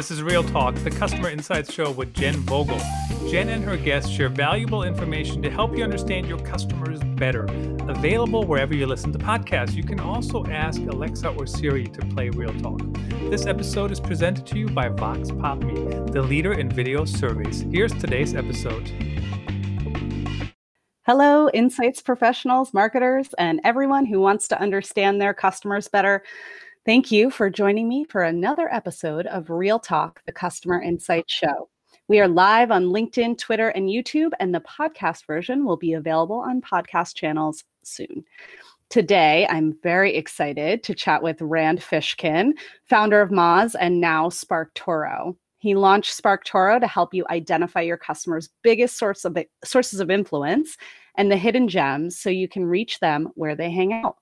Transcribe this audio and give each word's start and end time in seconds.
This 0.00 0.10
is 0.10 0.22
Real 0.22 0.42
Talk, 0.42 0.74
the 0.76 0.90
customer 0.90 1.28
insights 1.28 1.70
show 1.70 1.90
with 1.90 2.14
Jen 2.14 2.36
Vogel. 2.36 2.80
Jen 3.28 3.50
and 3.50 3.62
her 3.62 3.76
guests 3.76 4.08
share 4.08 4.30
valuable 4.30 4.82
information 4.82 5.42
to 5.42 5.50
help 5.50 5.76
you 5.76 5.84
understand 5.84 6.26
your 6.26 6.38
customers 6.38 7.00
better. 7.16 7.44
Available 7.86 8.44
wherever 8.44 8.74
you 8.74 8.86
listen 8.86 9.12
to 9.12 9.18
podcasts. 9.18 9.74
You 9.74 9.82
can 9.82 10.00
also 10.00 10.46
ask 10.46 10.80
Alexa 10.80 11.28
or 11.28 11.46
Siri 11.46 11.86
to 11.88 12.00
play 12.06 12.30
Real 12.30 12.54
Talk. 12.60 12.80
This 13.28 13.44
episode 13.44 13.90
is 13.90 14.00
presented 14.00 14.46
to 14.46 14.58
you 14.58 14.68
by 14.68 14.88
Vox 14.88 15.30
Pop 15.32 15.58
Me, 15.58 15.74
the 16.12 16.22
leader 16.22 16.54
in 16.54 16.70
video 16.70 17.04
surveys. 17.04 17.60
Here's 17.70 17.92
today's 17.92 18.34
episode. 18.34 18.90
Hello, 21.04 21.50
insights 21.50 22.00
professionals, 22.00 22.72
marketers, 22.72 23.34
and 23.36 23.60
everyone 23.64 24.06
who 24.06 24.18
wants 24.20 24.48
to 24.48 24.58
understand 24.58 25.20
their 25.20 25.34
customers 25.34 25.88
better. 25.88 26.22
Thank 26.86 27.12
you 27.12 27.30
for 27.30 27.50
joining 27.50 27.90
me 27.90 28.04
for 28.04 28.22
another 28.22 28.72
episode 28.72 29.26
of 29.26 29.50
Real 29.50 29.78
Talk, 29.78 30.22
the 30.24 30.32
Customer 30.32 30.80
Insight 30.80 31.28
Show. 31.28 31.68
We 32.08 32.20
are 32.20 32.26
live 32.26 32.70
on 32.70 32.86
LinkedIn, 32.86 33.36
Twitter, 33.36 33.68
and 33.68 33.90
YouTube, 33.90 34.30
and 34.40 34.54
the 34.54 34.62
podcast 34.62 35.26
version 35.26 35.66
will 35.66 35.76
be 35.76 35.92
available 35.92 36.36
on 36.36 36.62
podcast 36.62 37.16
channels 37.16 37.64
soon. 37.82 38.24
Today, 38.88 39.46
I'm 39.50 39.76
very 39.82 40.16
excited 40.16 40.82
to 40.84 40.94
chat 40.94 41.22
with 41.22 41.42
Rand 41.42 41.80
Fishkin, 41.80 42.52
founder 42.86 43.20
of 43.20 43.28
Moz 43.28 43.74
and 43.78 44.00
now 44.00 44.30
SparkToro. 44.30 45.36
He 45.58 45.74
launched 45.74 46.18
SparkToro 46.18 46.80
to 46.80 46.86
help 46.86 47.12
you 47.12 47.26
identify 47.28 47.82
your 47.82 47.98
customers' 47.98 48.48
biggest 48.62 48.96
source 48.96 49.26
of 49.26 49.36
sources 49.64 50.00
of 50.00 50.10
influence 50.10 50.78
and 51.16 51.30
the 51.30 51.36
hidden 51.36 51.68
gems 51.68 52.18
so 52.18 52.30
you 52.30 52.48
can 52.48 52.64
reach 52.64 53.00
them 53.00 53.28
where 53.34 53.54
they 53.54 53.70
hang 53.70 53.92
out 53.92 54.16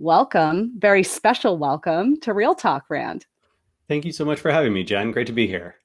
welcome, 0.00 0.72
very 0.78 1.02
special 1.02 1.58
welcome 1.58 2.18
to 2.20 2.32
Real 2.32 2.54
Talk, 2.54 2.86
Rand. 2.88 3.26
Thank 3.86 4.06
you 4.06 4.12
so 4.12 4.24
much 4.24 4.40
for 4.40 4.50
having 4.50 4.72
me, 4.72 4.82
Jen. 4.82 5.12
Great 5.12 5.26
to 5.26 5.32
be 5.32 5.46
here. 5.46 5.76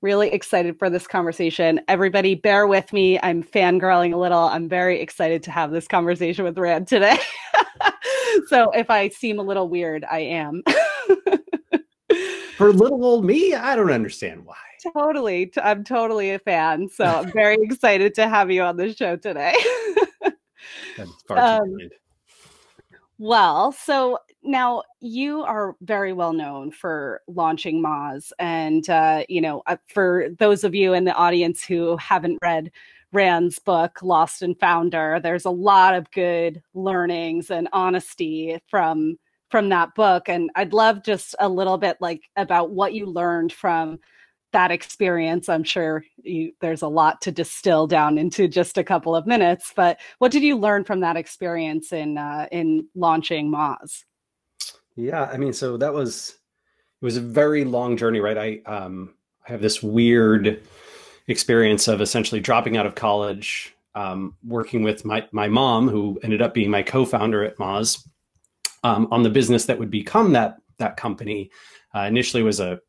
Really 0.00 0.32
excited 0.32 0.80
for 0.80 0.90
this 0.90 1.06
conversation. 1.06 1.80
Everybody, 1.86 2.34
bear 2.34 2.66
with 2.66 2.92
me. 2.92 3.20
I'm 3.22 3.44
fangirling 3.44 4.12
a 4.12 4.16
little. 4.16 4.40
I'm 4.40 4.68
very 4.68 5.00
excited 5.00 5.44
to 5.44 5.52
have 5.52 5.70
this 5.70 5.86
conversation 5.86 6.44
with 6.44 6.58
Rand 6.58 6.88
today. 6.88 7.16
so 8.48 8.70
if 8.72 8.90
I 8.90 9.08
seem 9.10 9.38
a 9.38 9.42
little 9.42 9.68
weird, 9.68 10.04
I 10.10 10.18
am. 10.18 10.64
for 12.56 12.72
little 12.72 13.04
old 13.04 13.24
me, 13.24 13.54
I 13.54 13.76
don't 13.76 13.92
understand 13.92 14.44
why. 14.44 14.56
Totally. 14.92 15.52
I'm 15.62 15.84
totally 15.84 16.32
a 16.32 16.40
fan. 16.40 16.88
So 16.88 17.04
I'm 17.04 17.30
very 17.30 17.58
excited 17.62 18.14
to 18.16 18.28
have 18.28 18.50
you 18.50 18.62
on 18.62 18.76
the 18.76 18.92
show 18.92 19.14
today. 19.14 19.54
That's 20.96 21.22
far 21.28 21.36
too 21.36 21.42
um, 21.42 21.78
kind. 21.78 21.92
Well, 23.24 23.70
so 23.70 24.18
now 24.42 24.82
you 24.98 25.44
are 25.44 25.76
very 25.82 26.12
well 26.12 26.32
known 26.32 26.72
for 26.72 27.20
launching 27.28 27.80
Moz, 27.80 28.32
and 28.40 28.90
uh, 28.90 29.22
you 29.28 29.40
know, 29.40 29.62
uh, 29.68 29.76
for 29.86 30.26
those 30.40 30.64
of 30.64 30.74
you 30.74 30.92
in 30.92 31.04
the 31.04 31.14
audience 31.14 31.62
who 31.62 31.96
haven't 31.98 32.40
read 32.42 32.72
Rand's 33.12 33.60
book, 33.60 34.02
Lost 34.02 34.42
and 34.42 34.58
Founder, 34.58 35.20
there's 35.22 35.44
a 35.44 35.50
lot 35.50 35.94
of 35.94 36.10
good 36.10 36.60
learnings 36.74 37.52
and 37.52 37.68
honesty 37.72 38.58
from 38.68 39.16
from 39.50 39.68
that 39.68 39.94
book, 39.94 40.28
and 40.28 40.50
I'd 40.56 40.72
love 40.72 41.04
just 41.04 41.36
a 41.38 41.48
little 41.48 41.78
bit 41.78 41.98
like 42.00 42.22
about 42.34 42.70
what 42.72 42.92
you 42.92 43.06
learned 43.06 43.52
from 43.52 44.00
that 44.52 44.70
experience 44.70 45.48
i'm 45.48 45.64
sure 45.64 46.04
you, 46.22 46.52
there's 46.60 46.82
a 46.82 46.88
lot 46.88 47.20
to 47.20 47.32
distill 47.32 47.86
down 47.86 48.18
into 48.18 48.48
just 48.48 48.78
a 48.78 48.84
couple 48.84 49.14
of 49.14 49.26
minutes 49.26 49.72
but 49.74 49.98
what 50.18 50.32
did 50.32 50.42
you 50.42 50.56
learn 50.56 50.84
from 50.84 51.00
that 51.00 51.16
experience 51.16 51.92
in 51.92 52.18
uh, 52.18 52.46
in 52.52 52.86
launching 52.94 53.50
moz? 53.50 54.04
Yeah 54.96 55.24
i 55.24 55.36
mean 55.36 55.52
so 55.52 55.76
that 55.76 55.92
was 55.92 56.36
it 57.00 57.04
was 57.04 57.16
a 57.16 57.20
very 57.20 57.64
long 57.64 57.96
journey 57.96 58.20
right? 58.20 58.38
I 58.38 58.70
um 58.70 59.14
i 59.46 59.52
have 59.52 59.60
this 59.60 59.82
weird 59.82 60.62
experience 61.28 61.88
of 61.88 62.00
essentially 62.00 62.40
dropping 62.40 62.76
out 62.76 62.86
of 62.86 62.94
college 62.94 63.74
um, 63.94 64.36
working 64.46 64.82
with 64.82 65.04
my 65.04 65.26
my 65.32 65.48
mom 65.48 65.88
who 65.88 66.18
ended 66.22 66.40
up 66.40 66.54
being 66.54 66.70
my 66.70 66.82
co-founder 66.82 67.44
at 67.44 67.58
moz 67.58 68.06
um, 68.84 69.08
on 69.10 69.22
the 69.22 69.30
business 69.30 69.66
that 69.66 69.78
would 69.78 69.90
become 69.90 70.32
that 70.32 70.56
that 70.78 70.96
company. 70.96 71.50
Uh, 71.94 72.00
initially 72.00 72.42
was 72.42 72.60
a 72.60 72.80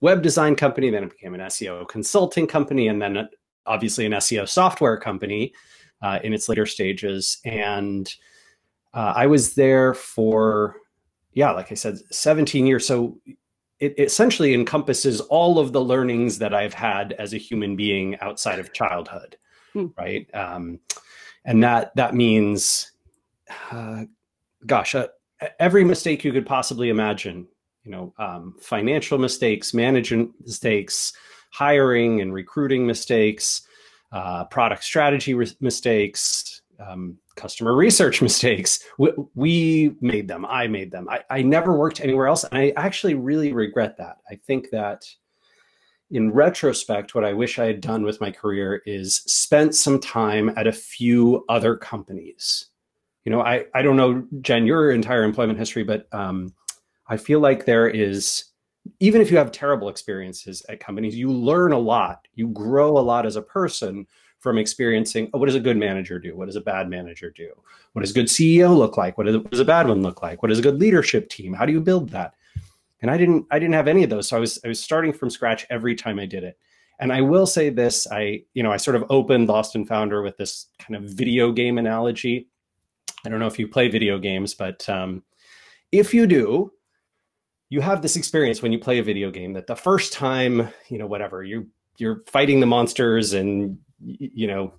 web 0.00 0.22
design 0.22 0.56
company, 0.56 0.90
then 0.90 1.04
it 1.04 1.10
became 1.10 1.34
an 1.34 1.40
SEO 1.40 1.88
consulting 1.88 2.46
company, 2.46 2.88
and 2.88 3.00
then 3.00 3.28
obviously 3.66 4.06
an 4.06 4.12
SEO 4.12 4.48
software 4.48 4.96
company 4.96 5.52
uh, 6.02 6.18
in 6.22 6.32
its 6.32 6.48
later 6.48 6.66
stages. 6.66 7.38
And 7.44 8.12
uh, 8.94 9.12
I 9.14 9.26
was 9.26 9.54
there 9.54 9.94
for, 9.94 10.76
yeah, 11.32 11.50
like 11.52 11.70
I 11.70 11.74
said, 11.74 11.98
17 12.10 12.66
years. 12.66 12.86
So 12.86 13.18
it 13.78 13.94
essentially 13.98 14.54
encompasses 14.54 15.20
all 15.22 15.58
of 15.58 15.72
the 15.72 15.80
learnings 15.80 16.38
that 16.38 16.54
I've 16.54 16.74
had 16.74 17.12
as 17.14 17.32
a 17.32 17.38
human 17.38 17.76
being 17.76 18.18
outside 18.20 18.58
of 18.58 18.72
childhood, 18.72 19.36
hmm. 19.72 19.86
right? 19.96 20.28
Um, 20.34 20.80
and 21.44 21.62
that 21.62 21.96
that 21.96 22.14
means, 22.14 22.92
uh, 23.70 24.04
gosh, 24.66 24.94
uh, 24.94 25.08
every 25.58 25.84
mistake 25.84 26.24
you 26.24 26.32
could 26.32 26.44
possibly 26.44 26.90
imagine 26.90 27.48
you 27.90 27.96
know, 27.96 28.14
um, 28.18 28.54
financial 28.60 29.18
mistakes, 29.18 29.74
management 29.74 30.30
mistakes, 30.40 31.12
hiring 31.50 32.20
and 32.20 32.32
recruiting 32.32 32.86
mistakes, 32.86 33.62
uh, 34.12 34.44
product 34.44 34.84
strategy 34.84 35.34
mistakes, 35.58 36.62
um, 36.78 37.18
customer 37.34 37.74
research 37.74 38.22
mistakes. 38.30 38.84
We, 38.96 39.10
we, 39.34 39.96
made 40.00 40.28
them. 40.28 40.46
I 40.46 40.68
made 40.68 40.92
them. 40.92 41.08
I, 41.08 41.24
I 41.30 41.42
never 41.42 41.76
worked 41.76 42.00
anywhere 42.00 42.28
else. 42.28 42.44
And 42.44 42.56
I 42.56 42.72
actually 42.76 43.14
really 43.14 43.52
regret 43.52 43.96
that. 43.96 44.18
I 44.30 44.36
think 44.36 44.70
that 44.70 45.04
in 46.12 46.30
retrospect, 46.32 47.16
what 47.16 47.24
I 47.24 47.32
wish 47.32 47.58
I 47.58 47.66
had 47.66 47.80
done 47.80 48.04
with 48.04 48.20
my 48.20 48.30
career 48.30 48.82
is 48.86 49.16
spent 49.16 49.74
some 49.74 49.98
time 49.98 50.52
at 50.56 50.68
a 50.68 50.72
few 50.72 51.44
other 51.48 51.76
companies. 51.76 52.66
You 53.24 53.32
know, 53.32 53.42
I, 53.42 53.64
I 53.74 53.82
don't 53.82 53.96
know, 53.96 54.24
Jen, 54.42 54.64
your 54.64 54.92
entire 54.92 55.24
employment 55.24 55.58
history, 55.58 55.82
but 55.82 56.06
um, 56.12 56.54
I 57.10 57.16
feel 57.16 57.40
like 57.40 57.64
there 57.64 57.88
is, 57.88 58.44
even 59.00 59.20
if 59.20 59.30
you 59.30 59.36
have 59.36 59.50
terrible 59.50 59.88
experiences 59.88 60.64
at 60.68 60.78
companies, 60.78 61.16
you 61.16 61.30
learn 61.30 61.72
a 61.72 61.78
lot. 61.78 62.26
You 62.34 62.48
grow 62.48 62.96
a 62.96 63.00
lot 63.00 63.26
as 63.26 63.34
a 63.34 63.42
person 63.42 64.06
from 64.38 64.56
experiencing 64.56 65.28
oh, 65.34 65.38
what 65.38 65.46
does 65.46 65.56
a 65.56 65.60
good 65.60 65.76
manager 65.76 66.18
do? 66.18 66.36
What 66.36 66.46
does 66.46 66.56
a 66.56 66.60
bad 66.60 66.88
manager 66.88 67.30
do? 67.30 67.50
What 67.92 68.02
does 68.02 68.12
a 68.12 68.14
good 68.14 68.26
CEO 68.26 68.74
look 68.74 68.96
like? 68.96 69.18
What, 69.18 69.26
does 69.50 69.60
a 69.60 69.64
bad 69.64 69.88
one 69.88 70.02
look 70.02 70.22
like? 70.22 70.40
What 70.40 70.48
does 70.48 70.60
a 70.60 70.62
good 70.62 70.78
leadership 70.78 71.28
team? 71.28 71.52
How 71.52 71.66
do 71.66 71.72
you 71.72 71.80
build 71.80 72.10
that? 72.10 72.34
And 73.02 73.10
I 73.10 73.16
didn't 73.16 73.46
I 73.50 73.58
didn't 73.58 73.74
have 73.74 73.88
any 73.88 74.04
of 74.04 74.10
those. 74.10 74.28
So 74.28 74.36
I 74.36 74.40
was 74.40 74.60
I 74.64 74.68
was 74.68 74.80
starting 74.80 75.12
from 75.12 75.30
scratch 75.30 75.66
every 75.68 75.94
time 75.94 76.18
I 76.18 76.26
did 76.26 76.44
it. 76.44 76.58
And 77.00 77.12
I 77.12 77.22
will 77.22 77.46
say 77.46 77.70
this, 77.70 78.06
I, 78.12 78.42
you 78.52 78.62
know, 78.62 78.70
I 78.70 78.76
sort 78.76 78.94
of 78.94 79.06
opened 79.08 79.48
Lost 79.48 79.74
and 79.74 79.88
Founder 79.88 80.20
with 80.20 80.36
this 80.36 80.66
kind 80.78 80.94
of 80.96 81.10
video 81.10 81.50
game 81.50 81.78
analogy. 81.78 82.48
I 83.24 83.30
don't 83.30 83.40
know 83.40 83.46
if 83.46 83.58
you 83.58 83.68
play 83.68 83.88
video 83.88 84.18
games, 84.18 84.52
but 84.52 84.86
um, 84.86 85.22
if 85.92 86.12
you 86.12 86.26
do, 86.26 86.70
you 87.70 87.80
have 87.80 88.02
this 88.02 88.16
experience 88.16 88.62
when 88.62 88.72
you 88.72 88.78
play 88.78 88.98
a 88.98 89.02
video 89.02 89.30
game 89.30 89.52
that 89.54 89.66
the 89.66 89.76
first 89.76 90.12
time, 90.12 90.68
you 90.88 90.98
know, 90.98 91.06
whatever, 91.06 91.42
you 91.42 91.68
you're 91.96 92.22
fighting 92.26 92.60
the 92.60 92.66
monsters 92.66 93.32
and 93.32 93.78
you 94.02 94.46
know, 94.46 94.72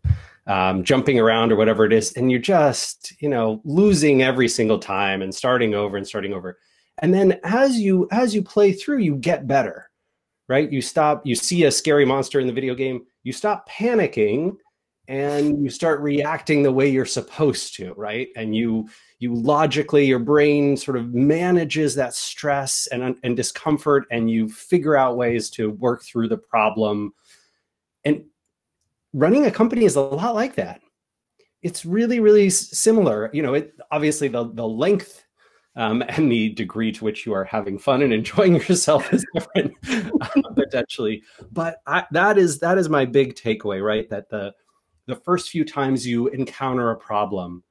um, 0.48 0.84
jumping 0.84 1.20
around 1.20 1.52
or 1.52 1.56
whatever 1.56 1.86
it 1.86 1.94
is, 1.94 2.14
and 2.14 2.32
you're 2.32 2.40
just, 2.40 3.14
you 3.22 3.30
know, 3.30 3.62
losing 3.64 4.24
every 4.24 4.48
single 4.48 4.80
time 4.80 5.22
and 5.22 5.34
starting 5.34 5.74
over 5.74 5.98
and 5.98 6.08
starting 6.08 6.34
over. 6.34 6.58
And 7.00 7.14
then 7.14 7.40
as 7.44 7.80
you 7.80 8.08
as 8.12 8.36
you 8.36 8.44
play 8.44 8.74
through, 8.74 9.00
you 9.00 9.16
get 9.16 9.48
better, 9.48 9.90
right? 10.50 10.72
You 10.72 10.82
stop, 10.82 11.26
you 11.26 11.36
see 11.36 11.64
a 11.64 11.72
scary 11.72 12.06
monster 12.06 12.40
in 12.40 12.48
the 12.48 12.54
video 12.54 12.76
game, 12.76 13.06
you 13.24 13.32
stop 13.32 13.70
panicking 13.70 14.58
and 15.12 15.62
you 15.62 15.70
start 15.70 16.00
reacting 16.00 16.64
the 16.64 16.72
way 16.72 16.88
you're 16.88 17.06
supposed 17.06 17.76
to, 17.76 17.94
right? 17.96 18.30
And 18.38 18.56
you 18.56 18.88
you 19.20 19.36
logically 19.36 20.06
your 20.06 20.20
brain 20.20 20.78
sort 20.78 20.96
of 20.96 21.14
manages 21.14 21.94
that 21.96 22.14
stress 22.14 22.88
and, 22.88 23.18
and 23.22 23.36
discomfort 23.36 24.06
and 24.10 24.32
you 24.32 24.48
figure 24.48 24.96
out 24.96 25.18
ways 25.18 25.50
to 25.52 25.72
work 25.72 26.02
through 26.02 26.30
the 26.30 26.38
problem. 26.38 27.14
And 28.06 28.24
running 29.12 29.46
a 29.46 29.52
company 29.52 29.84
is 29.84 29.98
a 29.98 30.02
lot 30.02 30.34
like 30.34 30.56
that. 30.56 30.80
It's 31.62 31.84
really 31.84 32.22
really 32.22 32.50
similar. 32.50 33.30
You 33.34 33.44
know 33.44 33.54
it 33.56 33.74
obviously 33.92 34.30
the 34.30 34.50
the 34.54 34.68
length 34.68 35.26
um, 35.76 36.04
and 36.08 36.32
the 36.32 36.54
degree 36.54 36.94
to 36.94 37.04
which 37.04 37.26
you 37.26 37.34
are 37.34 37.44
having 37.44 37.78
fun 37.78 38.02
and 38.02 38.14
enjoying 38.14 38.56
yourself 38.56 39.12
is 39.12 39.26
different 39.34 39.74
uh, 39.90 40.30
potentially. 40.56 41.22
But 41.52 41.82
I, 41.86 42.06
that 42.12 42.38
is 42.38 42.60
that 42.60 42.78
is 42.78 42.88
my 42.88 43.04
big 43.04 43.36
takeaway 43.36 43.86
right? 43.86 44.10
That 44.10 44.30
the 44.30 44.54
the 45.12 45.16
first 45.18 45.50
few 45.50 45.66
times 45.66 46.08
you 46.08 46.28
encounter 46.30 46.92
a 46.92 46.96
problem 46.96 47.64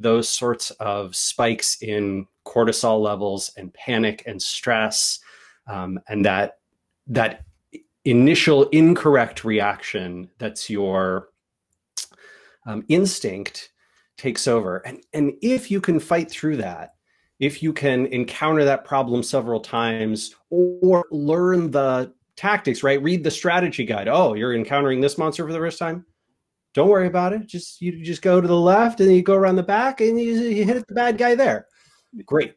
those 0.00 0.28
sorts 0.28 0.70
of 0.72 1.16
spikes 1.16 1.80
in 1.80 2.26
cortisol 2.46 3.00
levels 3.00 3.50
and 3.56 3.72
panic 3.74 4.22
and 4.26 4.40
stress 4.40 5.20
um, 5.66 5.98
and 6.08 6.24
that 6.24 6.58
that 7.06 7.44
initial 8.04 8.64
incorrect 8.70 9.44
reaction 9.44 10.28
that's 10.38 10.68
your 10.68 11.28
um, 12.66 12.84
instinct 12.88 13.70
takes 14.16 14.48
over 14.48 14.78
and 14.78 15.02
and 15.12 15.32
if 15.40 15.70
you 15.70 15.80
can 15.80 16.00
fight 16.00 16.30
through 16.30 16.56
that 16.56 16.94
if 17.38 17.62
you 17.62 17.72
can 17.72 18.06
encounter 18.06 18.64
that 18.64 18.84
problem 18.84 19.22
several 19.22 19.60
times 19.60 20.34
or 20.50 21.06
learn 21.12 21.70
the 21.70 22.12
tactics, 22.38 22.82
right? 22.82 23.02
Read 23.02 23.24
the 23.24 23.30
strategy 23.30 23.84
guide. 23.84 24.08
Oh, 24.08 24.34
you're 24.34 24.54
encountering 24.54 25.00
this 25.00 25.18
monster 25.18 25.44
for 25.44 25.52
the 25.52 25.58
first 25.58 25.78
time. 25.78 26.06
Don't 26.74 26.88
worry 26.88 27.06
about 27.06 27.32
it. 27.32 27.46
Just 27.46 27.80
you 27.80 28.04
just 28.04 28.22
go 28.22 28.40
to 28.40 28.48
the 28.48 28.58
left 28.58 29.00
and 29.00 29.14
you 29.14 29.22
go 29.22 29.34
around 29.34 29.56
the 29.56 29.62
back 29.62 30.00
and 30.00 30.20
you, 30.20 30.32
you 30.32 30.64
hit 30.64 30.86
the 30.86 30.94
bad 30.94 31.18
guy 31.18 31.34
there. 31.34 31.66
Great. 32.24 32.54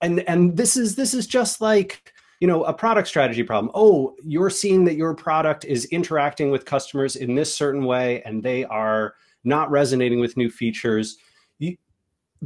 And 0.00 0.20
and 0.20 0.56
this 0.56 0.76
is 0.76 0.94
this 0.94 1.14
is 1.14 1.26
just 1.26 1.60
like 1.60 2.12
you 2.40 2.46
know 2.46 2.64
a 2.64 2.72
product 2.72 3.08
strategy 3.08 3.42
problem 3.42 3.70
oh 3.74 4.14
you're 4.22 4.50
seeing 4.50 4.84
that 4.84 4.94
your 4.94 5.14
product 5.14 5.64
is 5.64 5.86
interacting 5.86 6.50
with 6.50 6.64
customers 6.64 7.16
in 7.16 7.34
this 7.34 7.52
certain 7.52 7.84
way 7.84 8.22
and 8.22 8.42
they 8.42 8.64
are 8.66 9.14
not 9.44 9.70
resonating 9.70 10.20
with 10.20 10.36
new 10.36 10.48
features 10.48 11.18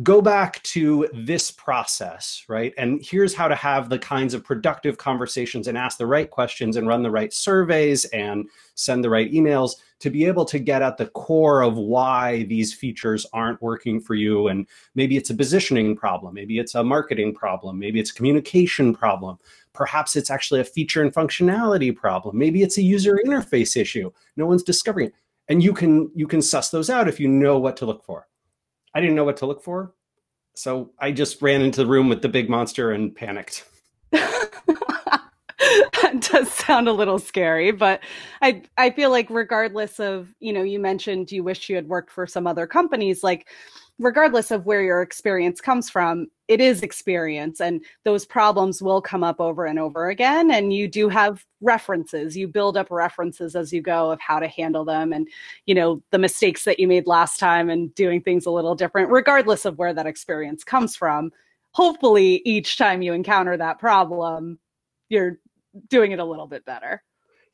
go 0.03 0.23
back 0.23 0.63
to 0.63 1.07
this 1.13 1.51
process 1.51 2.45
right 2.49 2.73
and 2.79 3.05
here's 3.05 3.35
how 3.35 3.47
to 3.47 3.55
have 3.55 3.91
the 3.91 3.99
kinds 3.99 4.33
of 4.33 4.43
productive 4.43 4.97
conversations 4.97 5.69
and 5.69 5.77
ask 5.77 5.99
the 5.99 6.07
right 6.07 6.31
questions 6.31 6.77
and 6.77 6.89
run 6.89 7.03
the 7.03 7.11
right 7.11 7.35
surveys 7.35 8.07
and 8.07 8.49
send 8.75 9.05
the 9.05 9.11
right 9.11 9.31
emails 9.33 9.73
to 9.99 10.09
be 10.09 10.25
able 10.25 10.47
to 10.47 10.59
get 10.59 10.81
at 10.81 10.97
the 10.97 11.07
core 11.09 11.61
of 11.61 11.77
why 11.77 12.45
these 12.45 12.73
features 12.73 13.27
aren't 13.35 13.61
working 13.61 14.01
for 14.01 14.15
you 14.15 14.49
and 14.49 14.67
maybe 14.95 15.17
it's 15.17 15.29
a 15.29 15.35
positioning 15.35 15.95
problem 15.95 16.33
maybe 16.33 16.59
it's 16.59 16.75
a 16.75 16.83
marketing 16.83 17.35
problem 17.35 17.79
maybe 17.79 18.01
it's 18.01 18.11
a 18.11 18.15
communication 18.15 18.95
problem 18.95 19.39
Perhaps 19.73 20.17
it's 20.17 20.31
actually 20.31 20.61
a 20.61 20.65
feature 20.65 21.03
and 21.03 21.13
functionality 21.13 21.95
problem. 21.95 22.37
Maybe 22.37 22.63
it's 22.63 22.77
a 22.77 22.83
user 22.83 23.19
interface 23.25 23.77
issue. 23.77 24.11
No 24.37 24.47
one's 24.47 24.63
discovering 24.63 25.09
it. 25.09 25.15
And 25.49 25.63
you 25.63 25.73
can 25.73 26.11
you 26.15 26.27
can 26.27 26.43
suss 26.43 26.71
those 26.71 26.91
out 26.91 27.09
if 27.09 27.19
you 27.19 27.29
know 27.29 27.59
what 27.59 27.77
to 27.79 27.87
look 27.87 28.05
for. 28.05 28.29
I 28.95 29.01
didn't 29.01 29.17
know 29.17 29.25
what 29.25 29.39
to 29.39 29.47
look 29.47 29.63
for. 29.63 29.95
So 30.55 30.91
I 30.99 31.13
just 31.13 31.41
ran 31.41 31.63
into 31.63 31.81
the 31.81 31.87
room 31.87 32.09
with 32.09 32.23
the 32.23 32.29
big 32.29 32.51
monster 32.51 32.93
and 32.93 33.15
panicked. 33.15 33.65
that 34.11 34.51
does 36.31 36.53
sound 36.53 36.89
a 36.89 36.93
little 36.93 37.19
scary, 37.19 37.71
but 37.71 38.01
I 38.43 38.63
I 38.77 38.91
feel 38.91 39.11
like 39.11 39.29
regardless 39.31 39.99
of, 39.99 40.29
you 40.41 40.53
know, 40.53 40.63
you 40.63 40.79
mentioned 40.79 41.33
you 41.33 41.43
wish 41.43 41.71
you 41.71 41.77
had 41.77 41.89
worked 41.89 42.11
for 42.11 42.27
some 42.27 42.47
other 42.47 42.67
companies 42.67 43.23
like 43.23 43.49
regardless 43.99 44.51
of 44.51 44.67
where 44.67 44.83
your 44.83 45.03
experience 45.03 45.61
comes 45.61 45.89
from, 45.89 46.27
it 46.49 46.61
is 46.61 46.83
experience 46.83 47.61
and 47.61 47.85
those 48.05 48.27
problems 48.27 48.83
will 48.83 49.01
come 49.01 49.23
up 49.23 49.41
over 49.41 49.65
and 49.65 49.79
over 49.79 50.09
again. 50.09 50.51
And 50.51 50.73
you 50.73 50.89
do 50.89 51.09
have 51.09 51.45
references, 51.61 52.37
you 52.37 52.49
build 52.49 52.77
up 52.77 52.91
references 52.91 53.55
as 53.55 53.73
you 53.73 53.81
go 53.81 54.11
of 54.11 54.21
how 54.21 54.39
to 54.39 54.49
handle 54.49 54.85
them 54.85 55.13
and, 55.13 55.29
you 55.67 55.75
know, 55.75 56.03
the 56.11 56.19
mistakes 56.19 56.65
that 56.65 56.79
you 56.79 56.89
made 56.89 57.07
last 57.07 57.39
time 57.39 57.71
and 57.71 57.95
doing 57.95 58.21
things 58.21 58.47
a 58.47 58.51
little 58.51 58.75
different, 58.75 59.11
regardless 59.11 59.65
of 59.65 59.79
where 59.79 59.95
that 59.95 60.07
experience 60.07 60.65
comes 60.65 60.97
from. 60.97 61.33
Hopefully, 61.73 62.43
each 62.45 62.77
time 62.77 63.01
you 63.01 63.15
encounter 63.15 63.57
that 63.57 63.79
problem, 63.79 64.59
you're 65.09 65.39
doing 65.89 66.13
it 66.13 66.19
a 66.19 66.25
little 66.25 66.47
bit 66.47 66.65
better. 66.67 67.03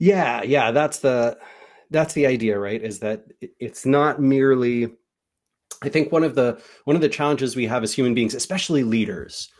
Yeah, 0.01 0.43
yeah, 0.43 0.71
that's 0.73 0.99
the 0.99 1.39
that's 1.91 2.15
the 2.15 2.27
idea, 2.27 2.59
right? 2.59 2.83
Is 2.83 2.99
that 3.01 3.25
it's 3.41 3.87
not 3.87 4.21
merely 4.21 4.91
I 5.83 5.89
think 5.89 6.13
one 6.13 6.25
of 6.25 6.35
the 6.35 6.61
one 6.85 6.97
of 6.97 7.03
the 7.03 7.09
challenges 7.09 7.55
we 7.55 7.67
have 7.67 7.83
as 7.83 7.93
human 7.93 8.15
beings, 8.15 8.35
especially 8.35 8.83
leaders, 8.83 9.51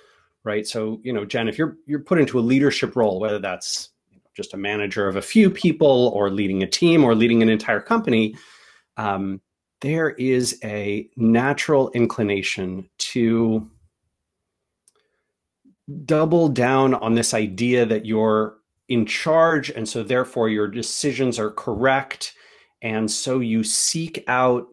right? 0.45 0.67
So, 0.67 1.01
you 1.03 1.13
know, 1.13 1.25
Jen, 1.25 1.49
if 1.49 1.59
you're 1.59 1.77
you're 1.87 2.01
put 2.01 2.19
into 2.19 2.39
a 2.39 2.41
leadership 2.41 2.97
role, 2.97 3.21
whether 3.21 3.39
that's 3.39 3.91
just 4.37 4.55
a 4.55 4.57
manager 4.57 5.09
of 5.09 5.17
a 5.17 5.23
few 5.23 5.51
people 5.51 6.13
or 6.15 6.31
leading 6.31 6.63
a 6.63 6.67
team 6.67 7.05
or 7.05 7.15
leading 7.15 7.43
an 7.43 7.49
entire 7.49 7.81
company, 7.81 8.37
um, 8.97 9.41
there 9.81 10.11
is 10.11 10.59
a 10.65 11.09
natural 11.17 11.91
inclination 11.91 12.89
to 12.99 13.69
double 16.05 16.49
down 16.49 16.95
on 16.95 17.15
this 17.15 17.33
idea 17.33 17.87
that 17.87 18.05
you're 18.05 18.59
in 18.89 19.07
charge 19.07 19.71
and 19.71 19.89
so 19.89 20.03
therefore 20.03 20.49
your 20.49 20.69
decisions 20.69 21.39
are 21.39 21.51
correct 21.51 22.35
and 22.83 23.11
so 23.11 23.41
you 23.41 23.63
seek 23.63 24.23
out 24.29 24.67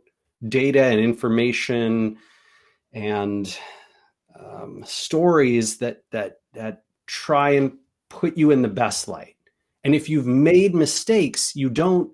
data 0.50 0.84
and 0.84 1.00
information 1.00 2.18
and 2.94 3.58
um, 4.40 4.84
stories 4.86 5.78
that 5.78 6.04
that 6.12 6.40
that 6.54 6.84
try 7.08 7.52
and 7.52 7.78
put 8.10 8.38
you 8.38 8.52
in 8.52 8.62
the 8.62 8.68
best 8.68 9.08
light. 9.08 9.36
And 9.84 9.94
if 9.94 10.10
you've 10.10 10.28
made 10.28 10.74
mistakes, 10.74 11.56
you 11.56 11.70
don't 11.70 12.12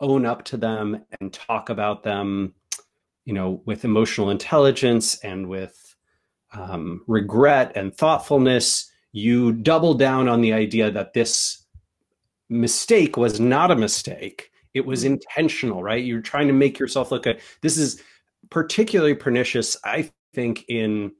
own 0.00 0.24
up 0.24 0.44
to 0.44 0.56
them 0.56 1.04
and 1.20 1.32
talk 1.32 1.68
about 1.68 2.02
them, 2.02 2.54
you 3.24 3.34
know, 3.34 3.62
with 3.66 3.84
emotional 3.84 4.30
intelligence 4.30 5.18
and 5.20 5.48
with 5.48 5.94
um, 6.52 7.02
regret 7.06 7.72
and 7.74 7.94
thoughtfulness. 7.94 8.90
You 9.12 9.52
double 9.52 9.94
down 9.94 10.28
on 10.28 10.40
the 10.40 10.52
idea 10.52 10.90
that 10.90 11.12
this 11.12 11.64
mistake 12.48 13.16
was 13.16 13.40
not 13.40 13.70
a 13.70 13.76
mistake 13.76 14.50
it 14.74 14.84
was 14.84 15.04
mm-hmm. 15.04 15.14
intentional, 15.14 15.82
right? 15.82 16.04
You're 16.04 16.20
trying 16.20 16.48
to 16.48 16.52
make 16.52 16.78
yourself 16.78 17.10
look 17.10 17.26
at 17.26 17.40
this 17.62 17.78
is 17.78 18.02
particularly 18.50 19.14
pernicious, 19.14 19.76
I 19.84 20.10
think, 20.34 20.64
in 20.68 21.12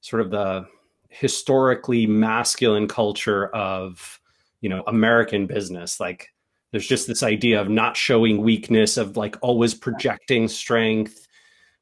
sort 0.00 0.22
of 0.22 0.30
the 0.30 0.66
historically 1.08 2.06
masculine 2.06 2.88
culture 2.88 3.46
of 3.54 4.20
you 4.60 4.68
know 4.68 4.82
American 4.86 5.46
business. 5.46 6.00
Like 6.00 6.28
there's 6.72 6.86
just 6.86 7.06
this 7.06 7.22
idea 7.22 7.60
of 7.60 7.68
not 7.68 7.96
showing 7.96 8.42
weakness, 8.42 8.96
of 8.96 9.16
like 9.16 9.36
always 9.42 9.74
projecting 9.74 10.48
strength. 10.48 11.26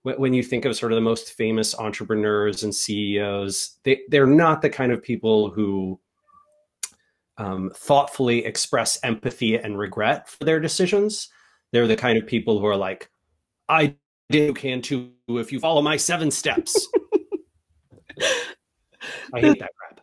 When 0.03 0.35
you 0.35 0.43
think 0.43 0.67
of 0.67 0.77
sort 0.77 0.93
of 0.93 0.97
the 0.97 1.03
most 1.03 1.33
famous 1.33 1.75
entrepreneurs 1.79 2.63
and 2.63 2.75
CEOs, 2.75 3.79
they, 3.85 4.03
they're 4.09 4.27
not 4.27 4.61
the 4.61 4.69
kind 4.69 4.93
of 4.93 5.03
people 5.03 5.49
who 5.49 5.99
um, 7.39 7.71
thoughtfully 7.75 8.45
express 8.45 8.99
empathy 9.03 9.57
and 9.57 9.79
regret 9.79 10.29
for 10.29 10.45
their 10.45 10.61
decisions. 10.61 11.29
They're 11.73 11.87
the 11.87 11.97
kind 11.97 12.19
of 12.19 12.27
people 12.27 12.59
who 12.59 12.67
are 12.67 12.77
like, 12.77 13.11
I 13.69 13.97
do 14.31 14.55
can 14.55 14.83
too 14.83 15.13
if 15.29 15.53
you 15.53 15.61
follow 15.61 15.83
my 15.83 15.97
seven 15.97 16.31
steps. 16.31 16.89
I 19.35 19.41
hate 19.41 19.59
that 19.59 19.71
crap. 19.77 20.01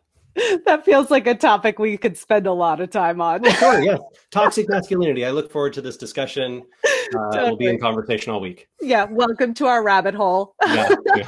That 0.66 0.86
feels 0.86 1.12
like 1.12 1.28
a 1.28 1.36
topic 1.36 1.78
we 1.78 1.98
could 1.98 2.18
spend 2.18 2.48
a 2.48 2.54
lot 2.54 2.80
of 2.80 2.90
time 2.90 3.22
on. 3.22 3.46
oh, 3.46 3.52
sure, 3.52 3.82
yes. 3.82 4.00
Toxic 4.32 4.70
masculinity. 4.70 5.26
I 5.26 5.32
look 5.32 5.52
forward 5.52 5.74
to 5.74 5.82
this 5.82 5.98
discussion. 5.98 6.64
Uh. 7.14 7.28
We'll 7.34 7.58
be 7.58 7.68
in 7.68 7.78
conversation 7.78 8.32
all 8.32 8.40
week. 8.40 8.70
Yeah, 8.80 9.04
welcome 9.04 9.54
to 9.56 9.66
our 9.66 9.84
rabbit 9.84 10.16
hole. 10.16 10.56
yeah, 10.66 10.96
yeah. 11.18 11.28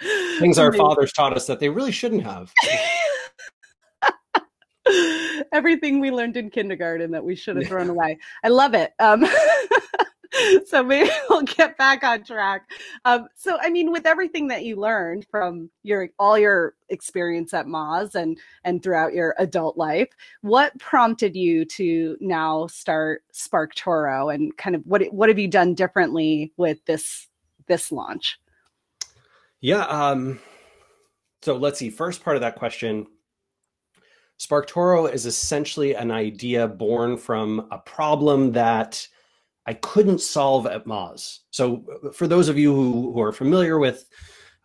Things 0.38 0.58
our 0.58 0.72
fathers 0.72 1.12
taught 1.12 1.36
us 1.36 1.46
that 1.48 1.60
they 1.60 1.68
really 1.68 1.92
shouldn't 1.92 2.22
have. 2.22 2.50
Everything 5.52 6.00
we 6.00 6.10
learned 6.10 6.36
in 6.36 6.50
kindergarten 6.50 7.10
that 7.10 7.24
we 7.24 7.34
should 7.34 7.56
have 7.56 7.66
thrown 7.66 7.90
away. 7.90 8.18
I 8.42 8.48
love 8.48 8.74
it. 8.74 8.92
Um, 8.98 9.26
so 10.66 10.82
maybe 10.82 11.10
we'll 11.30 11.42
get 11.42 11.76
back 11.76 12.02
on 12.04 12.24
track. 12.24 12.70
Um, 13.04 13.28
so, 13.34 13.58
I 13.60 13.70
mean, 13.70 13.92
with 13.92 14.06
everything 14.06 14.48
that 14.48 14.64
you 14.64 14.76
learned 14.76 15.26
from 15.30 15.70
your 15.82 16.08
all 16.18 16.38
your 16.38 16.74
experience 16.88 17.54
at 17.54 17.66
Moz 17.66 18.14
and 18.14 18.38
and 18.64 18.82
throughout 18.82 19.12
your 19.12 19.34
adult 19.38 19.76
life, 19.76 20.08
what 20.40 20.78
prompted 20.78 21.36
you 21.36 21.64
to 21.66 22.16
now 22.20 22.66
start 22.66 23.22
SparkToro, 23.32 24.34
and 24.34 24.56
kind 24.56 24.76
of 24.76 24.82
what 24.84 25.02
what 25.12 25.28
have 25.28 25.38
you 25.38 25.48
done 25.48 25.74
differently 25.74 26.52
with 26.56 26.84
this 26.86 27.28
this 27.66 27.92
launch? 27.92 28.38
Yeah. 29.60 29.84
Um, 29.84 30.40
so 31.42 31.56
let's 31.56 31.78
see. 31.78 31.90
First 31.90 32.24
part 32.24 32.36
of 32.36 32.40
that 32.40 32.56
question 32.56 33.06
SparkToro 34.42 35.12
is 35.12 35.24
essentially 35.24 35.94
an 35.94 36.10
idea 36.10 36.66
born 36.66 37.16
from 37.16 37.68
a 37.70 37.78
problem 37.78 38.50
that 38.52 39.06
I 39.66 39.74
couldn't 39.74 40.20
solve 40.20 40.66
at 40.66 40.84
Moz. 40.84 41.38
So, 41.50 41.84
uh, 42.04 42.10
for 42.10 42.26
those 42.26 42.48
of 42.48 42.58
you 42.58 42.74
who, 42.74 43.12
who 43.12 43.20
are 43.20 43.30
familiar 43.30 43.78
with 43.78 44.04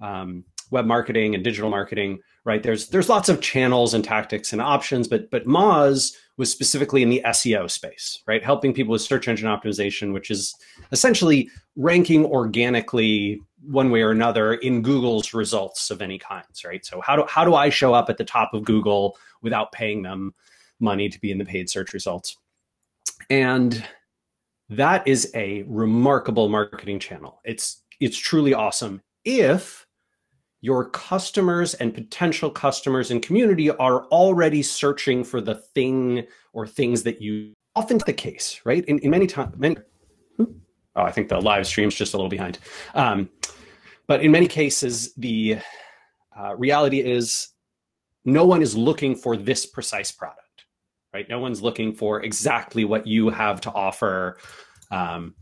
um, 0.01 0.45
web 0.71 0.85
marketing 0.87 1.35
and 1.35 1.43
digital 1.43 1.69
marketing, 1.69 2.17
right? 2.47 2.63
There's 2.63 2.87
there's 2.87 3.09
lots 3.09 3.27
of 3.27 3.41
channels 3.41 3.93
and 3.93 4.03
tactics 4.03 4.53
and 4.53 4.61
options, 4.61 5.07
but 5.09 5.29
but 5.29 5.45
Moz 5.45 6.15
was 6.37 6.49
specifically 6.49 7.03
in 7.03 7.09
the 7.09 7.21
SEO 7.25 7.69
space, 7.69 8.23
right? 8.25 8.43
Helping 8.43 8.73
people 8.73 8.93
with 8.93 9.01
search 9.01 9.27
engine 9.27 9.49
optimization, 9.49 10.13
which 10.13 10.31
is 10.31 10.55
essentially 10.93 11.49
ranking 11.75 12.25
organically 12.25 13.41
one 13.63 13.91
way 13.91 14.01
or 14.01 14.11
another 14.11 14.53
in 14.53 14.81
Google's 14.81 15.33
results 15.33 15.91
of 15.91 16.01
any 16.01 16.17
kinds, 16.17 16.63
right? 16.63 16.85
So 16.85 17.01
how 17.01 17.17
do 17.17 17.25
how 17.27 17.43
do 17.43 17.53
I 17.53 17.69
show 17.69 17.93
up 17.93 18.09
at 18.09 18.17
the 18.17 18.23
top 18.23 18.53
of 18.53 18.63
Google 18.63 19.17
without 19.41 19.73
paying 19.73 20.01
them 20.01 20.33
money 20.79 21.09
to 21.09 21.19
be 21.19 21.31
in 21.31 21.37
the 21.37 21.45
paid 21.45 21.69
search 21.69 21.91
results? 21.91 22.37
And 23.29 23.83
that 24.69 25.05
is 25.05 25.31
a 25.35 25.63
remarkable 25.67 26.47
marketing 26.47 26.99
channel. 26.99 27.41
It's 27.43 27.83
it's 27.99 28.17
truly 28.17 28.53
awesome 28.53 29.01
if 29.25 29.86
your 30.61 30.89
customers 30.89 31.75
and 31.75 31.93
potential 31.93 32.49
customers 32.49 33.11
and 33.11 33.21
community 33.21 33.69
are 33.69 34.05
already 34.05 34.63
searching 34.63 35.23
for 35.23 35.39
the 35.39 35.55
thing 35.55 36.25
or 36.53 36.65
things 36.65 37.03
that 37.03 37.21
you 37.21 37.53
often 37.75 37.99
the 37.99 38.13
case, 38.13 38.59
right? 38.65 38.83
In, 38.85 38.97
in 38.99 39.11
many 39.11 39.27
times, 39.27 39.55
many, 39.57 39.77
oh, 40.39 40.47
I 40.95 41.11
think 41.11 41.29
the 41.29 41.39
live 41.39 41.67
stream's 41.67 41.93
just 41.93 42.13
a 42.13 42.17
little 42.17 42.29
behind. 42.29 42.57
Um, 42.95 43.29
but 44.07 44.23
in 44.23 44.31
many 44.31 44.47
cases, 44.47 45.13
the 45.13 45.59
uh, 46.37 46.55
reality 46.55 47.01
is 47.01 47.49
no 48.25 48.45
one 48.45 48.61
is 48.61 48.75
looking 48.75 49.15
for 49.15 49.37
this 49.37 49.65
precise 49.65 50.11
product, 50.11 50.65
right? 51.13 51.29
No 51.29 51.39
one's 51.39 51.61
looking 51.61 51.93
for 51.93 52.23
exactly 52.23 52.83
what 52.83 53.05
you 53.05 53.29
have 53.29 53.61
to 53.61 53.71
offer. 53.71 54.37
Um, 54.89 55.35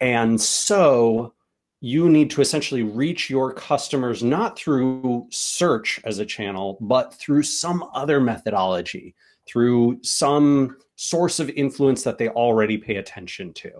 and 0.00 0.40
so 0.40 1.34
you 1.80 2.10
need 2.10 2.30
to 2.30 2.40
essentially 2.40 2.82
reach 2.82 3.30
your 3.30 3.52
customers 3.52 4.22
not 4.22 4.58
through 4.58 5.26
search 5.30 6.00
as 6.04 6.18
a 6.18 6.26
channel, 6.26 6.76
but 6.80 7.14
through 7.14 7.42
some 7.42 7.88
other 7.94 8.20
methodology, 8.20 9.14
through 9.46 9.98
some 10.02 10.76
source 10.96 11.40
of 11.40 11.48
influence 11.50 12.02
that 12.02 12.18
they 12.18 12.28
already 12.28 12.76
pay 12.76 12.96
attention 12.96 13.54
to. 13.54 13.70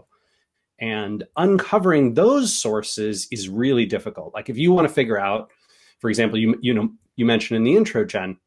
And 0.79 1.25
uncovering 1.37 2.15
those 2.15 2.55
sources 2.59 3.29
is 3.31 3.51
really 3.51 3.85
difficult. 3.85 4.33
Like 4.33 4.49
if 4.49 4.57
you 4.57 4.73
want 4.73 4.89
to 4.89 4.95
figure 4.95 5.19
out, 5.19 5.51
for 5.99 6.09
example, 6.09 6.39
you 6.39 6.59
you 6.63 6.73
know 6.73 6.89
you 7.17 7.27
mentioned 7.27 7.59
in 7.59 7.65
the 7.65 7.77
intro, 7.77 8.07
Jen, 8.07 8.39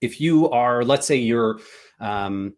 if 0.00 0.18
you 0.18 0.48
are, 0.48 0.82
let's 0.82 1.06
say 1.06 1.16
you're 1.16 1.60
um, 2.00 2.54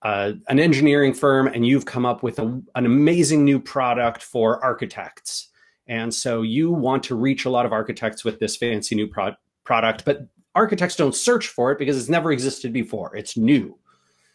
uh, 0.00 0.32
an 0.48 0.58
engineering 0.58 1.12
firm 1.12 1.46
and 1.46 1.66
you've 1.66 1.84
come 1.84 2.06
up 2.06 2.22
with 2.22 2.38
a, 2.38 2.62
an 2.74 2.86
amazing 2.86 3.44
new 3.44 3.60
product 3.60 4.22
for 4.22 4.64
architects. 4.64 5.47
And 5.88 6.14
so 6.14 6.42
you 6.42 6.70
want 6.70 7.02
to 7.04 7.14
reach 7.14 7.44
a 7.44 7.50
lot 7.50 7.66
of 7.66 7.72
architects 7.72 8.24
with 8.24 8.38
this 8.38 8.56
fancy 8.56 8.94
new 8.94 9.06
pro- 9.06 9.34
product, 9.64 10.04
but 10.04 10.28
architects 10.54 10.96
don't 10.96 11.14
search 11.14 11.48
for 11.48 11.72
it 11.72 11.78
because 11.78 11.98
it's 11.98 12.08
never 12.08 12.30
existed 12.30 12.72
before. 12.72 13.16
It's 13.16 13.36
new. 13.36 13.78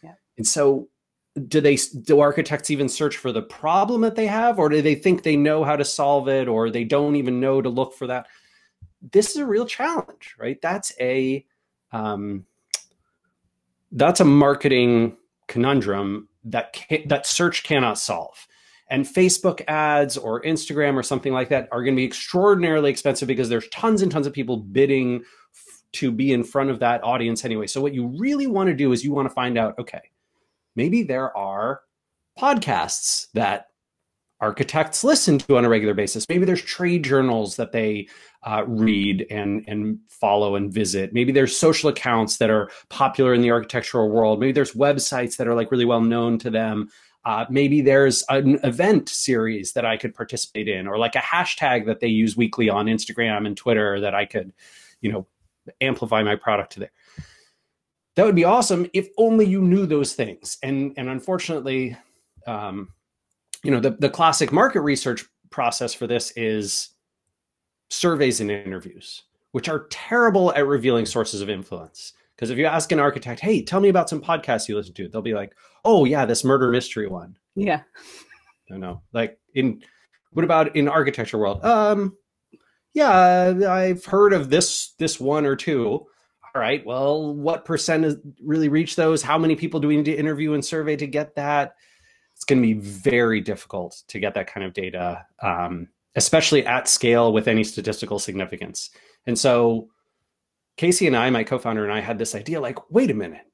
Yeah. 0.02 0.14
And 0.36 0.46
so 0.46 0.88
do 1.48 1.60
they 1.60 1.76
do 2.02 2.20
architects 2.20 2.70
even 2.70 2.88
search 2.88 3.16
for 3.16 3.32
the 3.32 3.42
problem 3.42 4.02
that 4.02 4.14
they 4.14 4.26
have 4.26 4.58
or 4.58 4.68
do 4.68 4.82
they 4.82 4.94
think 4.94 5.22
they 5.22 5.36
know 5.36 5.64
how 5.64 5.76
to 5.76 5.84
solve 5.84 6.28
it 6.28 6.48
or 6.48 6.70
they 6.70 6.84
don't 6.84 7.16
even 7.16 7.40
know 7.40 7.60
to 7.60 7.68
look 7.68 7.94
for 7.94 8.06
that? 8.06 8.26
This 9.12 9.30
is 9.30 9.36
a 9.36 9.46
real 9.46 9.66
challenge, 9.66 10.34
right? 10.38 10.60
That's 10.62 10.92
a 11.00 11.44
um, 11.92 12.46
that's 13.92 14.20
a 14.20 14.24
marketing 14.24 15.16
conundrum 15.46 16.28
that 16.44 16.72
can, 16.72 17.06
that 17.08 17.26
search 17.26 17.62
cannot 17.62 17.98
solve. 17.98 18.46
And 18.88 19.06
Facebook 19.06 19.62
ads 19.66 20.16
or 20.16 20.42
Instagram 20.42 20.94
or 20.94 21.02
something 21.02 21.32
like 21.32 21.48
that 21.48 21.68
are 21.72 21.82
going 21.82 21.94
to 21.94 22.00
be 22.00 22.04
extraordinarily 22.04 22.90
expensive 22.90 23.28
because 23.28 23.48
there's 23.48 23.68
tons 23.68 24.02
and 24.02 24.12
tons 24.12 24.26
of 24.26 24.32
people 24.32 24.58
bidding 24.58 25.22
f- 25.54 25.82
to 25.92 26.12
be 26.12 26.32
in 26.32 26.44
front 26.44 26.70
of 26.70 26.80
that 26.80 27.02
audience 27.02 27.44
anyway. 27.44 27.66
So 27.66 27.80
what 27.80 27.94
you 27.94 28.06
really 28.18 28.46
want 28.46 28.68
to 28.68 28.74
do 28.74 28.92
is 28.92 29.02
you 29.02 29.12
want 29.12 29.28
to 29.28 29.34
find 29.34 29.56
out, 29.56 29.78
okay, 29.78 30.02
maybe 30.76 31.02
there 31.02 31.34
are 31.36 31.80
podcasts 32.38 33.28
that 33.32 33.68
architects 34.40 35.02
listen 35.02 35.38
to 35.38 35.56
on 35.56 35.64
a 35.64 35.68
regular 35.68 35.94
basis. 35.94 36.28
Maybe 36.28 36.44
there's 36.44 36.60
trade 36.62 37.04
journals 37.04 37.56
that 37.56 37.72
they 37.72 38.08
uh, 38.42 38.64
read 38.66 39.26
and 39.30 39.64
and 39.66 39.98
follow 40.08 40.56
and 40.56 40.72
visit. 40.72 41.14
Maybe 41.14 41.32
there's 41.32 41.56
social 41.56 41.88
accounts 41.88 42.36
that 42.38 42.50
are 42.50 42.70
popular 42.90 43.32
in 43.32 43.40
the 43.40 43.50
architectural 43.50 44.10
world. 44.10 44.40
Maybe 44.40 44.52
there's 44.52 44.72
websites 44.72 45.36
that 45.38 45.48
are 45.48 45.54
like 45.54 45.70
really 45.70 45.86
well 45.86 46.02
known 46.02 46.38
to 46.40 46.50
them. 46.50 46.90
Uh, 47.24 47.46
maybe 47.48 47.80
there's 47.80 48.22
an 48.28 48.58
event 48.64 49.08
series 49.08 49.72
that 49.72 49.86
I 49.86 49.96
could 49.96 50.14
participate 50.14 50.68
in, 50.68 50.86
or 50.86 50.98
like 50.98 51.14
a 51.14 51.20
hashtag 51.20 51.86
that 51.86 52.00
they 52.00 52.08
use 52.08 52.36
weekly 52.36 52.68
on 52.68 52.86
Instagram 52.86 53.46
and 53.46 53.56
Twitter 53.56 54.00
that 54.00 54.14
I 54.14 54.26
could, 54.26 54.52
you 55.00 55.10
know, 55.10 55.26
amplify 55.80 56.22
my 56.22 56.36
product 56.36 56.72
to 56.72 56.80
there. 56.80 56.92
That 58.16 58.26
would 58.26 58.34
be 58.34 58.44
awesome 58.44 58.88
if 58.92 59.08
only 59.16 59.46
you 59.46 59.62
knew 59.62 59.86
those 59.86 60.14
things. 60.14 60.58
And 60.62 60.92
and 60.96 61.08
unfortunately, 61.08 61.96
um, 62.46 62.90
you 63.62 63.70
know, 63.70 63.80
the, 63.80 63.90
the 63.90 64.10
classic 64.10 64.52
market 64.52 64.80
research 64.80 65.24
process 65.50 65.94
for 65.94 66.06
this 66.06 66.30
is 66.36 66.90
surveys 67.90 68.40
and 68.40 68.50
interviews, 68.50 69.22
which 69.52 69.68
are 69.68 69.86
terrible 69.90 70.52
at 70.54 70.66
revealing 70.66 71.06
sources 71.06 71.40
of 71.40 71.48
influence. 71.48 72.12
Because 72.34 72.50
if 72.50 72.58
you 72.58 72.66
ask 72.66 72.90
an 72.92 73.00
architect, 73.00 73.40
hey, 73.40 73.62
tell 73.62 73.80
me 73.80 73.88
about 73.88 74.08
some 74.08 74.20
podcasts 74.20 74.68
you 74.68 74.76
listen 74.76 74.94
to, 74.94 75.08
they'll 75.08 75.22
be 75.22 75.34
like, 75.34 75.54
oh, 75.84 76.04
yeah, 76.04 76.24
this 76.26 76.44
murder 76.44 76.70
mystery 76.70 77.06
one. 77.06 77.36
Yeah. 77.54 77.82
I 78.72 78.76
know. 78.76 79.02
Like, 79.12 79.38
in 79.54 79.82
what 80.32 80.44
about 80.44 80.74
in 80.74 80.88
architecture 80.88 81.38
world? 81.38 81.64
Um, 81.64 82.16
yeah, 82.92 83.54
I've 83.68 84.04
heard 84.04 84.32
of 84.32 84.50
this 84.50 84.94
this 84.98 85.20
one 85.20 85.46
or 85.46 85.54
two. 85.54 86.06
All 86.54 86.60
right. 86.60 86.84
Well, 86.84 87.34
what 87.34 87.64
percent 87.64 88.04
is 88.04 88.16
really 88.42 88.68
reach 88.68 88.96
those? 88.96 89.22
How 89.22 89.38
many 89.38 89.54
people 89.54 89.80
do 89.80 89.88
we 89.88 89.96
need 89.96 90.04
to 90.06 90.14
interview 90.14 90.54
and 90.54 90.64
survey 90.64 90.96
to 90.96 91.06
get 91.06 91.34
that? 91.36 91.74
it's 92.34 92.44
going 92.44 92.60
to 92.60 92.66
be 92.66 92.74
very 92.74 93.40
difficult 93.40 94.02
to 94.08 94.18
get 94.18 94.34
that 94.34 94.46
kind 94.46 94.66
of 94.66 94.72
data, 94.72 95.24
um, 95.42 95.88
especially 96.16 96.66
at 96.66 96.88
scale 96.88 97.32
with 97.32 97.48
any 97.48 97.64
statistical 97.64 98.18
significance. 98.18 98.90
And 99.26 99.38
so 99.38 99.88
Casey 100.76 101.06
and 101.06 101.16
I, 101.16 101.30
my 101.30 101.44
co-founder 101.44 101.84
and 101.84 101.92
I 101.92 102.00
had 102.00 102.18
this 102.18 102.34
idea 102.34 102.60
like, 102.60 102.90
wait 102.90 103.10
a 103.10 103.14
minute. 103.14 103.46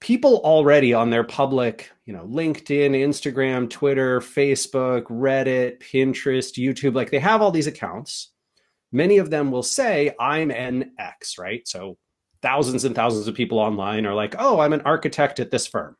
People 0.00 0.38
already 0.38 0.94
on 0.94 1.10
their 1.10 1.22
public, 1.22 1.90
you 2.06 2.12
know, 2.12 2.26
LinkedIn, 2.26 2.90
Instagram, 2.90 3.70
Twitter, 3.70 4.20
Facebook, 4.20 5.04
Reddit, 5.04 5.78
Pinterest, 5.78 6.58
YouTube, 6.58 6.94
like 6.94 7.10
they 7.10 7.20
have 7.20 7.40
all 7.40 7.52
these 7.52 7.68
accounts. 7.68 8.32
Many 8.90 9.18
of 9.18 9.30
them 9.30 9.50
will 9.50 9.62
say, 9.62 10.14
I'm 10.18 10.50
an 10.50 10.92
X, 10.98 11.38
right? 11.38 11.66
So 11.68 11.98
thousands 12.42 12.84
and 12.84 12.94
thousands 12.94 13.28
of 13.28 13.34
people 13.34 13.58
online 13.58 14.04
are 14.04 14.14
like, 14.14 14.34
oh, 14.38 14.60
I'm 14.60 14.72
an 14.72 14.82
architect 14.82 15.38
at 15.38 15.50
this 15.50 15.66
firm. 15.66 15.96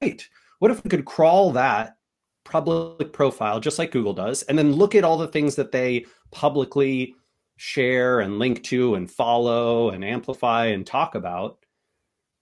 Great. 0.00 0.28
What 0.58 0.70
if 0.70 0.82
we 0.82 0.90
could 0.90 1.04
crawl 1.04 1.52
that 1.52 1.96
public 2.44 3.12
profile 3.12 3.60
just 3.60 3.78
like 3.78 3.92
Google 3.92 4.14
does 4.14 4.42
and 4.44 4.58
then 4.58 4.72
look 4.72 4.94
at 4.94 5.04
all 5.04 5.18
the 5.18 5.28
things 5.28 5.54
that 5.56 5.72
they 5.72 6.06
publicly 6.32 7.14
share 7.56 8.20
and 8.20 8.38
link 8.38 8.62
to 8.64 8.94
and 8.94 9.10
follow 9.10 9.90
and 9.90 10.04
amplify 10.04 10.66
and 10.66 10.86
talk 10.86 11.14
about 11.14 11.58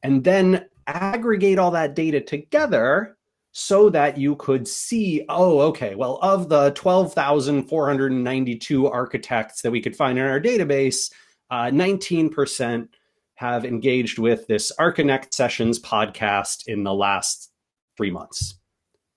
and 0.02 0.24
then 0.24 0.66
aggregate 0.86 1.58
all 1.58 1.70
that 1.70 1.94
data 1.94 2.20
together 2.20 3.16
so 3.52 3.90
that 3.90 4.16
you 4.16 4.36
could 4.36 4.66
see 4.66 5.24
oh 5.28 5.60
okay 5.60 5.94
well 5.94 6.18
of 6.22 6.48
the 6.48 6.70
12,492 6.70 8.86
architects 8.86 9.62
that 9.62 9.70
we 9.70 9.80
could 9.80 9.96
find 9.96 10.18
in 10.18 10.24
our 10.24 10.40
database 10.40 11.10
uh, 11.50 11.64
19% 11.64 12.88
have 13.34 13.64
engaged 13.64 14.18
with 14.18 14.46
this 14.46 14.70
Archinect 14.78 15.32
Sessions 15.32 15.78
podcast 15.78 16.66
in 16.66 16.84
the 16.84 16.92
last 16.92 17.50
three 17.96 18.10
months. 18.10 18.58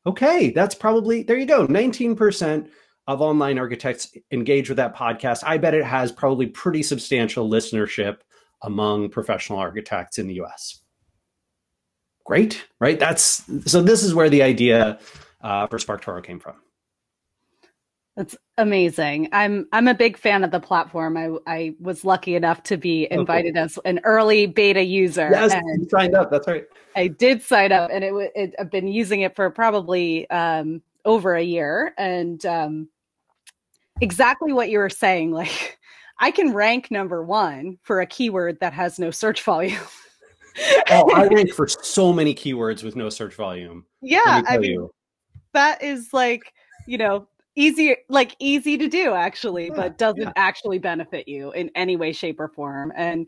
Okay, 0.05 0.49
that's 0.49 0.75
probably, 0.75 1.23
there 1.23 1.37
you 1.37 1.45
go, 1.45 1.67
19% 1.67 2.69
of 3.07 3.21
online 3.21 3.59
architects 3.59 4.15
engage 4.31 4.69
with 4.69 4.77
that 4.77 4.95
podcast. 4.95 5.43
I 5.45 5.57
bet 5.57 5.73
it 5.73 5.83
has 5.83 6.11
probably 6.11 6.47
pretty 6.47 6.83
substantial 6.83 7.49
listenership 7.49 8.17
among 8.61 9.09
professional 9.09 9.59
architects 9.59 10.17
in 10.17 10.27
the 10.27 10.41
US. 10.41 10.81
Great, 12.25 12.65
right? 12.79 12.97
That's 12.97 13.43
so. 13.69 13.81
This 13.81 14.01
is 14.01 14.15
where 14.15 14.29
the 14.29 14.43
idea 14.43 14.99
uh, 15.41 15.67
for 15.67 15.77
SparkToro 15.77 16.23
came 16.23 16.39
from. 16.39 16.55
That's 18.15 18.37
amazing. 18.57 19.27
I'm 19.33 19.67
I'm 19.73 19.87
a 19.87 19.93
big 19.93 20.17
fan 20.17 20.43
of 20.45 20.51
the 20.51 20.59
platform. 20.59 21.17
I 21.17 21.31
I 21.47 21.75
was 21.81 22.05
lucky 22.05 22.35
enough 22.35 22.63
to 22.63 22.77
be 22.77 23.07
invited 23.11 23.57
as 23.57 23.77
an 23.85 23.99
early 24.05 24.45
beta 24.45 24.83
user. 24.83 25.29
Yes, 25.31 25.51
and 25.53 25.89
signed 25.89 26.15
up. 26.15 26.31
That's 26.31 26.47
right. 26.47 26.65
I 26.95 27.07
did 27.07 27.41
sign 27.41 27.71
up, 27.71 27.89
and 27.91 28.03
it, 28.03 28.13
it 28.35 28.55
I've 28.57 28.69
been 28.69 28.87
using 28.87 29.21
it 29.21 29.35
for 29.35 29.49
probably 29.49 30.29
um, 30.29 30.81
over 31.05 31.35
a 31.35 31.43
year, 31.43 31.93
and 31.97 32.45
um, 32.45 32.87
exactly 34.03 34.53
what 34.53 34.69
you 34.69 34.79
were 34.79 34.89
saying. 34.89 35.31
Like, 35.31 35.79
I 36.19 36.31
can 36.31 36.53
rank 36.53 36.91
number 36.91 37.23
one 37.23 37.77
for 37.81 38.01
a 38.01 38.05
keyword 38.05 38.59
that 38.59 38.73
has 38.73 38.99
no 38.99 39.11
search 39.11 39.41
volume. 39.41 39.79
oh, 40.91 41.11
I 41.13 41.27
rank 41.33 41.53
for 41.53 41.67
so 41.67 42.13
many 42.13 42.35
keywords 42.35 42.83
with 42.83 42.95
no 42.95 43.09
search 43.09 43.35
volume. 43.35 43.85
Yeah, 44.01 44.43
I 44.47 44.57
mean, 44.57 44.71
you. 44.71 44.91
that 45.53 45.81
is 45.81 46.13
like 46.13 46.53
you 46.85 46.97
know 46.97 47.27
easy 47.55 47.95
like 48.09 48.35
easy 48.39 48.77
to 48.77 48.87
do 48.87 49.13
actually 49.13 49.67
yeah, 49.67 49.75
but 49.75 49.97
doesn't 49.97 50.21
yeah. 50.21 50.33
actually 50.35 50.79
benefit 50.79 51.27
you 51.27 51.51
in 51.51 51.69
any 51.75 51.95
way 51.95 52.11
shape 52.11 52.39
or 52.39 52.47
form 52.47 52.91
and 52.95 53.27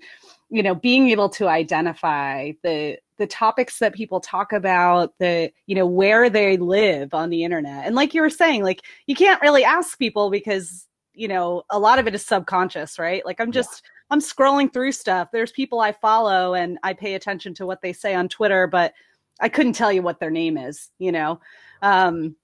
you 0.50 0.63
know 0.63 0.74
being 0.74 1.10
able 1.10 1.29
to 1.29 1.48
identify 1.48 2.51
the 2.63 2.98
the 3.17 3.27
topics 3.27 3.79
that 3.79 3.93
people 3.93 4.19
talk 4.19 4.51
about 4.51 5.13
the 5.19 5.51
you 5.67 5.75
know 5.75 5.86
where 5.86 6.29
they 6.29 6.57
live 6.57 7.13
on 7.13 7.29
the 7.29 7.43
internet. 7.43 7.86
And 7.86 7.95
like 7.95 8.13
you 8.13 8.22
were 8.22 8.29
saying 8.29 8.63
like 8.63 8.81
you 9.07 9.15
can't 9.15 9.41
really 9.41 9.63
ask 9.63 9.98
people 9.98 10.29
because 10.29 10.88
you 11.13 11.27
know 11.27 11.63
a 11.69 11.79
lot 11.79 12.00
of 12.00 12.07
it 12.07 12.15
is 12.15 12.25
subconscious 12.25 13.00
right? 13.00 13.25
Like 13.25 13.39
i'm 13.39 13.51
just 13.51 13.84
yeah. 13.84 14.13
i'm 14.15 14.19
scrolling 14.19 14.72
through 14.72 14.91
stuff. 14.91 15.29
There's 15.31 15.51
people 15.51 15.79
i 15.79 15.91
follow 15.91 16.53
and 16.53 16.77
i 16.84 16.93
pay 16.93 17.15
attention 17.15 17.53
to 17.55 17.65
what 17.65 17.81
they 17.81 17.93
say 17.93 18.13
on 18.13 18.27
twitter 18.27 18.67
but 18.67 18.93
i 19.39 19.50
couldn't 19.50 19.74
tell 19.74 19.91
you 19.91 20.01
what 20.01 20.19
their 20.19 20.31
name 20.31 20.57
is 20.57 20.91
you 21.00 21.12
know? 21.12 21.39
Um 21.81 22.36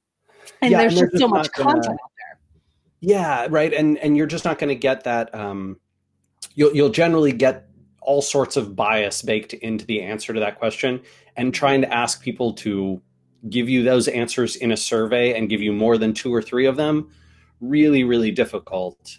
and 0.62 0.72
yeah, 0.72 0.80
there's 0.80 1.00
and 1.00 1.12
just 1.12 1.22
so 1.22 1.28
much 1.28 1.52
gonna, 1.52 1.72
content 1.72 2.00
out 2.02 2.12
there. 2.18 2.40
Yeah 3.02 3.48
right 3.50 3.74
and 3.74 3.98
and 3.98 4.16
you're 4.16 4.28
just 4.28 4.46
not 4.46 4.58
going 4.58 4.70
to 4.70 4.76
get 4.76 5.04
that 5.04 5.34
um 5.36 5.80
you'll 6.56 6.74
you'll 6.76 6.90
generally 6.90 7.32
get 7.32 7.68
all 8.02 8.22
sorts 8.22 8.58
of 8.58 8.76
bias 8.76 9.22
baked 9.22 9.54
into 9.54 9.86
the 9.86 10.02
answer 10.02 10.34
to 10.34 10.40
that 10.40 10.58
question 10.60 11.00
and 11.36 11.54
trying 11.54 11.82
to 11.82 11.94
ask 11.94 12.22
people 12.22 12.54
to 12.54 13.02
give 13.50 13.70
you 13.70 13.84
those 13.84 14.08
answers 14.08 14.56
in 14.56 14.72
a 14.72 14.78
survey 14.78 15.38
and 15.38 15.50
give 15.50 15.62
you 15.62 15.72
more 15.72 15.98
than 15.98 16.14
two 16.14 16.34
or 16.34 16.42
three 16.42 16.66
of 16.66 16.76
them 16.76 17.10
really 17.60 18.04
really 18.04 18.32
difficult. 18.32 19.18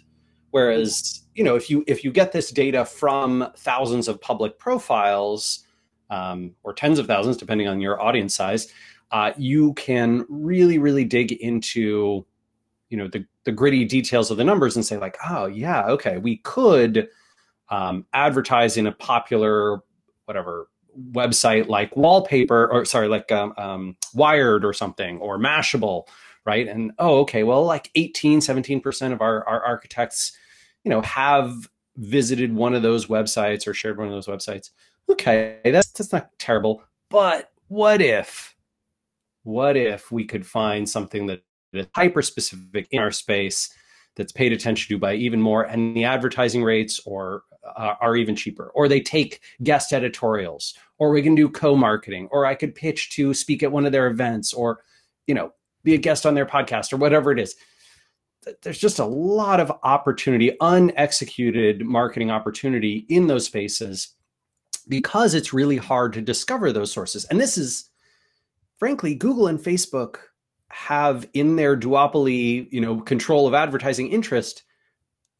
Whereas 0.51 1.23
you 1.33 1.43
know 1.43 1.55
if 1.55 1.69
you 1.69 1.83
if 1.87 2.03
you 2.03 2.11
get 2.11 2.31
this 2.31 2.51
data 2.51 2.85
from 2.85 3.47
thousands 3.57 4.07
of 4.07 4.21
public 4.21 4.59
profiles 4.59 5.65
um, 6.09 6.55
or 6.63 6.73
tens 6.73 6.99
of 6.99 7.07
thousands, 7.07 7.37
depending 7.37 7.67
on 7.67 7.81
your 7.81 8.01
audience 8.01 8.35
size, 8.35 8.71
uh, 9.11 9.33
you 9.37 9.73
can 9.73 10.25
really, 10.29 10.77
really 10.77 11.03
dig 11.03 11.31
into, 11.31 12.25
you 12.89 12.97
know, 12.97 13.07
the, 13.07 13.25
the 13.45 13.51
gritty 13.51 13.85
details 13.85 14.31
of 14.31 14.37
the 14.37 14.43
numbers 14.43 14.75
and 14.75 14.85
say 14.85 14.97
like, 14.97 15.17
oh 15.29 15.45
yeah, 15.45 15.85
okay, 15.85 16.17
we 16.17 16.37
could 16.37 17.07
um, 17.73 18.05
advertise 18.13 18.77
in 18.77 18.85
a 18.85 18.91
popular, 18.91 19.81
whatever 20.25 20.69
website 21.11 21.67
like 21.67 21.95
Wallpaper 21.97 22.67
or 22.71 22.85
sorry, 22.85 23.07
like 23.07 23.31
um, 23.31 23.51
um, 23.57 23.97
Wired 24.13 24.63
or 24.63 24.73
something 24.73 25.17
or 25.17 25.39
Mashable, 25.39 26.03
right? 26.45 26.67
And 26.67 26.91
oh, 26.99 27.21
okay, 27.21 27.41
well, 27.41 27.65
like 27.65 27.89
18, 27.95 28.41
17% 28.41 29.11
of 29.11 29.21
our, 29.21 29.47
our 29.47 29.65
architects, 29.65 30.33
you 30.83 30.89
know, 30.91 31.01
have 31.01 31.67
visited 31.97 32.53
one 32.53 32.75
of 32.75 32.83
those 32.83 33.07
websites 33.07 33.65
or 33.65 33.73
shared 33.73 33.97
one 33.97 34.07
of 34.07 34.13
those 34.13 34.27
websites. 34.27 34.69
Okay, 35.09 35.57
that's 35.65 35.91
that's 35.91 36.13
not 36.13 36.29
terrible. 36.37 36.83
But 37.09 37.51
what 37.69 38.01
if, 38.03 38.55
what 39.41 39.75
if 39.75 40.11
we 40.11 40.25
could 40.25 40.45
find 40.45 40.87
something 40.87 41.25
that 41.25 41.41
is 41.73 41.87
hyper 41.95 42.21
specific 42.21 42.87
in 42.91 42.99
our 42.99 43.11
space 43.11 43.73
that's 44.15 44.31
paid 44.31 44.53
attention 44.53 44.93
to 44.93 44.99
by 44.99 45.15
even 45.15 45.41
more, 45.41 45.63
and 45.63 45.95
the 45.95 46.03
advertising 46.03 46.63
rates 46.63 46.99
or 47.05 47.43
uh, 47.75 47.95
are 48.01 48.15
even 48.15 48.35
cheaper, 48.35 48.71
or 48.75 48.87
they 48.87 49.01
take 49.01 49.41
guest 49.63 49.93
editorials, 49.93 50.73
or 50.97 51.11
we 51.11 51.21
can 51.21 51.35
do 51.35 51.49
co-marketing, 51.49 52.27
or 52.31 52.45
I 52.45 52.55
could 52.55 52.75
pitch 52.75 53.11
to 53.11 53.33
speak 53.33 53.63
at 53.63 53.71
one 53.71 53.85
of 53.85 53.91
their 53.91 54.07
events, 54.07 54.53
or 54.53 54.81
you 55.27 55.33
know, 55.33 55.53
be 55.83 55.93
a 55.93 55.97
guest 55.97 56.25
on 56.25 56.33
their 56.33 56.45
podcast, 56.45 56.91
or 56.93 56.97
whatever 56.97 57.31
it 57.31 57.39
is 57.39 57.55
there's 58.61 58.77
just 58.77 58.99
a 58.99 59.05
lot 59.05 59.59
of 59.59 59.71
opportunity, 59.83 60.57
unexecuted 60.59 61.85
marketing 61.85 62.31
opportunity 62.31 63.05
in 63.09 63.27
those 63.27 63.45
spaces 63.45 64.09
because 64.87 65.33
it's 65.33 65.53
really 65.53 65.77
hard 65.77 66.13
to 66.13 66.21
discover 66.21 66.71
those 66.71 66.91
sources. 66.91 67.25
And 67.25 67.39
this 67.39 67.57
is, 67.57 67.89
frankly, 68.77 69.15
Google 69.15 69.47
and 69.47 69.59
Facebook 69.59 70.17
have 70.73 71.27
in 71.33 71.55
their 71.55 71.77
duopoly, 71.77 72.67
you 72.71 72.81
know, 72.81 72.99
control 73.01 73.47
of 73.47 73.53
advertising 73.53 74.09
interest. 74.09 74.63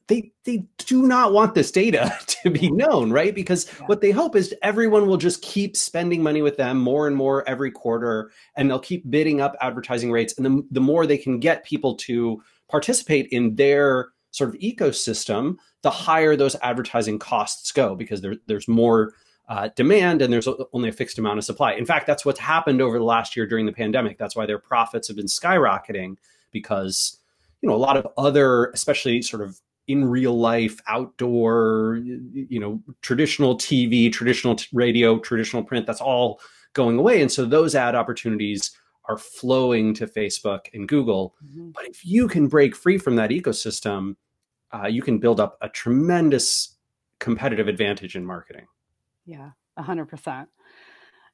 They 0.08 0.32
they 0.44 0.66
do 0.80 1.04
not 1.04 1.32
want 1.32 1.56
this 1.56 1.72
data 1.72 2.13
to 2.28 2.50
be 2.50 2.68
mm-hmm. 2.68 2.78
known, 2.78 3.12
right? 3.12 3.34
Because 3.34 3.68
yeah. 3.68 3.86
what 3.88 4.02
they 4.02 4.12
hope 4.12 4.36
is 4.36 4.54
everyone 4.62 5.08
will 5.08 5.18
just 5.18 5.42
keep 5.42 5.75
spending 5.75 6.22
money 6.22 6.42
with 6.42 6.58
them 6.58 6.78
more 6.78 7.08
and 7.08 7.16
more 7.16 7.48
every 7.48 7.72
quarter, 7.72 8.32
and 8.56 8.70
they'll 8.70 8.80
keep 8.80 9.10
bidding 9.10 9.42
up 9.42 9.56
advertising 9.62 10.12
rates. 10.12 10.34
And 10.38 10.46
the, 10.46 10.63
the 10.72 10.82
more 10.82 11.08
they 11.08 11.18
can 11.18 11.40
get 11.40 11.66
people 11.66 11.96
to 11.96 12.42
participate 12.70 13.28
in 13.28 13.56
their 13.56 14.10
sort 14.32 14.50
of 14.50 14.60
ecosystem, 14.60 15.56
the 15.84 15.92
higher 15.92 16.36
those 16.36 16.56
advertising 16.62 17.20
costs 17.20 17.72
go 17.72 17.96
because 17.96 18.22
there, 18.22 18.36
there's 18.48 18.68
more 18.68 19.13
uh, 19.50 19.70
demand 19.76 20.22
and 20.22 20.32
there's 20.32 20.48
only 20.72 20.90
a 20.90 20.94
fixed 20.94 21.18
amount 21.18 21.38
of 21.38 21.44
supply. 21.44 21.74
In 21.74 21.86
fact, 21.86 22.08
that's 22.08 22.26
what's 22.26 22.40
happened 22.40 22.82
over 22.82 22.98
the 22.98 23.04
last 23.04 23.36
year 23.36 23.46
during 23.46 23.66
the 23.66 23.74
pandemic. 23.74 24.18
That's 24.18 24.36
why 24.36 24.46
their 24.46 24.60
profits 24.60 25.08
have 25.08 25.18
been 25.18 25.26
skyrocketing 25.26 26.18
because 26.52 27.20
you 27.62 27.70
know 27.70 27.76
a 27.76 27.78
lot 27.78 27.98
of 27.98 28.08
other, 28.18 28.68
especially 28.68 29.22
sort 29.22 29.42
of 29.42 29.60
in 29.88 30.06
real 30.06 30.40
life, 30.40 30.80
outdoor, 30.88 32.00
you 32.34 32.60
know, 32.60 32.82
traditional 33.02 33.58
TV, 33.58 34.12
traditional 34.12 34.58
radio, 34.72 35.20
traditional 35.20 35.62
print. 35.62 35.86
That's 35.86 36.00
all 36.00 36.40
going 36.72 36.98
away, 36.98 37.22
and 37.22 37.32
so 37.32 37.46
those 37.46 37.76
ad 37.76 37.96
opportunities 37.96 38.72
are 39.10 39.18
flowing 39.18 39.94
to 39.94 40.08
Facebook 40.08 40.68
and 40.74 40.88
Google. 40.88 41.36
Mm-hmm. 41.46 41.72
But 41.72 41.86
if 41.86 42.06
you 42.06 42.30
can 42.30 42.48
break 42.48 42.76
free 42.76 42.98
from 42.98 43.18
that 43.18 43.32
ecosystem, 43.32 44.16
uh, 44.74 44.88
you 44.88 45.02
can 45.02 45.20
build 45.20 45.42
up 45.42 45.58
a 45.62 45.68
tremendous 45.68 46.78
competitive 47.20 47.68
advantage 47.68 48.16
in 48.16 48.26
marketing. 48.26 48.66
Yeah, 49.25 49.51
100%. 49.80 50.48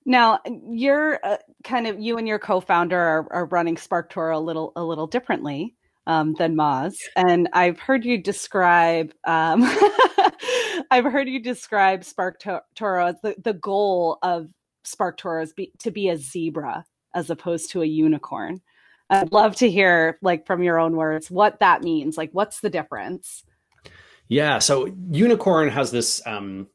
Now, 0.06 0.39
you're 0.71 1.19
uh, 1.23 1.38
kind 1.63 1.88
of 1.88 1.99
you 1.99 2.17
and 2.17 2.28
your 2.28 2.39
co-founder 2.39 2.97
are, 2.97 3.28
are 3.32 3.45
running 3.45 3.75
SparkToro 3.75 4.36
a 4.36 4.39
little 4.39 4.71
a 4.75 4.84
little 4.84 5.08
differently 5.08 5.75
um, 6.08 6.34
than 6.36 6.56
Moz, 6.56 6.95
and 7.15 7.49
I've 7.54 7.80
heard 7.80 8.06
you 8.06 8.17
describe 8.17 9.13
um, 9.28 9.63
I've 10.91 11.04
heard 11.04 11.28
you 11.28 11.41
describe 11.41 12.02
SparkToro 12.02 13.10
as 13.10 13.15
the, 13.21 13.36
the 13.43 13.54
goal 13.54 14.17
of 14.23 14.47
SparkToro 14.86 15.43
is 15.43 15.54
be, 15.54 15.71
to 15.80 15.91
be 15.91 16.10
a 16.10 16.17
zebra 16.17 16.86
as 17.13 17.30
opposed 17.30 17.71
to 17.71 17.82
a 17.82 17.86
unicorn. 17.86 18.62
I'd 19.10 19.32
love 19.32 19.56
to 19.58 19.69
hear, 19.69 20.19
like, 20.21 20.45
from 20.45 20.62
your 20.62 20.80
own 20.80 20.95
words, 20.95 21.32
what 21.32 21.60
that 21.60 21.82
means. 21.82 22.17
Like, 22.17 22.30
what's 22.32 22.60
the 22.60 22.69
difference? 22.69 23.43
Yeah. 24.28 24.60
So, 24.60 24.95
unicorn 25.10 25.69
has 25.69 25.89
this 25.89 26.21
um, 26.28 26.67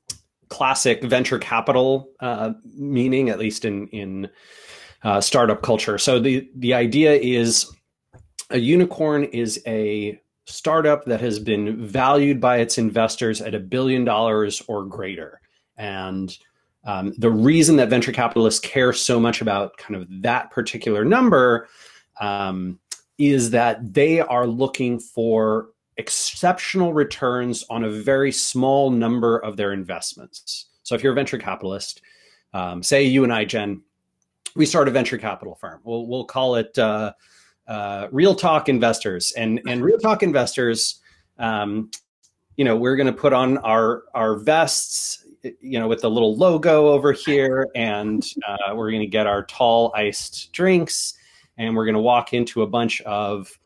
classic 0.48 1.02
venture 1.02 1.38
capital 1.38 2.10
uh, 2.20 2.52
meaning, 2.76 3.28
at 3.28 3.38
least 3.38 3.64
in 3.64 3.88
in 3.88 4.28
uh, 5.02 5.20
startup 5.20 5.62
culture. 5.62 5.98
So, 5.98 6.18
the 6.18 6.48
the 6.56 6.74
idea 6.74 7.14
is 7.14 7.70
a 8.50 8.58
unicorn 8.58 9.24
is 9.24 9.60
a 9.66 10.20
startup 10.46 11.06
that 11.06 11.20
has 11.20 11.38
been 11.38 11.86
valued 11.86 12.40
by 12.40 12.58
its 12.58 12.78
investors 12.78 13.40
at 13.40 13.54
a 13.54 13.60
billion 13.60 14.04
dollars 14.04 14.62
or 14.68 14.84
greater, 14.84 15.40
and 15.76 16.36
um, 16.84 17.14
the 17.16 17.30
reason 17.30 17.76
that 17.76 17.88
venture 17.88 18.12
capitalists 18.12 18.60
care 18.60 18.92
so 18.92 19.18
much 19.18 19.40
about 19.40 19.76
kind 19.78 19.96
of 19.96 20.06
that 20.22 20.50
particular 20.50 21.04
number 21.04 21.68
um, 22.20 22.78
is 23.18 23.50
that 23.50 23.94
they 23.94 24.20
are 24.20 24.46
looking 24.46 24.98
for 24.98 25.68
exceptional 25.96 26.92
returns 26.92 27.64
on 27.70 27.84
a 27.84 27.90
very 27.90 28.32
small 28.32 28.90
number 28.90 29.38
of 29.38 29.56
their 29.56 29.72
investments. 29.72 30.66
So 30.82 30.94
if 30.94 31.02
you're 31.02 31.12
a 31.12 31.16
venture 31.16 31.38
capitalist, 31.38 32.02
um, 32.52 32.82
say 32.82 33.04
you 33.04 33.24
and 33.24 33.32
I, 33.32 33.44
Jen, 33.44 33.82
we 34.56 34.66
start 34.66 34.88
a 34.88 34.90
venture 34.90 35.18
capital 35.18 35.54
firm. 35.54 35.80
We'll 35.84 36.06
we'll 36.06 36.24
call 36.24 36.56
it 36.56 36.78
uh, 36.78 37.12
uh, 37.66 38.08
Real 38.12 38.34
Talk 38.34 38.68
Investors, 38.68 39.32
and 39.32 39.60
and 39.66 39.82
Real 39.82 39.98
Talk 39.98 40.22
Investors. 40.22 41.00
Um, 41.38 41.90
you 42.56 42.64
know, 42.64 42.76
we're 42.76 42.94
going 42.94 43.08
to 43.08 43.12
put 43.12 43.32
on 43.32 43.58
our 43.58 44.04
our 44.14 44.36
vests 44.36 45.24
you 45.60 45.78
know, 45.78 45.88
with 45.88 46.00
the 46.00 46.10
little 46.10 46.36
logo 46.36 46.88
over 46.88 47.12
here, 47.12 47.68
and 47.74 48.24
uh, 48.46 48.74
we're 48.74 48.90
going 48.90 49.02
to 49.02 49.06
get 49.06 49.26
our 49.26 49.44
tall 49.44 49.92
iced 49.94 50.52
drinks, 50.52 51.14
and 51.58 51.76
we're 51.76 51.84
going 51.84 51.94
to 51.94 52.00
walk 52.00 52.32
into 52.32 52.62
a 52.62 52.66
bunch 52.66 53.00
of, 53.02 53.58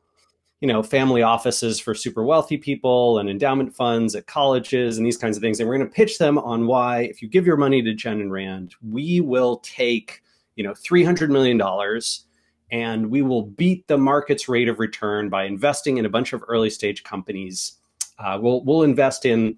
you 0.61 0.67
know, 0.67 0.83
family 0.83 1.23
offices 1.23 1.79
for 1.79 1.95
super 1.95 2.25
wealthy 2.25 2.57
people 2.57 3.19
and 3.19 3.31
endowment 3.31 3.75
funds 3.75 4.15
at 4.15 4.27
colleges 4.27 4.99
and 4.99 5.07
these 5.07 5.17
kinds 5.17 5.37
of 5.37 5.41
things, 5.41 5.61
and 5.61 5.69
we're 5.69 5.77
going 5.77 5.89
to 5.89 5.95
pitch 5.95 6.19
them 6.19 6.39
on 6.39 6.67
why, 6.67 7.03
if 7.03 7.23
you 7.23 7.29
give 7.29 7.47
your 7.47 7.57
money 7.57 7.81
to 7.83 7.95
Jen 7.95 8.21
and 8.21 8.33
Rand, 8.33 8.75
we 8.83 9.21
will 9.21 9.59
take, 9.59 10.23
you 10.57 10.65
know, 10.65 10.75
three 10.75 11.05
hundred 11.05 11.31
million 11.31 11.57
dollars. 11.57 12.25
And 12.71 13.11
we 13.11 13.23
will 13.23 13.45
beat 13.45 13.87
the 13.87 13.97
market's 13.97 14.47
rate 14.47 14.69
of 14.69 14.79
return 14.79 15.31
by 15.31 15.45
investing 15.45 15.97
in 15.97 16.05
a 16.05 16.11
bunch 16.11 16.35
of 16.35 16.45
early 16.49 16.69
stage 16.69 17.03
companies. 17.03 17.79
Uh, 18.19 18.39
we'll 18.41 18.63
we'll 18.63 18.83
invest 18.83 19.25
in 19.25 19.57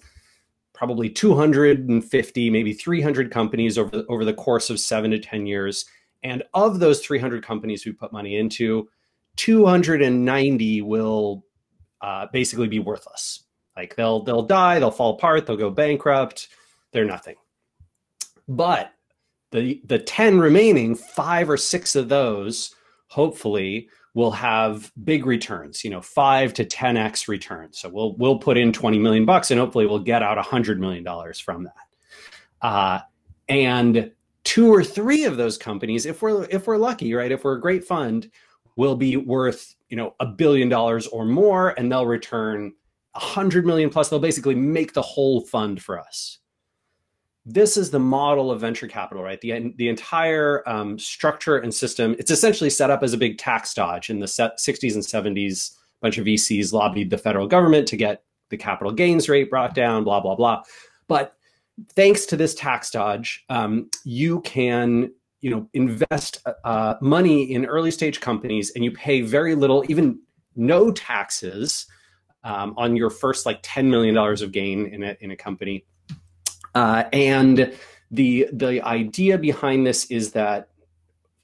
probably 0.81 1.11
250, 1.11 2.51
maybe 2.51 2.73
300 2.73 3.31
companies 3.31 3.79
over 3.79 4.05
over 4.09 4.25
the 4.25 4.33
course 4.33 4.71
of 4.71 4.79
seven 4.79 5.11
to 5.11 5.19
10 5.19 5.47
years. 5.47 5.87
And 6.23 6.43
of 6.55 6.79
those 6.79 7.01
300 7.01 7.45
companies 7.45 7.85
we 7.85 7.93
put 7.93 8.13
money 8.13 8.37
into, 8.37 8.89
290 9.41 10.83
will 10.83 11.43
uh, 12.03 12.27
basically 12.31 12.69
be 12.69 12.79
worthless. 12.79 13.45
Like 13.75 13.97
they'll 13.97 14.23
they'll 14.23 14.43
die, 14.43 14.79
they'll 14.79 14.91
fall 14.91 15.15
apart, 15.15 15.47
they'll 15.47 15.57
go 15.57 15.71
bankrupt, 15.71 16.49
they're 16.93 17.07
nothing. 17.07 17.37
But 18.47 18.93
the 19.51 19.81
the 19.87 19.99
10 19.99 20.39
remaining, 20.39 20.95
five 20.95 21.49
or 21.49 21.57
six 21.57 21.97
of 21.97 22.11
those, 22.11 22.75
hopefully, 23.07 23.89
will 24.13 24.31
have 24.33 24.93
big 25.05 25.25
returns, 25.25 25.85
you 25.85 25.91
know, 25.91 26.03
five 26.03 26.53
to 26.53 26.65
10x 26.67 27.27
returns. 27.27 27.79
So 27.79 27.89
we'll 27.89 28.15
we'll 28.17 28.39
put 28.39 28.59
in 28.59 28.75
20 28.75 28.99
million 28.99 29.25
bucks 29.25 29.51
and 29.51 29.59
hopefully 29.59 29.87
we'll 29.87 30.01
get 30.01 30.23
out 30.23 30.37
100 30.37 30.79
million 30.79 31.03
dollars 31.03 31.41
from 31.41 31.65
that. 31.65 31.75
Uh, 32.61 33.01
and 33.49 34.11
two 34.45 34.71
or 34.71 34.85
three 34.85 35.25
of 35.25 35.39
those 35.39 35.57
companies, 35.57 36.05
if 36.05 36.21
we're 36.21 36.45
if 36.51 36.67
we're 36.67 36.77
lucky, 36.77 37.15
right, 37.15 37.33
if 37.33 37.43
we're 37.43 37.57
a 37.57 37.61
great 37.61 37.85
fund, 37.85 38.31
will 38.81 38.97
be 38.97 39.17
worth 39.17 39.75
you 39.89 39.97
know 39.97 40.15
a 40.21 40.27
billion 40.27 40.69
dollars 40.69 41.07
or 41.07 41.25
more, 41.25 41.71
and 41.79 41.91
they'll 41.91 42.07
return 42.07 42.73
a 43.15 43.19
100 43.19 43.67
million 43.67 43.91
plus. 43.91 44.09
They'll 44.09 44.19
basically 44.19 44.55
make 44.55 44.93
the 44.93 45.03
whole 45.03 45.43
fund 45.43 45.83
for 45.83 45.99
us 45.99 46.41
this 47.47 47.77
is 47.77 47.91
the 47.91 47.99
model 47.99 48.51
of 48.51 48.61
venture 48.61 48.87
capital, 48.87 49.23
right? 49.23 49.41
The, 49.41 49.73
the 49.77 49.89
entire 49.89 50.69
um, 50.69 50.99
structure 50.99 51.59
and 51.59 51.75
system, 51.75 52.15
it's 52.19 52.31
essentially 52.31 52.71
set 52.71 52.91
up 52.91 53.03
as 53.03 53.13
a 53.13 53.19
big 53.19 53.39
tax 53.39 53.73
dodge. 53.73 54.11
In 54.11 54.21
the 54.21 54.27
60s 54.27 54.95
and 54.95 55.37
70s, 55.37 55.73
a 55.73 55.77
bunch 56.03 56.19
of 56.19 56.27
VCs 56.27 56.73
lobbied 56.73 57.11
the 57.11 57.19
federal 57.19 57.47
government 57.47 57.89
to 57.89 57.97
get 57.97 58.23
the 58.51 58.57
capital 58.57 58.93
gains 58.93 59.29
rate 59.29 59.49
brought 59.49 59.75
down, 59.75 60.05
blah, 60.05 60.21
blah, 60.21 60.35
blah. 60.35 60.63
But 61.09 61.35
thanks 61.95 62.27
to 62.27 62.37
this 62.37 62.55
tax 62.55 62.91
dodge, 62.91 63.45
um, 63.49 63.91
you 64.05 64.43
can 64.43 65.13
you 65.41 65.51
know 65.51 65.69
invest 65.73 66.47
uh, 66.65 66.95
money 67.01 67.53
in 67.53 67.67
early 67.67 67.91
stage 67.91 68.21
companies 68.21 68.73
and 68.75 68.85
you 68.85 68.91
pay 68.91 69.21
very 69.21 69.55
little, 69.55 69.85
even 69.89 70.21
no 70.57 70.91
taxes 70.91 71.87
um, 72.45 72.75
on 72.77 72.97
your 72.97 73.11
first 73.11 73.47
like 73.47 73.63
$10 73.63 73.87
million 73.87 74.17
of 74.17 74.53
gain 74.53 74.87
in 74.87 75.03
a, 75.03 75.17
in 75.21 75.31
a 75.31 75.37
company 75.37 75.85
uh, 76.75 77.05
and 77.13 77.73
the 78.11 78.49
the 78.53 78.83
idea 78.83 79.39
behind 79.39 79.87
this 79.87 80.07
is 80.07 80.33
that 80.33 80.69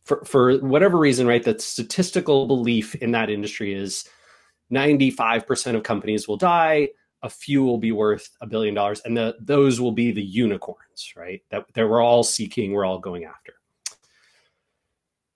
for, 0.04 0.24
for 0.24 0.58
whatever 0.58 0.98
reason, 0.98 1.26
right, 1.26 1.42
that 1.42 1.60
statistical 1.60 2.46
belief 2.46 2.94
in 2.96 3.10
that 3.10 3.28
industry 3.28 3.74
is 3.74 4.08
95% 4.72 5.74
of 5.74 5.82
companies 5.82 6.28
will 6.28 6.36
die, 6.36 6.90
a 7.22 7.28
few 7.28 7.64
will 7.64 7.78
be 7.78 7.90
worth 7.90 8.30
a 8.40 8.46
billion 8.46 8.72
dollars, 8.72 9.00
and 9.04 9.16
the, 9.16 9.34
those 9.40 9.80
will 9.80 9.90
be 9.90 10.12
the 10.12 10.22
unicorns, 10.22 11.12
right? 11.16 11.42
That, 11.50 11.66
that 11.74 11.88
we're 11.88 12.00
all 12.00 12.22
seeking, 12.22 12.72
we're 12.72 12.84
all 12.84 13.00
going 13.00 13.24
after. 13.24 13.54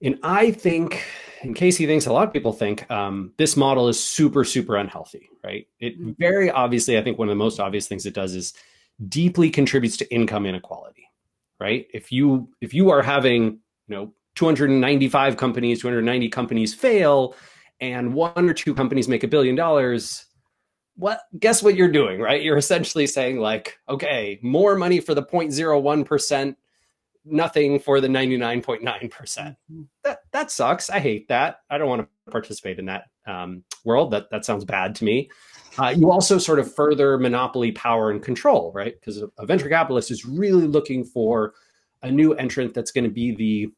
And 0.03 0.19
I 0.23 0.51
think, 0.51 1.05
and 1.43 1.55
Casey 1.55 1.87
thinks, 1.87 2.07
a 2.07 2.13
lot 2.13 2.27
of 2.27 2.33
people 2.33 2.53
think 2.53 2.91
um, 2.91 3.33
this 3.37 3.57
model 3.57 3.89
is 3.89 4.03
super, 4.03 4.45
super 4.45 4.77
unhealthy, 4.77 5.29
right? 5.45 5.67
It 5.79 5.99
mm-hmm. 6.01 6.13
very 6.19 6.51
obviously, 6.51 6.99
I 6.99 7.03
think 7.03 7.19
one 7.19 7.29
of 7.29 7.33
the 7.33 7.37
most 7.37 7.61
obvious 7.61 7.87
things 7.87 8.07
it 8.07 8.15
does 8.15 8.35
is 8.35 8.55
deeply 9.09 9.51
contributes 9.51 9.97
to 9.99 10.15
income 10.15 10.47
inequality, 10.47 11.09
right? 11.59 11.87
If 11.93 12.13
you 12.13 12.49
if 12.61 12.75
you 12.75 12.91
are 12.91 13.03
having, 13.03 13.61
you 13.89 13.97
know, 13.97 14.15
295 14.37 15.37
companies, 15.37 15.81
290 15.81 16.29
companies 16.29 16.75
fail, 16.75 17.35
and 17.81 18.15
one 18.15 18.49
or 18.49 18.55
two 18.55 18.75
companies 18.75 19.09
make 19.09 19.25
a 19.25 19.29
billion 19.29 19.55
dollars, 19.55 20.27
what 20.97 21.23
guess 21.39 21.63
what 21.63 21.77
you're 21.77 21.91
doing, 21.91 22.21
right? 22.21 22.43
You're 22.43 22.59
essentially 22.59 23.07
saying 23.07 23.39
like, 23.39 23.79
okay, 23.89 24.39
more 24.43 24.77
money 24.77 25.01
for 25.01 25.15
the 25.15 25.23
0.01%, 25.23 26.57
nothing 27.24 27.78
for 27.78 28.00
the 28.00 28.09
99.9%. 28.09 28.83
mm-hmm. 28.83 29.83
That 30.04 30.20
that 30.33 30.50
sucks. 30.50 30.90
I 30.90 31.00
hate 31.00 31.28
that. 31.28 31.61
I 31.70 31.78
don't 31.78 31.88
want 31.88 32.02
to 32.02 32.30
participate 32.30 32.78
in 32.78 32.87
that 32.87 33.04
um, 33.26 33.64
world. 33.85 34.11
That 34.11 34.30
that 34.30 34.44
sounds 34.44 34.64
bad 34.64 34.94
to 34.96 35.04
me. 35.04 35.30
Uh, 35.78 35.94
you 35.96 36.11
also 36.11 36.38
sort 36.38 36.59
of 36.59 36.72
further 36.74 37.18
monopoly 37.18 37.72
power 37.72 38.11
and 38.11 38.22
control, 38.22 38.72
right? 38.74 38.94
Because 38.98 39.22
a, 39.22 39.30
a 39.38 39.46
venture 39.46 39.68
capitalist 39.68 40.11
is 40.11 40.24
really 40.24 40.66
looking 40.66 41.04
for 41.04 41.54
a 42.02 42.11
new 42.11 42.35
entrant 42.35 42.74
that's 42.74 42.90
going 42.90 43.04
to 43.04 43.11
be 43.11 43.35
the 43.35 43.72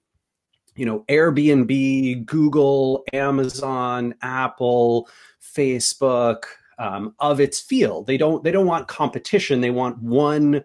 you 0.74 0.87
know 0.87 1.05
airbnb 1.09 2.24
google 2.24 3.05
amazon 3.12 4.14
apple 4.22 5.09
facebook 5.42 6.44
um, 6.79 7.15
of 7.19 7.41
its 7.41 7.61
field 7.61 8.07
they 8.07 8.17
don't 8.17 8.43
they 8.45 8.51
don't 8.51 8.67
want 8.67 8.89
competition 8.89 9.61
they 9.61 9.71
want 9.71 10.01
one 10.03 10.63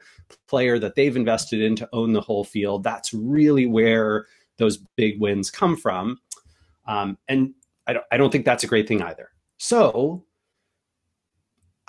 player 0.48 0.80
that 0.80 0.96
they've 0.96 1.16
invested 1.16 1.62
in 1.62 1.76
to 1.76 1.90
own 1.94 2.14
the 2.14 2.22
whole 2.22 2.44
field 2.44 2.84
that's 2.84 3.14
really 3.14 3.66
where 3.66 4.26
those 4.58 4.78
big 4.96 5.20
wins 5.20 5.52
come 5.52 5.76
from 5.76 6.18
um, 6.88 7.18
and 7.28 7.54
I 7.86 7.94
don't, 7.94 8.06
I 8.12 8.18
don't 8.18 8.32
think 8.32 8.46
that's 8.46 8.64
a 8.64 8.68
great 8.68 8.88
thing 8.88 9.02
either 9.02 9.30
so 9.58 10.24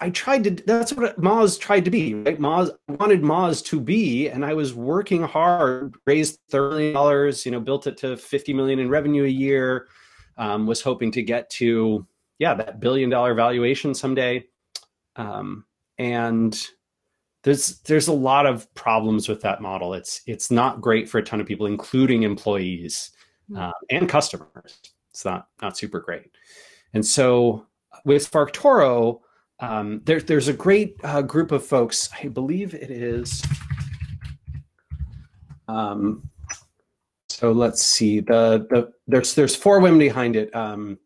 I 0.01 0.11
tried 0.11 0.45
to. 0.45 0.51
That's 0.51 0.93
what 0.93 1.21
Moz 1.21 1.59
tried 1.59 1.85
to 1.85 1.91
be. 1.91 2.15
Right? 2.15 2.41
Moz 2.41 2.71
wanted 2.89 3.23
Moz 3.23 3.65
to 3.67 3.81
be, 3.81 4.29
and 4.29 4.45
I 4.45 4.55
was 4.55 4.73
working 4.73 5.23
hard. 5.23 5.97
Raised 6.07 6.39
thirty 6.51 6.77
million 6.77 6.95
dollars. 6.95 7.45
You 7.45 7.53
know, 7.53 7.61
built 7.61 7.87
it 7.87 7.97
to 7.99 8.17
fifty 8.17 8.53
million 8.53 8.79
in 8.79 8.89
revenue 8.89 9.25
a 9.25 9.29
year. 9.29 9.89
Um, 10.37 10.67
was 10.67 10.81
hoping 10.81 11.11
to 11.13 11.23
get 11.23 11.51
to 11.51 12.07
yeah 12.39 12.55
that 12.55 12.81
billion 12.81 13.11
dollar 13.11 13.35
valuation 13.35 13.95
someday. 13.95 14.45
Um, 15.17 15.65
and 15.99 16.61
there's 17.43 17.81
there's 17.81 18.09
a 18.09 18.13
lot 18.13 18.47
of 18.47 18.73
problems 18.75 19.29
with 19.29 19.41
that 19.43 19.61
model. 19.61 19.95
It's 19.95 20.23
it's 20.27 20.51
not 20.51 20.81
great 20.81 21.09
for 21.09 21.19
a 21.19 21.23
ton 21.23 21.41
of 21.41 21.47
people, 21.47 21.67
including 21.67 22.23
employees 22.23 23.11
uh, 23.57 23.73
and 23.91 24.09
customers. 24.09 24.81
It's 25.11 25.25
not 25.25 25.49
not 25.63 25.77
super 25.77 26.01
great. 26.01 26.31
And 26.95 27.05
so 27.05 27.67
with 28.05 28.31
SparkToro 28.31 29.21
um, 29.61 30.03
there, 30.05 30.21
there's 30.21 30.49
a 30.49 30.53
great 30.53 30.97
uh, 31.03 31.23
group 31.23 31.53
of 31.53 31.67
folks. 31.67 32.09
I 32.23 32.29
believe 32.29 32.75
it 32.75 32.91
is. 32.91 33.43
Um, 35.67 36.31
so 37.29 37.53
let's 37.53 37.83
see. 37.83 38.21
The 38.21 38.67
the 38.71 38.93
there's 39.07 39.35
there's 39.35 39.57
four 39.57 39.81
women 39.81 39.99
behind 39.99 40.37
it. 40.37 40.55
Um, 40.55 40.99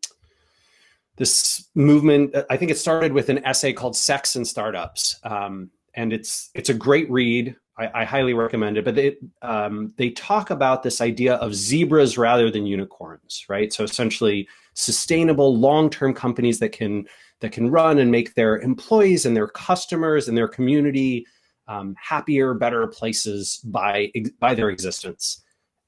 this 1.22 1.70
movement, 1.76 2.35
I 2.50 2.56
think 2.56 2.72
it 2.72 2.78
started 2.78 3.12
with 3.12 3.28
an 3.28 3.44
essay 3.46 3.72
called 3.72 3.94
"Sex 3.94 4.35
and 4.35 4.44
Startups," 4.46 5.20
um, 5.22 5.70
and 5.94 6.12
it's 6.12 6.50
it's 6.52 6.68
a 6.68 6.74
great 6.74 7.08
read. 7.11 7.54
I, 7.78 8.02
I 8.02 8.04
highly 8.04 8.35
recommend 8.35 8.76
it. 8.76 8.85
But 8.85 8.96
they 8.96 9.16
um, 9.40 9.92
they 9.98 10.11
talk 10.11 10.50
about 10.50 10.82
this 10.82 11.00
idea 11.00 11.35
of 11.35 11.54
zebras 11.54 12.18
rather 12.18 12.50
than 12.50 12.66
unicorns, 12.66 13.44
right? 13.48 13.72
So 13.72 13.85
essentially, 13.85 14.48
sustainable 14.74 15.56
long 15.56 15.90
term 15.90 16.12
companies 16.12 16.58
that 16.58 16.72
can 16.72 17.06
that 17.38 17.52
can 17.52 17.70
run 17.70 18.00
and 18.00 18.11
make 18.11 18.35
their 18.35 18.58
employees 18.58 19.24
and 19.24 19.37
their 19.37 19.48
customers 19.48 20.26
and 20.26 20.37
their 20.37 20.48
community 20.48 21.24
um, 21.68 21.94
happier, 22.02 22.52
better 22.52 22.88
places 22.88 23.58
by 23.58 24.11
by 24.40 24.56
their 24.56 24.70
existence, 24.70 25.40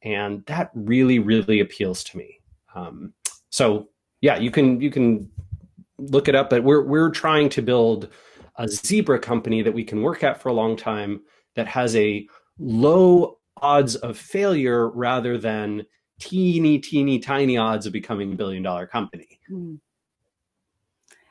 and 0.02 0.46
that 0.46 0.70
really, 0.74 1.18
really 1.18 1.58
appeals 1.58 2.04
to 2.04 2.18
me. 2.18 2.38
Um, 2.76 3.14
so 3.50 3.88
yeah, 4.24 4.38
you 4.38 4.50
can 4.50 4.80
you 4.80 4.90
can 4.90 5.30
look 5.98 6.28
it 6.28 6.34
up, 6.34 6.48
but 6.48 6.64
we're 6.64 6.82
we're 6.82 7.10
trying 7.10 7.50
to 7.50 7.60
build 7.60 8.08
a 8.56 8.66
zebra 8.66 9.18
company 9.18 9.60
that 9.60 9.72
we 9.72 9.84
can 9.84 10.00
work 10.00 10.24
at 10.24 10.40
for 10.40 10.48
a 10.48 10.52
long 10.54 10.78
time 10.78 11.20
that 11.56 11.66
has 11.68 11.94
a 11.94 12.26
low 12.58 13.36
odds 13.60 13.96
of 13.96 14.16
failure 14.16 14.88
rather 14.88 15.36
than 15.36 15.84
teeny, 16.20 16.78
teeny, 16.78 17.18
tiny 17.18 17.58
odds 17.58 17.84
of 17.84 17.92
becoming 17.92 18.32
a 18.32 18.34
billion 18.34 18.62
dollar 18.62 18.86
company. 18.86 19.40
Mm. 19.52 19.78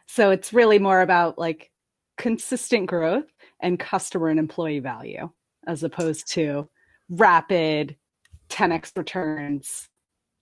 So 0.06 0.30
it's 0.30 0.54
really 0.54 0.78
more 0.78 1.02
about 1.02 1.40
like 1.40 1.72
consistent 2.18 2.86
growth 2.86 3.26
and 3.60 3.80
customer 3.80 4.28
and 4.28 4.38
employee 4.38 4.82
value 4.82 5.32
as 5.66 5.82
opposed 5.82 6.32
to 6.34 6.70
rapid 7.10 7.96
10x 8.50 8.96
returns. 8.96 9.90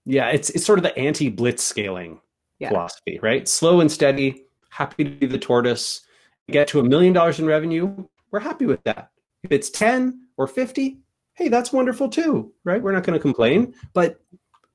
Yeah, 0.04 0.28
it's 0.32 0.50
it's 0.50 0.66
sort 0.66 0.80
of 0.80 0.84
the 0.84 0.98
anti-blitzscaling 0.98 2.20
yeah. 2.62 2.70
philosophy, 2.70 3.20
right? 3.22 3.48
Slow 3.48 3.82
and 3.82 3.92
steady, 3.92 4.46
happy 4.70 5.04
to 5.04 5.10
be 5.10 5.26
the 5.26 5.40
tortoise. 5.40 6.02
Get 6.50 6.68
to 6.70 6.80
a 6.80 6.84
million 6.84 7.14
dollars 7.14 7.40
in 7.40 7.46
revenue, 7.46 8.06
we're 8.32 8.40
happy 8.40 8.66
with 8.66 8.84
that. 8.84 9.12
If 9.44 9.52
it's 9.52 9.70
10 9.70 10.28
or 10.38 10.48
50, 10.48 11.00
hey, 11.34 11.48
that's 11.48 11.74
wonderful 11.74 12.10
too, 12.10 12.54
right? 12.64 12.82
We're 12.82 12.92
not 12.92 13.04
going 13.04 13.18
to 13.18 13.22
complain, 13.22 13.74
but 13.94 14.22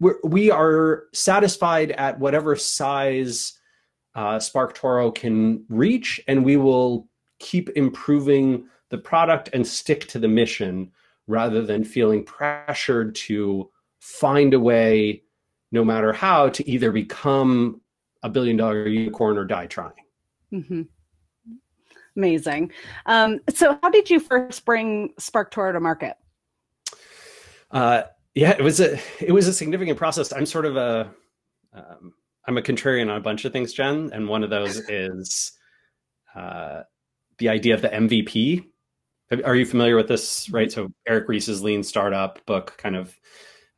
we're, 0.01 0.16
we 0.25 0.51
are 0.51 1.05
satisfied 1.12 1.92
at 1.92 2.18
whatever 2.18 2.57
size 2.57 3.59
uh, 4.14 4.37
SparkToro 4.37 5.14
can 5.14 5.64
reach, 5.68 6.20
and 6.27 6.44
we 6.44 6.57
will 6.57 7.09
keep 7.38 7.68
improving 7.70 8.66
the 8.90 8.99
product 8.99 9.51
and 9.53 9.66
stick 9.66 10.07
to 10.09 10.18
the 10.18 10.29
mission 10.29 10.90
rather 11.27 11.62
than 11.62 11.85
feeling 11.85 12.25
pressured 12.25 13.14
to 13.14 13.70
find 14.01 14.55
a 14.55 14.61
way, 14.61 15.22
no 15.72 15.85
matter 15.85 16.12
how, 16.12 16.48
to 16.48 16.68
either 16.68 16.92
become 16.92 17.81
a 18.22 18.29
billion 18.29 18.57
dollar 18.57 18.88
unicorn 18.88 19.38
or 19.38 19.44
die 19.44 19.66
trying. 19.66 19.92
Mm-hmm. 20.52 20.83
Amazing. 22.16 22.72
Um, 23.05 23.40
so, 23.55 23.79
how 23.83 23.90
did 23.90 24.09
you 24.09 24.20
first 24.20 24.64
bring 24.64 25.12
SparkToro 25.20 25.72
to 25.72 25.81
market? 25.81 26.16
Uh, 27.70 28.02
yeah, 28.35 28.50
it 28.50 28.62
was 28.62 28.81
a 28.81 28.98
it 29.20 29.33
was 29.33 29.48
a 29.48 29.52
significant 29.52 29.98
process. 29.98 30.33
I'm 30.33 30.46
sort 30.46 30.64
of 30.64 30.76
a 30.76 31.11
um, 31.74 32.14
I'm 32.46 32.59
a 32.59 32.62
contrarian 32.62 33.11
on 33.11 33.16
a 33.16 33.20
bunch 33.20 33.44
of 33.44 33.52
things, 33.52 33.72
Jen, 33.72 34.11
and 34.12 34.29
one 34.29 34.42
of 34.42 34.50
those 34.50 34.76
is 34.88 35.52
uh, 36.35 36.83
the 37.38 37.48
idea 37.48 37.74
of 37.74 37.83
the 37.83 37.88
MVP. 37.88 38.64
Are 39.44 39.57
you 39.57 39.66
familiar 39.66 39.96
with 39.96 40.07
this? 40.07 40.48
Right. 40.50 40.70
So 40.70 40.92
Eric 41.09 41.29
Ries's 41.29 41.62
Lean 41.62 41.83
Startup 41.83 42.44
book 42.46 42.76
kind 42.79 42.94
of 42.94 43.14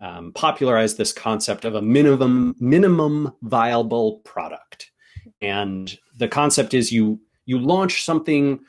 um, 0.01 0.33
popularized 0.33 0.97
this 0.97 1.13
concept 1.13 1.65
of 1.65 1.75
a 1.75 1.83
minimum 1.83 2.55
minimum 2.59 3.33
viable 3.43 4.19
product, 4.19 4.91
and 5.43 5.99
the 6.17 6.29
concept 6.29 6.75
is 6.75 6.93
you 6.93 7.21
you 7.47 7.59
launch 7.59 8.05
something 8.05 8.61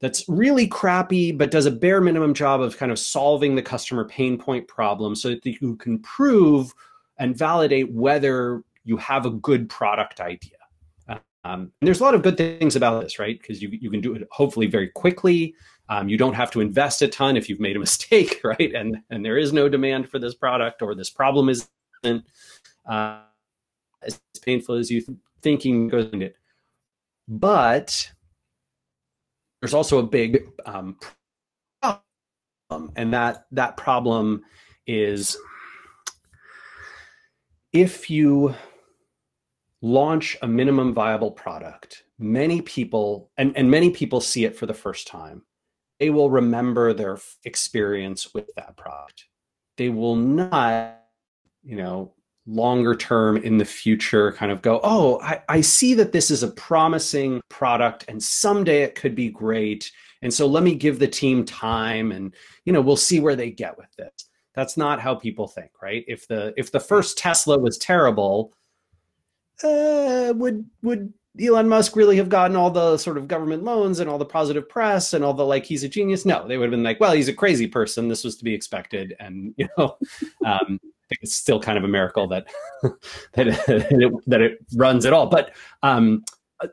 that's 0.00 0.28
really 0.28 0.66
crappy 0.66 1.32
but 1.32 1.50
does 1.50 1.66
a 1.66 1.70
bare 1.70 2.00
minimum 2.00 2.34
job 2.34 2.60
of 2.60 2.76
kind 2.76 2.92
of 2.92 2.98
solving 2.98 3.54
the 3.54 3.62
customer 3.62 4.04
pain 4.04 4.36
point 4.36 4.66
problem 4.68 5.14
so 5.14 5.30
that 5.30 5.44
you 5.46 5.76
can 5.76 5.98
prove 6.00 6.74
and 7.18 7.36
validate 7.36 7.90
whether 7.92 8.62
you 8.84 8.96
have 8.96 9.24
a 9.24 9.30
good 9.30 9.68
product 9.68 10.20
idea. 10.20 10.50
Um, 11.44 11.72
there's 11.82 12.00
a 12.00 12.02
lot 12.02 12.14
of 12.14 12.22
good 12.22 12.38
things 12.38 12.74
about 12.74 13.02
this, 13.02 13.18
right? 13.18 13.38
Because 13.38 13.60
you, 13.60 13.68
you 13.68 13.90
can 13.90 14.00
do 14.00 14.14
it 14.14 14.26
hopefully 14.30 14.66
very 14.66 14.88
quickly. 14.88 15.54
Um, 15.88 16.08
you 16.08 16.16
don't 16.16 16.34
have 16.34 16.50
to 16.52 16.60
invest 16.60 17.02
a 17.02 17.08
ton 17.08 17.36
if 17.36 17.48
you've 17.48 17.60
made 17.60 17.76
a 17.76 17.80
mistake, 17.88 18.40
right? 18.44 18.72
And 18.74 18.98
and 19.10 19.24
there 19.24 19.38
is 19.38 19.52
no 19.52 19.68
demand 19.68 20.08
for 20.08 20.18
this 20.18 20.34
product 20.34 20.82
or 20.82 20.94
this 20.94 21.10
problem 21.10 21.48
isn't 21.48 22.24
uh, 22.88 23.20
as 24.02 24.20
painful 24.42 24.76
as 24.76 24.90
you 24.90 25.00
th- 25.00 25.18
thinking 25.42 25.88
goes 25.88 26.06
into 26.12 26.26
it. 26.26 26.36
But 27.28 28.10
there's 29.60 29.74
also 29.74 29.98
a 29.98 30.02
big 30.02 30.46
um, 30.66 30.98
problem, 31.80 32.92
and 32.96 33.12
that 33.14 33.46
that 33.52 33.76
problem 33.76 34.42
is 34.86 35.36
if 37.72 38.08
you 38.08 38.54
launch 39.82 40.36
a 40.40 40.46
minimum 40.46 40.94
viable 40.94 41.30
product, 41.30 42.04
many 42.18 42.62
people, 42.62 43.30
and, 43.36 43.54
and 43.56 43.70
many 43.70 43.90
people 43.90 44.20
see 44.20 44.44
it 44.44 44.56
for 44.56 44.66
the 44.66 44.72
first 44.72 45.06
time, 45.06 45.42
they 45.98 46.10
will 46.10 46.30
remember 46.30 46.92
their 46.92 47.18
experience 47.44 48.34
with 48.34 48.50
that 48.56 48.76
product. 48.76 49.26
They 49.76 49.88
will 49.88 50.16
not, 50.16 51.00
you 51.62 51.76
know, 51.76 52.14
longer 52.46 52.94
term 52.94 53.38
in 53.38 53.56
the 53.56 53.64
future 53.64 54.32
kind 54.32 54.52
of 54.52 54.60
go, 54.60 54.80
oh, 54.82 55.20
I, 55.20 55.42
I 55.48 55.60
see 55.60 55.94
that 55.94 56.12
this 56.12 56.30
is 56.30 56.42
a 56.42 56.48
promising 56.48 57.40
product 57.48 58.04
and 58.08 58.22
someday 58.22 58.82
it 58.82 58.94
could 58.94 59.14
be 59.14 59.30
great. 59.30 59.90
And 60.22 60.32
so 60.32 60.46
let 60.46 60.62
me 60.62 60.74
give 60.74 60.98
the 60.98 61.08
team 61.08 61.44
time 61.44 62.12
and, 62.12 62.34
you 62.64 62.72
know, 62.72 62.80
we'll 62.80 62.96
see 62.96 63.20
where 63.20 63.36
they 63.36 63.50
get 63.50 63.76
with 63.78 63.88
this. 63.96 64.12
That's 64.54 64.76
not 64.76 65.00
how 65.00 65.14
people 65.14 65.48
think, 65.48 65.70
right? 65.82 66.04
If 66.06 66.28
the 66.28 66.54
if 66.56 66.70
the 66.70 66.80
first 66.80 67.18
Tesla 67.18 67.58
was 67.58 67.76
terrible, 67.76 68.52
uh, 69.64 70.32
would 70.36 70.64
would 70.82 71.12
Elon 71.40 71.68
Musk 71.68 71.96
really 71.96 72.16
have 72.16 72.28
gotten 72.28 72.56
all 72.56 72.70
the 72.70 72.96
sort 72.96 73.18
of 73.18 73.26
government 73.26 73.64
loans 73.64 73.98
and 73.98 74.08
all 74.08 74.18
the 74.18 74.24
positive 74.24 74.68
press 74.68 75.14
and 75.14 75.24
all 75.24 75.34
the 75.34 75.44
like 75.44 75.64
he's 75.64 75.82
a 75.82 75.88
genius? 75.88 76.24
No, 76.24 76.46
they 76.46 76.56
would 76.56 76.66
have 76.66 76.70
been 76.70 76.84
like, 76.84 77.00
well, 77.00 77.12
he's 77.12 77.28
a 77.28 77.32
crazy 77.32 77.66
person. 77.66 78.08
This 78.08 78.22
was 78.22 78.36
to 78.36 78.44
be 78.44 78.54
expected, 78.54 79.14
and 79.18 79.52
you 79.58 79.68
know, 79.76 79.96
um, 80.46 80.80
it's 81.10 81.34
still 81.34 81.60
kind 81.60 81.76
of 81.76 81.84
a 81.84 81.88
miracle 81.88 82.28
that 82.28 82.46
that 83.32 83.48
it, 83.48 84.12
that 84.26 84.40
it 84.40 84.58
runs 84.74 85.06
at 85.06 85.12
all. 85.12 85.26
But 85.26 85.52
um, 85.82 86.24
uh, 86.60 86.68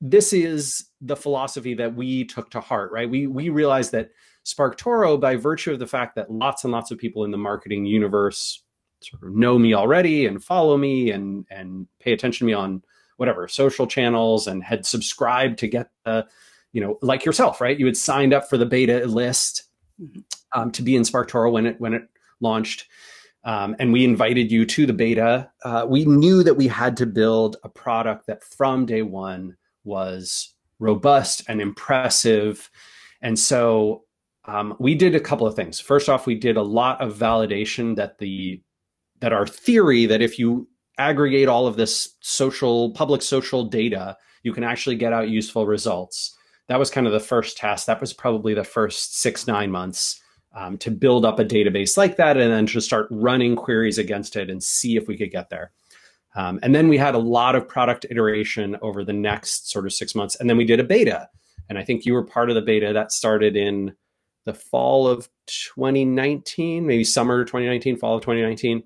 this 0.00 0.32
is 0.32 0.88
the 1.00 1.16
philosophy 1.16 1.74
that 1.74 1.94
we 1.94 2.24
took 2.24 2.50
to 2.50 2.60
heart, 2.60 2.90
right? 2.90 3.08
We 3.08 3.28
we 3.28 3.50
realized 3.50 3.92
that 3.92 4.10
SparkToro, 4.44 5.20
by 5.20 5.36
virtue 5.36 5.72
of 5.72 5.78
the 5.78 5.86
fact 5.86 6.16
that 6.16 6.30
lots 6.30 6.64
and 6.64 6.72
lots 6.72 6.90
of 6.90 6.98
people 6.98 7.24
in 7.24 7.30
the 7.30 7.38
marketing 7.38 7.86
universe 7.86 8.64
sort 9.02 9.22
of 9.22 9.34
know 9.34 9.58
me 9.58 9.74
already 9.74 10.26
and 10.26 10.42
follow 10.42 10.76
me 10.76 11.10
and 11.12 11.46
and 11.50 11.86
pay 12.00 12.12
attention 12.12 12.46
to 12.46 12.48
me 12.48 12.52
on 12.52 12.82
whatever 13.20 13.46
social 13.46 13.86
channels 13.86 14.46
and 14.46 14.64
had 14.64 14.86
subscribed 14.86 15.58
to 15.58 15.68
get 15.68 15.90
the 16.06 16.26
you 16.72 16.80
know 16.80 16.98
like 17.02 17.24
yourself 17.24 17.60
right? 17.60 17.78
You 17.78 17.84
had 17.84 17.96
signed 17.96 18.32
up 18.32 18.48
for 18.48 18.56
the 18.56 18.64
beta 18.64 19.06
list 19.06 19.64
mm-hmm. 20.00 20.20
um, 20.58 20.72
to 20.72 20.82
be 20.82 20.96
in 20.96 21.02
SparkToro 21.02 21.52
when 21.52 21.66
it 21.66 21.80
when 21.80 21.92
it 21.92 22.08
launched. 22.40 22.86
Um, 23.44 23.74
and 23.78 23.92
we 23.92 24.04
invited 24.04 24.52
you 24.52 24.66
to 24.66 24.86
the 24.86 24.92
beta. 24.92 25.50
Uh, 25.64 25.86
we 25.88 26.04
knew 26.04 26.42
that 26.42 26.54
we 26.54 26.66
had 26.66 26.96
to 26.98 27.06
build 27.06 27.56
a 27.62 27.68
product 27.68 28.26
that 28.26 28.44
from 28.44 28.84
day 28.84 29.02
one 29.02 29.56
was 29.84 30.54
robust 30.78 31.42
and 31.48 31.60
impressive. 31.60 32.70
And 33.22 33.38
so 33.38 34.04
um, 34.44 34.76
we 34.78 34.94
did 34.94 35.14
a 35.14 35.20
couple 35.20 35.46
of 35.46 35.54
things. 35.54 35.80
First 35.80 36.08
off 36.08 36.26
we 36.26 36.34
did 36.34 36.56
a 36.56 36.62
lot 36.62 37.00
of 37.00 37.16
validation 37.16 37.96
that 37.96 38.18
the 38.18 38.62
that 39.20 39.32
our 39.34 39.46
theory 39.46 40.06
that 40.06 40.22
if 40.22 40.38
you 40.38 40.66
aggregate 41.00 41.48
all 41.48 41.66
of 41.66 41.76
this 41.76 42.14
social 42.20 42.90
public 42.90 43.22
social 43.22 43.64
data 43.64 44.16
you 44.42 44.52
can 44.52 44.64
actually 44.64 44.96
get 44.96 45.12
out 45.12 45.28
useful 45.28 45.66
results. 45.66 46.36
That 46.68 46.78
was 46.78 46.90
kind 46.90 47.06
of 47.06 47.12
the 47.12 47.20
first 47.20 47.56
test 47.56 47.86
that 47.86 48.00
was 48.00 48.12
probably 48.12 48.54
the 48.54 48.64
first 48.64 49.18
six 49.18 49.46
nine 49.46 49.70
months 49.70 50.20
um, 50.54 50.78
to 50.78 50.90
build 50.90 51.24
up 51.24 51.38
a 51.38 51.44
database 51.44 51.96
like 51.96 52.16
that 52.16 52.36
and 52.36 52.52
then 52.52 52.66
to 52.66 52.80
start 52.80 53.08
running 53.10 53.56
queries 53.56 53.98
against 53.98 54.36
it 54.36 54.50
and 54.50 54.62
see 54.62 54.96
if 54.96 55.08
we 55.08 55.16
could 55.16 55.30
get 55.30 55.50
there. 55.50 55.72
Um, 56.36 56.60
and 56.62 56.74
then 56.74 56.88
we 56.88 56.96
had 56.96 57.14
a 57.14 57.18
lot 57.18 57.56
of 57.56 57.66
product 57.66 58.06
iteration 58.10 58.76
over 58.82 59.04
the 59.04 59.12
next 59.12 59.70
sort 59.70 59.86
of 59.86 59.92
six 59.92 60.14
months. 60.14 60.36
And 60.36 60.48
then 60.48 60.56
we 60.56 60.64
did 60.64 60.80
a 60.80 60.84
beta. 60.84 61.28
And 61.68 61.78
i 61.78 61.84
think 61.84 62.04
you 62.04 62.14
were 62.14 62.24
part 62.24 62.50
of 62.50 62.56
the 62.56 62.62
beta 62.62 62.92
that 62.92 63.12
started 63.12 63.56
in 63.56 63.94
the 64.44 64.54
fall 64.54 65.06
of 65.06 65.28
2019 65.46 66.86
maybe 66.86 67.04
summer 67.04 67.44
2019 67.44 67.96
fall 67.96 68.16
of 68.16 68.22
2019 68.22 68.82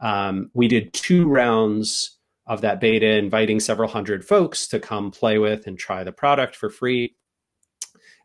um, 0.00 0.50
we 0.54 0.68
did 0.68 0.92
two 0.92 1.28
rounds 1.28 2.18
of 2.46 2.60
that 2.60 2.80
beta, 2.80 3.06
inviting 3.06 3.60
several 3.60 3.88
hundred 3.88 4.24
folks 4.24 4.66
to 4.68 4.78
come 4.78 5.10
play 5.10 5.38
with 5.38 5.66
and 5.66 5.78
try 5.78 6.04
the 6.04 6.12
product 6.12 6.56
for 6.56 6.68
free. 6.68 7.14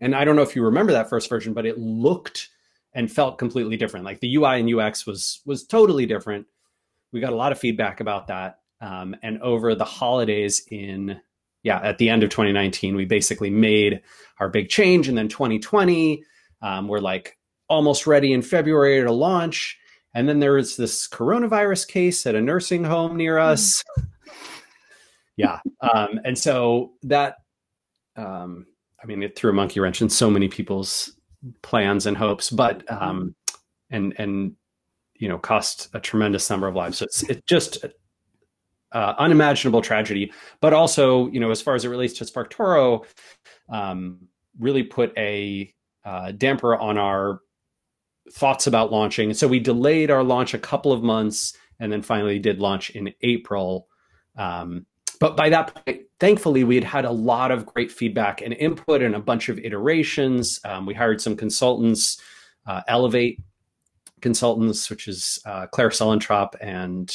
And 0.02 0.16
I 0.16 0.26
don't 0.26 0.36
know 0.36 0.42
if 0.42 0.56
you 0.56 0.64
remember 0.64 0.92
that 0.94 1.10
first 1.10 1.30
version, 1.30 1.54
but 1.54 1.66
it 1.66 1.78
looked 1.78 2.50
and 2.94 3.12
felt 3.12 3.38
completely 3.38 3.78
different. 3.78 4.06
Like 4.06 4.20
the 4.20 4.36
UI 4.36 4.60
and 4.60 4.74
UX 4.74 5.06
was 5.06 5.42
was 5.46 5.66
totally 5.66 6.06
different. 6.06 6.48
We 7.12 7.20
got 7.20 7.34
a 7.34 7.38
lot 7.38 7.52
of 7.52 7.60
feedback 7.60 8.00
about 8.00 8.28
that. 8.28 8.60
Um, 8.82 9.16
and 9.24 9.42
over 9.42 9.76
the 9.76 9.86
holidays 9.86 10.64
in 10.70 11.20
yeah 11.64 11.80
at 11.84 11.98
the 11.98 12.10
end 12.10 12.24
of 12.24 12.30
2019 12.30 12.96
we 12.96 13.04
basically 13.04 13.50
made 13.50 14.02
our 14.40 14.48
big 14.48 14.70
change 14.70 15.10
and 15.10 15.18
then 15.18 15.28
2020 15.28 16.24
um, 16.62 16.88
we're 16.88 17.00
like 17.00 17.38
almost 17.68 18.08
ready 18.08 18.32
in 18.32 18.42
february 18.42 19.04
to 19.04 19.12
launch 19.12 19.78
and 20.14 20.28
then 20.28 20.40
there 20.40 20.54
was 20.54 20.76
this 20.76 21.08
coronavirus 21.08 21.88
case 21.88 22.26
at 22.26 22.36
a 22.36 22.42
nursing 22.42 22.84
home 22.84 23.16
near 23.16 23.38
hmm. 23.38 23.46
us. 23.46 23.84
yeah. 25.38 25.60
Um, 25.82 26.20
and 26.26 26.38
so 26.38 26.94
that, 27.04 27.36
um, 28.16 28.66
I 29.02 29.06
mean, 29.06 29.24
it 29.24 29.36
threw 29.36 29.52
a 29.52 29.54
monkey 29.54 29.80
wrench 29.80 30.02
in 30.02 30.10
so 30.10 30.30
many 30.30 30.48
people's 30.48 31.14
plans 31.62 32.06
and 32.06 32.18
hopes, 32.18 32.50
but, 32.50 32.84
hmm. 32.88 32.96
um, 32.96 33.36
and, 33.90 34.14
and, 34.18 34.56
you 35.16 35.28
know, 35.28 35.38
cost 35.38 35.90
a 35.94 36.00
tremendous 36.00 36.50
number 36.50 36.68
of 36.68 36.76
lives. 36.76 37.00
So 37.00 37.06
it's, 37.06 37.24
it's 37.24 37.42
just 37.46 37.86
uh, 38.92 39.14
unimaginable 39.18 39.82
tragedy, 39.82 40.32
but 40.62 40.74
also, 40.74 41.28
you 41.30 41.40
know, 41.40 41.52
as 41.52 41.62
far 41.62 41.76
as 41.76 41.86
it 41.86 41.90
relates 41.90 42.14
to 42.16 42.26
SparkToro, 42.26 43.06
um, 43.70 44.20
really 44.60 44.84
put 44.84 45.16
a 45.18 45.74
uh, 46.06 46.32
damper 46.32 46.76
on 46.76 46.98
our 46.98 47.42
thoughts 48.32 48.68
about 48.68 48.92
launching. 48.92 49.34
So 49.34 49.48
we 49.48 49.60
delayed 49.60 50.12
our 50.12 50.24
launch 50.24 50.54
a 50.54 50.60
couple 50.60 50.92
of 50.92 51.04
months 51.04 51.54
and 51.80 51.92
then 51.92 52.02
finally 52.02 52.40
did 52.40 52.60
launch 52.60 52.90
in 52.92 53.14
April. 53.22 53.88
Um, 54.38 54.86
but 55.20 55.36
by 55.36 55.50
that 55.50 55.74
point, 55.76 56.02
thankfully, 56.20 56.64
we 56.64 56.76
had 56.76 56.84
had 56.84 57.06
a 57.06 57.12
lot 57.12 57.52
of 57.52 57.66
great 57.66 57.92
feedback 57.92 58.42
and 58.42 58.54
input 58.54 59.02
and 59.02 59.16
a 59.16 59.20
bunch 59.20 59.50
of 59.50 59.60
iterations. 59.60 60.60
Um, 60.64 60.86
we 60.86 60.94
hired 60.94 61.22
some 61.22 61.36
consultants, 61.36 62.22
uh, 62.66 62.82
Elevate 62.88 63.42
consultants, 64.22 64.90
which 64.90 65.08
is 65.08 65.40
uh, 65.46 65.68
Claire 65.68 65.90
Suellentrop 65.90 66.56
and 66.62 67.14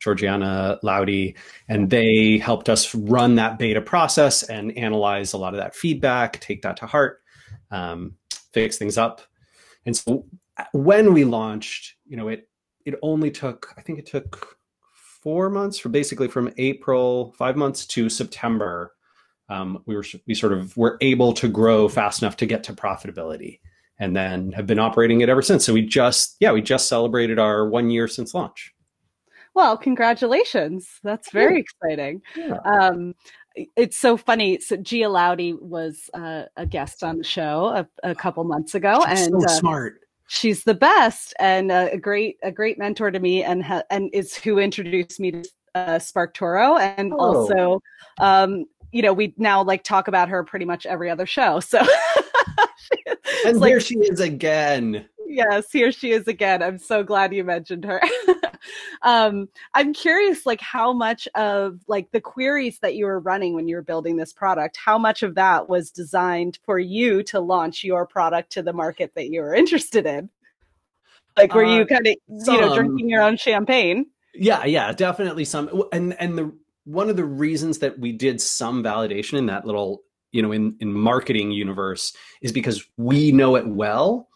Georgiana 0.00 0.78
Laudy, 0.82 1.36
and 1.68 1.88
they 1.88 2.38
helped 2.38 2.68
us 2.68 2.94
run 2.94 3.36
that 3.36 3.58
beta 3.58 3.80
process 3.80 4.42
and 4.42 4.76
analyze 4.76 5.32
a 5.32 5.38
lot 5.38 5.54
of 5.54 5.60
that 5.60 5.74
feedback, 5.74 6.40
take 6.40 6.62
that 6.62 6.76
to 6.78 6.86
heart, 6.86 7.22
um, 7.70 8.14
fix 8.52 8.76
things 8.76 8.98
up. 8.98 9.22
And 9.86 9.96
so 9.96 10.26
when 10.72 11.12
we 11.12 11.24
launched, 11.24 11.94
you 12.06 12.16
know, 12.16 12.28
it 12.28 12.48
it 12.84 12.94
only 13.02 13.30
took 13.30 13.72
I 13.76 13.82
think 13.82 13.98
it 13.98 14.06
took 14.06 14.58
four 15.22 15.48
months 15.48 15.78
for 15.78 15.88
basically 15.88 16.28
from 16.28 16.52
April, 16.58 17.34
five 17.38 17.56
months 17.56 17.86
to 17.86 18.08
September. 18.08 18.92
Um, 19.48 19.82
we 19.86 19.96
were 19.96 20.04
we 20.26 20.34
sort 20.34 20.52
of 20.52 20.76
were 20.76 20.96
able 21.00 21.32
to 21.34 21.48
grow 21.48 21.88
fast 21.88 22.22
enough 22.22 22.36
to 22.38 22.46
get 22.46 22.64
to 22.64 22.72
profitability, 22.72 23.60
and 23.98 24.14
then 24.14 24.52
have 24.52 24.66
been 24.66 24.78
operating 24.78 25.20
it 25.20 25.28
ever 25.28 25.42
since. 25.42 25.64
So 25.64 25.72
we 25.72 25.82
just 25.82 26.36
yeah 26.40 26.52
we 26.52 26.62
just 26.62 26.88
celebrated 26.88 27.38
our 27.38 27.68
one 27.68 27.90
year 27.90 28.08
since 28.08 28.34
launch. 28.34 28.72
Well, 29.54 29.76
congratulations! 29.76 30.88
That's 31.02 31.30
very 31.30 31.60
exciting. 31.60 32.22
Yeah. 32.36 32.58
Um, 32.64 33.14
it's 33.76 33.96
so 33.96 34.16
funny. 34.16 34.58
So 34.60 34.76
Gia 34.76 35.04
Laudy 35.04 35.56
was 35.60 36.10
uh, 36.12 36.44
a 36.56 36.66
guest 36.66 37.04
on 37.04 37.18
the 37.18 37.24
show 37.24 37.66
a, 38.02 38.10
a 38.10 38.14
couple 38.14 38.42
months 38.44 38.74
ago, 38.74 39.04
She's 39.08 39.26
and 39.26 39.42
so 39.42 39.46
uh, 39.46 39.48
smart 39.48 40.00
she's 40.28 40.64
the 40.64 40.74
best 40.74 41.34
and 41.38 41.70
a 41.70 41.96
great 41.98 42.38
a 42.42 42.50
great 42.50 42.78
mentor 42.78 43.10
to 43.10 43.20
me 43.20 43.42
and 43.42 43.62
ha- 43.62 43.82
and 43.90 44.10
is 44.12 44.34
who 44.34 44.58
introduced 44.58 45.20
me 45.20 45.30
to 45.30 45.44
uh, 45.74 45.98
SparkToro 45.98 46.78
and 46.80 47.12
oh. 47.12 47.18
also 47.18 47.80
um 48.20 48.64
you 48.92 49.02
know 49.02 49.12
we 49.12 49.34
now 49.36 49.62
like 49.62 49.82
talk 49.82 50.08
about 50.08 50.28
her 50.28 50.44
pretty 50.44 50.64
much 50.64 50.86
every 50.86 51.10
other 51.10 51.26
show 51.26 51.60
so 51.60 51.80
and 53.46 53.60
like, 53.60 53.68
here 53.68 53.80
she 53.80 53.96
is 53.98 54.20
again 54.20 55.06
yes 55.34 55.70
here 55.70 55.92
she 55.92 56.12
is 56.12 56.26
again 56.28 56.62
i'm 56.62 56.78
so 56.78 57.02
glad 57.02 57.34
you 57.34 57.44
mentioned 57.44 57.84
her 57.84 58.00
um, 59.02 59.48
I'm 59.74 59.92
curious, 59.92 60.46
like 60.46 60.60
how 60.60 60.92
much 60.92 61.28
of 61.34 61.80
like 61.88 62.10
the 62.12 62.20
queries 62.20 62.78
that 62.80 62.94
you 62.94 63.06
were 63.06 63.20
running 63.20 63.54
when 63.54 63.68
you 63.68 63.76
were 63.76 63.82
building 63.82 64.16
this 64.16 64.32
product, 64.32 64.76
how 64.76 64.98
much 64.98 65.22
of 65.22 65.34
that 65.34 65.68
was 65.68 65.90
designed 65.90 66.58
for 66.64 66.78
you 66.78 67.22
to 67.24 67.40
launch 67.40 67.84
your 67.84 68.06
product 68.06 68.52
to 68.52 68.62
the 68.62 68.72
market 68.72 69.12
that 69.14 69.28
you 69.28 69.40
were 69.40 69.54
interested 69.54 70.06
in? 70.06 70.30
Like, 71.36 71.54
were 71.54 71.64
uh, 71.64 71.78
you 71.78 71.86
kind 71.86 72.06
of 72.06 72.14
you 72.28 72.60
know 72.60 72.74
drinking 72.74 73.08
your 73.08 73.22
own 73.22 73.36
champagne? 73.36 74.06
Yeah, 74.34 74.64
yeah, 74.64 74.92
definitely 74.92 75.44
some. 75.44 75.84
And 75.92 76.18
and 76.20 76.38
the 76.38 76.52
one 76.84 77.10
of 77.10 77.16
the 77.16 77.24
reasons 77.24 77.78
that 77.80 77.98
we 77.98 78.12
did 78.12 78.40
some 78.40 78.82
validation 78.82 79.38
in 79.38 79.46
that 79.46 79.64
little 79.64 80.02
you 80.32 80.42
know 80.42 80.52
in 80.52 80.76
in 80.80 80.92
marketing 80.92 81.50
universe 81.50 82.14
is 82.40 82.52
because 82.52 82.84
we 82.96 83.32
know 83.32 83.56
it 83.56 83.66
well 83.66 84.28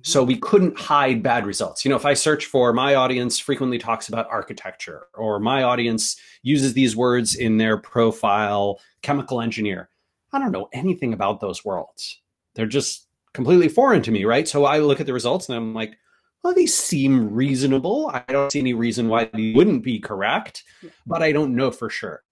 so 0.00 0.24
we 0.24 0.36
couldn't 0.36 0.78
hide 0.78 1.22
bad 1.22 1.44
results. 1.44 1.84
You 1.84 1.90
know, 1.90 1.96
if 1.96 2.06
I 2.06 2.14
search 2.14 2.46
for 2.46 2.72
my 2.72 2.94
audience 2.94 3.38
frequently 3.38 3.78
talks 3.78 4.08
about 4.08 4.28
architecture 4.30 5.06
or 5.14 5.38
my 5.38 5.62
audience 5.62 6.16
uses 6.42 6.72
these 6.72 6.96
words 6.96 7.34
in 7.34 7.58
their 7.58 7.76
profile, 7.76 8.80
chemical 9.02 9.40
engineer, 9.40 9.90
I 10.32 10.38
don't 10.38 10.52
know 10.52 10.68
anything 10.72 11.12
about 11.12 11.40
those 11.40 11.64
worlds. 11.64 12.20
They're 12.54 12.66
just 12.66 13.06
completely 13.34 13.68
foreign 13.68 14.02
to 14.02 14.10
me, 14.10 14.24
right? 14.24 14.48
So 14.48 14.64
I 14.64 14.78
look 14.78 15.00
at 15.00 15.06
the 15.06 15.12
results 15.12 15.48
and 15.48 15.56
I'm 15.56 15.74
like, 15.74 15.96
well, 16.42 16.54
these 16.54 16.74
seem 16.74 17.32
reasonable. 17.32 18.10
I 18.12 18.24
don't 18.28 18.50
see 18.50 18.60
any 18.60 18.74
reason 18.74 19.08
why 19.08 19.30
they 19.32 19.52
wouldn't 19.54 19.84
be 19.84 20.00
correct, 20.00 20.64
but 21.06 21.22
I 21.22 21.32
don't 21.32 21.54
know 21.54 21.70
for 21.70 21.88
sure. 21.88 22.24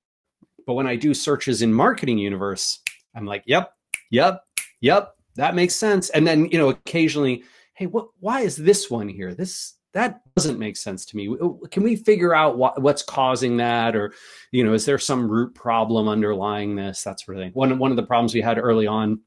But 0.66 0.74
when 0.74 0.86
I 0.86 0.96
do 0.96 1.14
searches 1.14 1.62
in 1.62 1.72
marketing 1.72 2.18
universe, 2.18 2.80
I'm 3.14 3.26
like, 3.26 3.44
yep, 3.46 3.74
yep, 4.10 4.44
yep, 4.80 5.14
that 5.36 5.54
makes 5.54 5.76
sense. 5.76 6.10
And 6.10 6.26
then, 6.26 6.46
you 6.46 6.58
know, 6.58 6.70
occasionally, 6.70 7.44
hey, 7.74 7.86
what 7.86 8.08
why 8.20 8.40
is 8.40 8.56
this 8.56 8.90
one 8.90 9.08
here? 9.08 9.34
This 9.34 9.74
that 9.92 10.20
doesn't 10.36 10.58
make 10.58 10.76
sense 10.76 11.04
to 11.06 11.16
me. 11.16 11.36
Can 11.70 11.82
we 11.82 11.96
figure 11.96 12.34
out 12.34 12.56
what, 12.56 12.80
what's 12.80 13.02
causing 13.02 13.56
that, 13.56 13.96
or 13.96 14.12
you 14.52 14.64
know, 14.64 14.72
is 14.72 14.84
there 14.84 14.98
some 14.98 15.28
root 15.28 15.54
problem 15.54 16.08
underlying 16.08 16.76
this? 16.76 17.02
That 17.02 17.20
sort 17.20 17.36
of 17.36 17.42
thing. 17.42 17.52
One 17.52 17.78
one 17.78 17.90
of 17.90 17.96
the 17.96 18.06
problems 18.06 18.34
we 18.34 18.40
had 18.40 18.58
early 18.58 18.86
on 18.86 19.20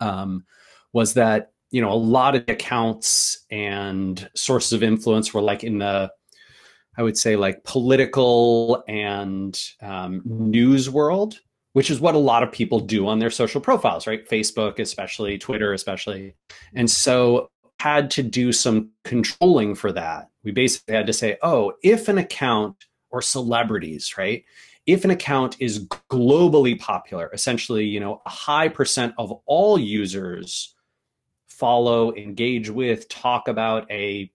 um, 0.00 0.44
was 0.92 1.14
that 1.14 1.52
you 1.70 1.80
know 1.80 1.92
a 1.92 1.94
lot 1.94 2.34
of 2.34 2.44
accounts 2.48 3.46
and 3.50 4.28
sources 4.34 4.72
of 4.72 4.82
influence 4.82 5.32
were 5.32 5.42
like 5.42 5.64
in 5.64 5.78
the 5.78 6.10
I 6.96 7.02
would 7.02 7.16
say 7.16 7.36
like 7.36 7.62
political 7.62 8.82
and 8.88 9.58
um, 9.80 10.22
news 10.24 10.90
world, 10.90 11.38
which 11.72 11.90
is 11.90 12.00
what 12.00 12.14
a 12.14 12.18
lot 12.18 12.42
of 12.42 12.50
people 12.50 12.80
do 12.80 13.06
on 13.06 13.18
their 13.18 13.30
social 13.30 13.60
profiles, 13.60 14.06
right? 14.06 14.28
Facebook, 14.28 14.78
especially 14.78 15.38
Twitter, 15.38 15.72
especially, 15.72 16.34
and 16.74 16.90
so 16.90 17.50
had 17.80 18.10
to 18.10 18.22
do 18.22 18.52
some 18.52 18.90
controlling 19.04 19.74
for 19.74 19.92
that. 19.92 20.28
We 20.42 20.50
basically 20.50 20.94
had 20.94 21.06
to 21.06 21.12
say, 21.12 21.36
oh, 21.42 21.74
if 21.82 22.08
an 22.08 22.18
account 22.18 22.86
or 23.10 23.22
celebrities, 23.22 24.16
right? 24.18 24.44
If 24.86 25.04
an 25.04 25.10
account 25.10 25.56
is 25.60 25.86
globally 26.10 26.78
popular, 26.78 27.30
essentially, 27.32 27.84
you 27.84 28.00
know, 28.00 28.22
a 28.26 28.30
high 28.30 28.68
percent 28.68 29.14
of 29.18 29.32
all 29.46 29.78
users 29.78 30.74
follow, 31.46 32.14
engage 32.14 32.70
with, 32.70 33.08
talk 33.08 33.48
about 33.48 33.90
a 33.90 34.30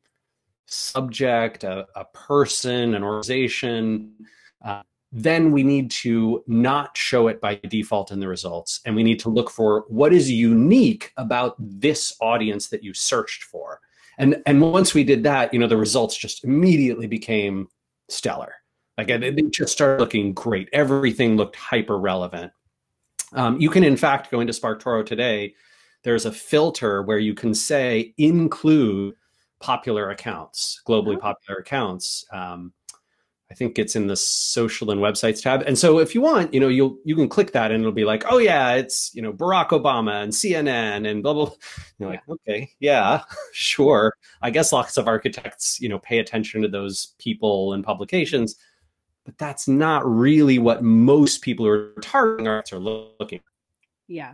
subject, 0.66 1.64
a, 1.64 1.88
a 1.96 2.06
person, 2.06 2.94
an 2.96 3.04
organization, 3.04 4.14
uh, 4.64 4.84
then 5.16 5.52
we 5.52 5.62
need 5.62 5.92
to 5.92 6.44
not 6.48 6.98
show 6.98 7.28
it 7.28 7.40
by 7.40 7.56
default 7.70 8.12
in 8.12 8.20
the 8.20 8.28
results. 8.28 8.82
And 8.84 8.96
we 8.96 9.04
need 9.04 9.20
to 9.20 9.30
look 9.30 9.52
for 9.52 9.86
what 9.88 10.12
is 10.12 10.30
unique 10.30 11.14
about 11.18 11.56
this 11.60 12.16
audience 12.20 12.68
that 12.70 12.84
you 12.84 12.96
searched 12.96 13.44
for. 13.44 13.80
And, 14.18 14.42
and 14.48 14.60
once 14.60 14.96
we 14.96 15.04
did 15.04 15.22
that, 15.24 15.54
you 15.54 15.60
know, 15.60 15.68
the 15.68 15.78
results 15.78 16.18
just 16.18 16.44
immediately 16.44 17.06
became 17.06 17.68
stellar. 18.10 18.56
Like 18.98 19.10
it, 19.10 19.52
just 19.52 19.72
started 19.74 20.00
looking 20.02 20.34
great. 20.34 20.68
Everything 20.74 21.38
looked 21.38 21.56
hyper 21.56 22.00
relevant. 22.00 22.52
Um, 23.34 23.60
you 23.62 23.70
can, 23.70 23.84
in 23.84 23.98
fact, 23.98 24.32
go 24.32 24.40
into 24.40 24.54
SparkToro 24.54 25.06
today. 25.06 25.54
There's 26.04 26.26
a 26.26 26.32
filter 26.32 27.04
where 27.04 27.20
you 27.20 27.36
can 27.36 27.54
say 27.54 28.14
include 28.18 29.14
popular 29.60 30.10
accounts, 30.10 30.82
globally 30.88 31.18
oh. 31.18 31.20
popular 31.20 31.60
accounts. 31.60 32.26
Um, 32.32 32.74
I 33.54 33.56
think 33.56 33.78
it's 33.78 33.96
in 33.96 34.08
the 34.08 34.16
social 34.16 34.90
and 34.90 35.00
websites 35.00 35.44
tab. 35.44 35.62
And 35.68 35.78
so 35.78 36.00
if 36.00 36.16
you 36.16 36.22
want, 36.22 36.52
you 36.56 36.60
know, 36.60 36.70
you'll 36.70 36.98
you 37.06 37.16
can 37.16 37.30
click 37.30 37.52
that 37.52 37.70
and 37.70 37.82
it'll 37.82 37.92
be 37.92 38.04
like, 38.04 38.24
oh 38.28 38.40
yeah, 38.40 38.74
it's 38.74 39.14
you 39.14 39.22
know 39.22 39.32
Barack 39.32 39.70
Obama 39.70 40.24
and 40.24 40.34
CNN 40.34 41.08
and 41.08 41.22
blah 41.22 41.34
blah. 41.34 41.52
You're 42.00 42.10
like, 42.10 42.24
okay, 42.28 42.72
yeah, 42.80 43.22
sure. 43.54 44.16
I 44.42 44.50
guess 44.50 44.74
lots 44.74 44.98
of 44.98 45.08
architects, 45.08 45.80
you 45.80 45.88
know, 45.88 46.00
pay 46.00 46.18
attention 46.18 46.64
to 46.64 46.68
those 46.68 47.14
people 47.20 47.74
and 47.74 47.84
publications, 47.84 48.56
but 49.24 49.38
that's 49.38 49.68
not 49.68 50.04
really 50.04 50.58
what 50.58 50.82
most 50.82 51.44
people 51.44 51.68
who 51.68 51.72
are 51.74 51.94
targeting 52.02 52.48
arts 52.48 52.74
are 52.74 52.80
looking. 52.80 53.42
Yeah. 54.08 54.34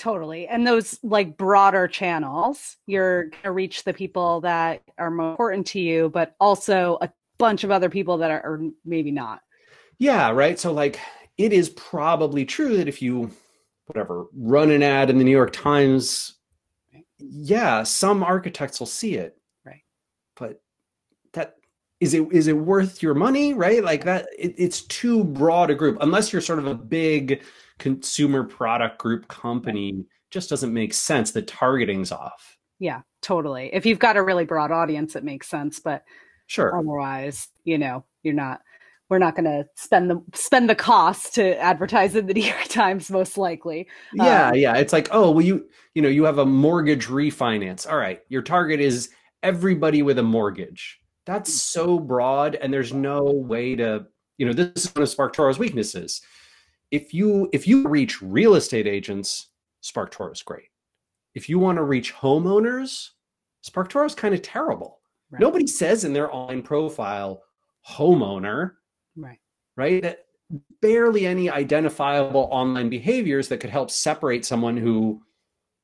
Totally. 0.00 0.48
And 0.48 0.66
those 0.66 0.98
like 1.04 1.36
broader 1.36 1.86
channels, 1.86 2.76
you're 2.88 3.26
going 3.26 3.42
to 3.44 3.52
reach 3.52 3.84
the 3.84 3.92
people 3.92 4.40
that 4.40 4.82
are 4.98 5.12
more 5.12 5.30
important 5.30 5.68
to 5.68 5.80
you, 5.80 6.08
but 6.08 6.34
also 6.40 6.98
a 7.00 7.12
bunch 7.42 7.64
of 7.64 7.70
other 7.70 7.90
people 7.90 8.18
that 8.18 8.30
are, 8.30 8.40
or 8.40 8.70
maybe 8.84 9.10
not. 9.10 9.40
Yeah, 9.98 10.30
right. 10.30 10.58
So 10.58 10.72
like 10.72 10.98
it 11.36 11.52
is 11.52 11.70
probably 11.70 12.44
true 12.44 12.76
that 12.76 12.88
if 12.88 13.02
you 13.02 13.30
whatever 13.86 14.26
run 14.34 14.70
an 14.70 14.82
ad 14.82 15.10
in 15.10 15.18
the 15.18 15.24
New 15.24 15.30
York 15.30 15.52
Times, 15.52 16.38
yeah, 17.18 17.82
some 17.82 18.22
architects 18.22 18.78
will 18.78 18.86
see 18.86 19.16
it. 19.16 19.36
Right. 19.66 19.82
But 20.36 20.62
that 21.32 21.56
is 22.00 22.14
it 22.14 22.26
is 22.32 22.46
it 22.46 22.56
worth 22.56 23.02
your 23.02 23.14
money, 23.14 23.54
right? 23.54 23.82
Like 23.82 24.04
that 24.04 24.28
it, 24.38 24.54
it's 24.56 24.82
too 24.82 25.24
broad 25.24 25.70
a 25.70 25.74
group 25.74 25.98
unless 26.00 26.32
you're 26.32 26.42
sort 26.42 26.60
of 26.60 26.66
a 26.66 26.74
big 26.74 27.42
consumer 27.78 28.44
product 28.44 28.98
group 28.98 29.26
company 29.28 30.04
just 30.30 30.48
doesn't 30.48 30.72
make 30.72 30.94
sense 30.94 31.32
the 31.32 31.42
targeting's 31.42 32.12
off. 32.12 32.56
Yeah, 32.78 33.02
totally. 33.20 33.70
If 33.72 33.84
you've 33.84 33.98
got 33.98 34.16
a 34.16 34.22
really 34.22 34.44
broad 34.44 34.70
audience 34.70 35.16
it 35.16 35.24
makes 35.24 35.48
sense, 35.48 35.80
but 35.80 36.04
Sure. 36.52 36.76
Otherwise, 36.76 37.48
you 37.64 37.78
know, 37.78 38.04
you're 38.22 38.34
not 38.34 38.60
we're 39.08 39.16
not 39.16 39.34
going 39.34 39.46
to 39.46 39.66
spend 39.74 40.10
the 40.10 40.22
spend 40.34 40.68
the 40.68 40.74
cost 40.74 41.34
to 41.36 41.58
advertise 41.58 42.14
in 42.14 42.26
the 42.26 42.34
New 42.34 42.44
York 42.44 42.68
Times 42.68 43.10
most 43.10 43.38
likely. 43.38 43.88
Yeah, 44.12 44.48
um, 44.48 44.56
yeah, 44.56 44.76
it's 44.76 44.92
like, 44.92 45.08
"Oh, 45.12 45.30
well 45.30 45.40
you 45.40 45.66
you 45.94 46.02
know, 46.02 46.10
you 46.10 46.24
have 46.24 46.36
a 46.36 46.44
mortgage 46.44 47.06
refinance. 47.06 47.90
All 47.90 47.96
right, 47.96 48.20
your 48.28 48.42
target 48.42 48.80
is 48.80 49.08
everybody 49.42 50.02
with 50.02 50.18
a 50.18 50.22
mortgage." 50.22 51.00
That's 51.24 51.50
mm. 51.50 51.58
so 51.58 51.98
broad 51.98 52.56
and 52.56 52.70
there's 52.70 52.92
no 52.92 53.22
way 53.22 53.74
to, 53.76 54.06
you 54.36 54.44
know, 54.44 54.52
this 54.52 54.84
is 54.84 54.94
one 54.94 55.04
of 55.04 55.08
SparkToro's 55.08 55.58
weaknesses. 55.58 56.20
If 56.90 57.14
you 57.14 57.48
if 57.54 57.66
you 57.66 57.88
reach 57.88 58.20
real 58.20 58.56
estate 58.56 58.86
agents, 58.86 59.48
SparkToro 59.82 60.34
is 60.34 60.42
great. 60.42 60.68
If 61.34 61.48
you 61.48 61.58
want 61.58 61.76
to 61.76 61.82
reach 61.82 62.12
homeowners, 62.12 63.08
SparkToro 63.64 64.04
is 64.04 64.14
kind 64.14 64.34
of 64.34 64.42
terrible 64.42 64.98
Right. 65.32 65.40
Nobody 65.40 65.66
says 65.66 66.04
in 66.04 66.12
their 66.12 66.32
online 66.32 66.62
profile 66.62 67.42
homeowner. 67.88 68.72
Right. 69.16 69.38
Right. 69.76 70.02
That 70.02 70.26
barely 70.82 71.26
any 71.26 71.48
identifiable 71.48 72.48
online 72.50 72.90
behaviors 72.90 73.48
that 73.48 73.58
could 73.58 73.70
help 73.70 73.90
separate 73.90 74.44
someone 74.44 74.76
who 74.76 75.22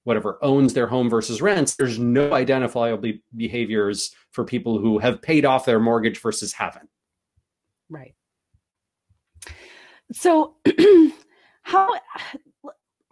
whatever 0.04 0.38
owns 0.42 0.74
their 0.74 0.86
home 0.86 1.08
versus 1.08 1.40
rents 1.40 1.76
there's 1.76 1.98
no 1.98 2.32
identifiable 2.34 3.12
behaviors 3.34 4.14
for 4.30 4.44
people 4.44 4.78
who 4.78 4.98
have 4.98 5.22
paid 5.22 5.44
off 5.44 5.64
their 5.64 5.80
mortgage 5.80 6.20
versus 6.20 6.52
haven't 6.52 6.88
right 7.88 8.14
so 10.12 10.56
how 11.62 11.94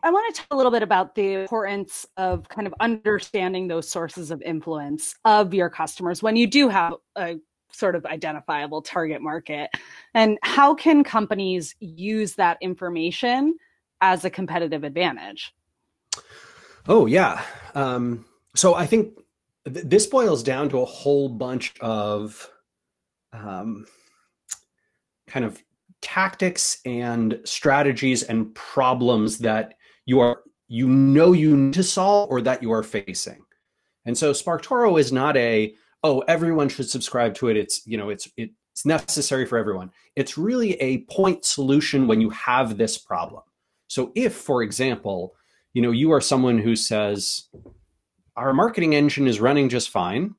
I 0.07 0.11
want 0.11 0.33
to 0.33 0.41
talk 0.41 0.47
a 0.53 0.57
little 0.57 0.71
bit 0.71 0.85
about 0.85 1.17
the 1.17 1.33
importance 1.33 2.07
of 2.17 2.49
kind 2.49 2.69
of 2.69 2.75
understanding 2.79 3.67
those 3.67 3.89
sources 3.89 4.31
of 4.31 4.41
influence 4.41 5.17
of 5.25 5.53
your 5.53 5.69
customers 5.69 6.23
when 6.23 6.37
you 6.37 6.47
do 6.47 6.69
have 6.69 6.95
a 7.17 7.39
sort 7.73 7.97
of 7.97 8.07
identifiable 8.07 8.83
target 8.83 9.21
market. 9.21 9.69
And 10.15 10.39
how 10.43 10.77
can 10.77 11.03
companies 11.03 11.75
use 11.81 12.37
that 12.37 12.57
information 12.61 13.57
as 14.01 14.25
a 14.25 14.31
competitive 14.31 14.85
advantage? 14.85 15.53
Oh, 16.87 17.07
yeah. 17.07 17.43
Um, 17.75 18.27
so 18.55 18.77
I 18.77 18.87
think 18.87 19.19
th- 19.65 19.87
this 19.87 20.07
boils 20.07 20.45
down 20.45 20.69
to 20.69 20.83
a 20.83 20.85
whole 20.85 21.29
bunch 21.29 21.75
of 21.81 22.49
um, 23.33 23.87
kind 25.27 25.45
of 25.45 25.61
tactics 26.01 26.79
and 26.85 27.41
strategies 27.43 28.23
and 28.23 28.55
problems 28.55 29.39
that 29.39 29.75
you 30.07 30.21
are 30.21 30.41
you 30.69 30.89
know 30.89 31.33
you 31.33 31.57
need 31.57 31.75
to 31.75 31.83
solve 31.83 32.31
or 32.31 32.41
that 32.41 32.63
you 32.63 32.73
are 32.73 32.83
facing. 32.83 33.45
And 34.05 34.17
so 34.17 34.33
SparkToro 34.33 34.99
is 34.99 35.13
not 35.13 35.37
a 35.37 35.75
oh 36.03 36.21
everyone 36.21 36.69
should 36.69 36.89
subscribe 36.89 37.35
to 37.35 37.49
it. 37.49 37.57
It's 37.57 37.87
you 37.87 37.99
know 37.99 38.09
it's 38.09 38.29
it's 38.37 38.87
necessary 38.87 39.47
for 39.47 39.59
everyone. 39.59 39.91
It's 40.15 40.39
really 40.39 40.75
a 40.75 41.03
point 41.05 41.45
solution 41.45 42.07
when 42.07 42.21
you 42.21 42.31
have 42.31 42.77
this 42.77 42.97
problem. 42.97 43.43
So 43.89 44.13
if 44.15 44.35
for 44.35 44.63
example, 44.63 45.35
you 45.75 45.83
know 45.83 45.91
you 45.91 46.13
are 46.13 46.21
someone 46.21 46.59
who 46.59 46.77
says 46.77 47.49
our 48.37 48.53
marketing 48.53 48.95
engine 48.95 49.27
is 49.27 49.41
running 49.41 49.69
just 49.69 49.91
fine. 49.91 50.35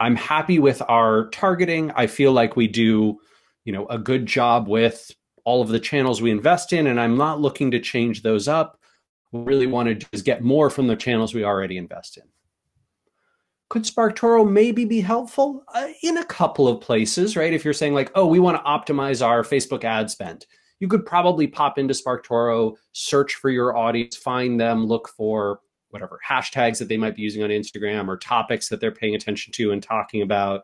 I'm 0.00 0.16
happy 0.16 0.58
with 0.58 0.82
our 0.88 1.28
targeting. 1.30 1.90
I 1.92 2.06
feel 2.06 2.32
like 2.32 2.56
we 2.56 2.68
do, 2.68 3.18
you 3.64 3.72
know, 3.72 3.86
a 3.86 3.98
good 3.98 4.26
job 4.26 4.68
with 4.68 5.10
all 5.44 5.62
of 5.62 5.68
the 5.68 5.80
channels 5.80 6.20
we 6.20 6.30
invest 6.30 6.72
in 6.72 6.86
and 6.88 7.00
I'm 7.00 7.16
not 7.16 7.40
looking 7.40 7.70
to 7.70 7.80
change 7.80 8.22
those 8.22 8.48
up 8.48 8.78
really 9.32 9.66
want 9.66 9.88
to 9.88 9.94
do 9.94 10.06
is 10.12 10.22
get 10.22 10.42
more 10.42 10.70
from 10.70 10.86
the 10.86 10.96
channels 10.96 11.34
we 11.34 11.44
already 11.44 11.76
invest 11.76 12.16
in. 12.16 12.24
Could 13.68 13.82
SparkToro 13.82 14.50
maybe 14.50 14.86
be 14.86 15.00
helpful 15.00 15.62
uh, 15.74 15.88
in 16.02 16.16
a 16.16 16.24
couple 16.24 16.66
of 16.68 16.80
places, 16.80 17.36
right? 17.36 17.52
If 17.52 17.64
you're 17.64 17.74
saying 17.74 17.92
like, 17.92 18.10
oh, 18.14 18.26
we 18.26 18.38
want 18.38 18.56
to 18.56 18.62
optimize 18.62 19.24
our 19.24 19.42
Facebook 19.42 19.84
ad 19.84 20.10
spend, 20.10 20.46
you 20.80 20.88
could 20.88 21.04
probably 21.04 21.46
pop 21.46 21.78
into 21.78 21.92
SparkToro, 21.92 22.76
search 22.92 23.34
for 23.34 23.50
your 23.50 23.76
audience, 23.76 24.16
find 24.16 24.58
them, 24.58 24.86
look 24.86 25.08
for 25.08 25.60
whatever 25.90 26.18
hashtags 26.26 26.78
that 26.78 26.88
they 26.88 26.96
might 26.96 27.16
be 27.16 27.22
using 27.22 27.42
on 27.42 27.50
Instagram 27.50 28.08
or 28.08 28.16
topics 28.16 28.68
that 28.68 28.80
they're 28.80 28.92
paying 28.92 29.14
attention 29.14 29.52
to 29.52 29.72
and 29.72 29.82
talking 29.82 30.22
about, 30.22 30.62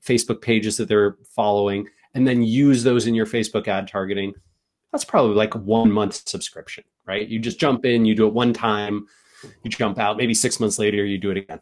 Facebook 0.00 0.42
pages 0.42 0.76
that 0.76 0.88
they're 0.88 1.16
following, 1.24 1.88
and 2.14 2.26
then 2.26 2.42
use 2.42 2.82
those 2.82 3.06
in 3.06 3.14
your 3.14 3.26
Facebook 3.26 3.68
ad 3.68 3.86
targeting 3.86 4.34
that's 4.94 5.04
probably 5.04 5.34
like 5.34 5.56
one 5.56 5.90
month 5.90 6.22
subscription, 6.28 6.84
right? 7.04 7.26
You 7.26 7.40
just 7.40 7.58
jump 7.58 7.84
in, 7.84 8.04
you 8.04 8.14
do 8.14 8.28
it 8.28 8.32
one 8.32 8.52
time, 8.52 9.08
you 9.64 9.70
jump 9.70 9.98
out, 9.98 10.16
maybe 10.16 10.34
six 10.34 10.60
months 10.60 10.78
later, 10.78 11.04
you 11.04 11.18
do 11.18 11.32
it 11.32 11.36
again. 11.38 11.60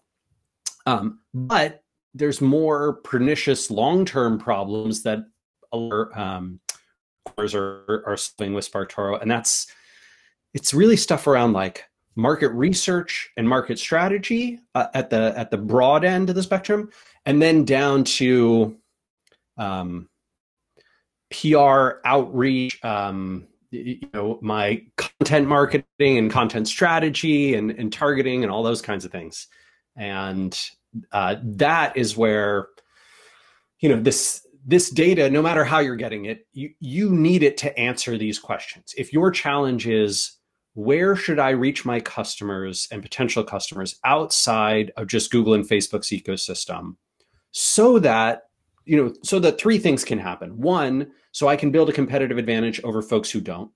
Um, 0.85 1.21
but 1.33 1.83
there's 2.13 2.43
more 2.43 2.97
pernicious 3.05 3.71
long-term 3.71 4.39
problems 4.39 5.03
that 5.05 5.21
um, 5.73 6.61
are, 7.39 8.03
are 8.07 8.17
solving 8.19 8.53
with 8.53 8.71
SparkToro, 8.71 9.23
and 9.23 9.31
that's 9.31 9.67
it's 10.53 10.75
really 10.75 10.99
stuff 10.99 11.27
around 11.27 11.55
like 11.55 11.87
market 12.15 12.51
research 12.51 13.31
and 13.39 13.49
market 13.49 13.79
strategy 13.79 14.61
uh, 14.75 14.89
at 14.93 15.09
the 15.09 15.33
at 15.39 15.51
the 15.51 15.57
broad 15.57 16.05
end 16.05 16.29
of 16.29 16.37
the 16.37 16.43
spectrum, 16.43 16.91
and 17.25 17.41
then 17.41 17.65
down 17.65 18.05
to 18.05 18.77
um, 19.57 20.11
PR 21.43 22.01
outreach, 22.05 22.83
um, 22.85 23.49
you 23.71 23.99
know, 24.15 24.39
my 24.43 24.83
content 24.97 25.49
marketing 25.49 26.19
and 26.19 26.31
content 26.31 26.69
strategy 26.69 27.55
and, 27.55 27.73
and 27.73 27.93
targeting 27.93 28.43
and 28.45 28.53
all 28.53 28.63
those 28.63 28.83
kinds 28.83 29.05
of 29.05 29.11
things. 29.11 29.49
And 29.97 30.59
uh, 31.11 31.37
that 31.43 31.97
is 31.97 32.17
where, 32.17 32.69
you 33.81 33.89
know, 33.89 34.01
this 34.01 34.47
this 34.65 34.91
data, 34.91 35.29
no 35.29 35.43
matter 35.43 35.65
how 35.65 35.81
you're 35.81 35.97
getting 35.97 36.27
it, 36.27 36.47
you, 36.53 36.71
you 36.79 37.11
need 37.11 37.43
it 37.43 37.57
to 37.57 37.77
answer 37.77 38.17
these 38.17 38.39
questions. 38.39 38.95
If 38.97 39.13
your 39.13 39.33
challenge 39.33 39.89
is 39.89 40.37
where 40.75 41.17
should 41.17 41.41
I 41.41 41.51
reach 41.51 41.85
my 41.85 41.99
customers 41.99 42.87
and 42.93 43.03
potential 43.03 43.43
customers 43.43 43.99
outside 44.05 44.93
of 44.97 45.09
just 45.09 45.33
Google 45.33 45.55
and 45.55 45.65
Facebook's 45.65 46.11
ecosystem 46.11 46.95
so 47.51 47.99
that 47.99 48.45
you 48.85 48.97
know 48.97 49.15
so 49.23 49.39
that 49.39 49.59
three 49.59 49.79
things 49.79 50.05
can 50.05 50.19
happen. 50.19 50.61
One, 50.61 51.11
so 51.33 51.49
I 51.49 51.57
can 51.57 51.71
build 51.71 51.89
a 51.89 51.93
competitive 51.93 52.39
advantage 52.39 52.81
over 52.85 53.03
folks 53.03 53.31
who 53.31 53.41
don't. 53.41 53.71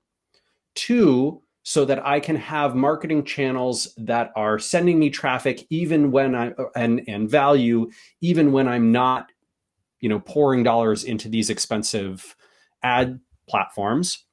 Two, 0.75 1.43
so 1.63 1.85
that 1.85 2.07
I 2.07 2.21
can 2.21 2.37
have 2.37 2.77
marketing 2.77 3.25
channels 3.25 3.93
that 3.97 4.31
are 4.37 4.59
sending 4.59 4.99
me 4.99 5.11
traffic 5.11 5.67
even 5.71 6.11
when 6.11 6.35
I 6.35 6.53
and 6.75 7.03
and 7.09 7.29
value 7.29 7.91
even 8.21 8.53
when 8.53 8.69
I'm 8.69 8.93
not 8.93 9.33
you 10.01 10.09
know 10.09 10.21
pouring 10.21 10.63
dollars 10.63 11.05
into 11.05 11.29
these 11.29 11.51
expensive 11.51 12.37
ad 12.83 13.19
platforms. 13.49 14.25